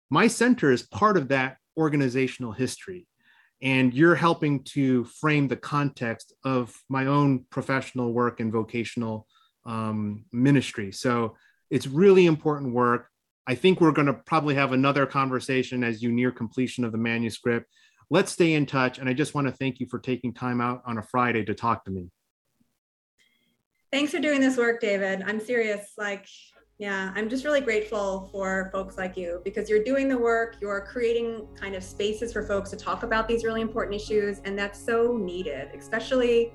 my 0.10 0.28
center 0.28 0.72
is 0.72 0.84
part 0.84 1.18
of 1.18 1.30
that 1.30 1.58
organizational 1.78 2.52
history. 2.52 3.08
and 3.62 3.94
you're 3.94 4.16
helping 4.16 4.64
to 4.64 5.04
frame 5.06 5.48
the 5.48 5.56
context 5.56 6.34
of 6.44 6.76
my 6.90 7.06
own 7.06 7.46
professional 7.52 8.12
work 8.12 8.40
and 8.40 8.52
vocational 8.52 9.28
um, 9.66 10.26
ministry. 10.32 10.92
So 10.92 11.36
it's 11.70 11.88
really 11.88 12.26
important 12.26 12.74
work. 12.74 13.08
I 13.48 13.56
think 13.56 13.82
we're 13.82 13.92
going 13.92 14.08
to 14.08 14.14
probably 14.14 14.56
have 14.56 14.72
another 14.72 15.06
conversation 15.06 15.84
as 15.84 16.02
you 16.02 16.12
near 16.12 16.32
completion 16.32 16.84
of 16.84 16.92
the 16.92 16.98
manuscript. 16.98 17.68
Let's 18.10 18.32
stay 18.32 18.54
in 18.54 18.66
touch. 18.66 19.00
And 19.00 19.10
I 19.10 19.14
just 19.14 19.34
want 19.34 19.48
to 19.48 19.54
thank 19.54 19.80
you 19.80 19.88
for 19.88 20.00
taking 20.00 20.34
time 20.34 20.62
out 20.62 20.84
on 20.86 20.98
a 20.98 21.04
Friday 21.04 21.44
to 21.46 21.54
talk 21.54 21.86
to 21.86 21.92
me. 21.92 22.10
Thanks 23.92 24.12
for 24.12 24.20
doing 24.20 24.40
this 24.40 24.58
work, 24.58 24.80
David. 24.80 25.24
I'm 25.26 25.40
serious. 25.40 25.94
Like, 25.98 26.26
yeah, 26.78 27.12
I'm 27.16 27.30
just 27.30 27.46
really 27.46 27.62
grateful 27.62 28.30
for 28.32 28.70
folks 28.72 28.98
like 28.98 29.16
you 29.16 29.42
because 29.44 29.70
you're 29.70 29.84
doing 29.84 30.10
the 30.10 30.18
work, 30.18 30.56
you're 30.62 30.82
creating 30.82 31.48
kind 31.56 31.76
of 31.76 31.84
spaces 31.84 32.34
for 32.34 32.42
folks 32.42 32.72
to 32.72 32.76
talk 32.76 33.04
about 33.04 33.28
these 33.28 33.44
really 33.44 33.62
important 33.62 33.96
issues, 33.96 34.40
and 34.46 34.58
that's 34.58 34.84
so 34.84 35.16
needed, 35.16 35.70
especially 35.78 36.54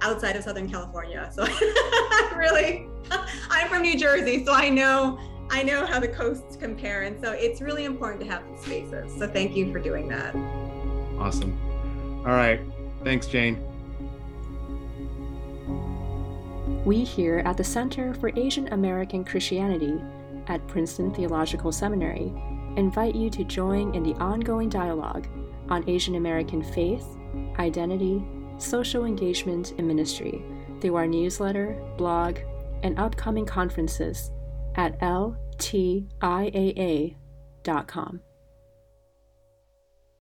outside 0.00 0.36
of 0.36 0.44
Southern 0.44 0.68
California. 0.68 1.30
So 1.32 1.46
really, 2.36 2.88
I'm 3.50 3.68
from 3.68 3.82
New 3.82 3.98
Jersey, 3.98 4.44
so 4.44 4.52
I 4.52 4.68
know 4.68 5.18
I 5.50 5.62
know 5.62 5.84
how 5.84 6.00
the 6.00 6.08
coasts 6.08 6.56
compare, 6.56 7.02
and 7.02 7.22
so 7.22 7.32
it's 7.32 7.60
really 7.60 7.84
important 7.84 8.22
to 8.22 8.26
have 8.28 8.42
these 8.48 8.60
spaces. 8.60 9.12
So 9.18 9.28
thank 9.28 9.54
you 9.54 9.70
for 9.72 9.78
doing 9.78 10.08
that. 10.08 10.34
Awesome. 11.18 11.58
All 12.26 12.32
right, 12.32 12.60
thanks, 13.04 13.26
Jane. 13.26 13.62
We 16.84 17.04
here 17.04 17.38
at 17.44 17.56
the 17.56 17.64
Center 17.64 18.14
for 18.14 18.30
Asian 18.36 18.68
American 18.72 19.24
Christianity 19.24 20.00
at 20.48 20.66
Princeton 20.66 21.14
Theological 21.14 21.72
Seminary 21.72 22.32
invite 22.76 23.14
you 23.14 23.30
to 23.30 23.44
join 23.44 23.94
in 23.94 24.02
the 24.02 24.14
ongoing 24.14 24.68
dialogue 24.68 25.26
on 25.68 25.88
Asian 25.88 26.16
American 26.16 26.62
faith, 26.62 27.06
identity, 27.58 28.22
social 28.64 29.04
engagement, 29.04 29.74
and 29.78 29.86
ministry 29.86 30.42
through 30.80 30.96
our 30.96 31.06
newsletter, 31.06 31.80
blog, 31.96 32.38
and 32.82 32.98
upcoming 32.98 33.46
conferences 33.46 34.30
at 34.76 34.98
ltiaa.com. 35.00 35.40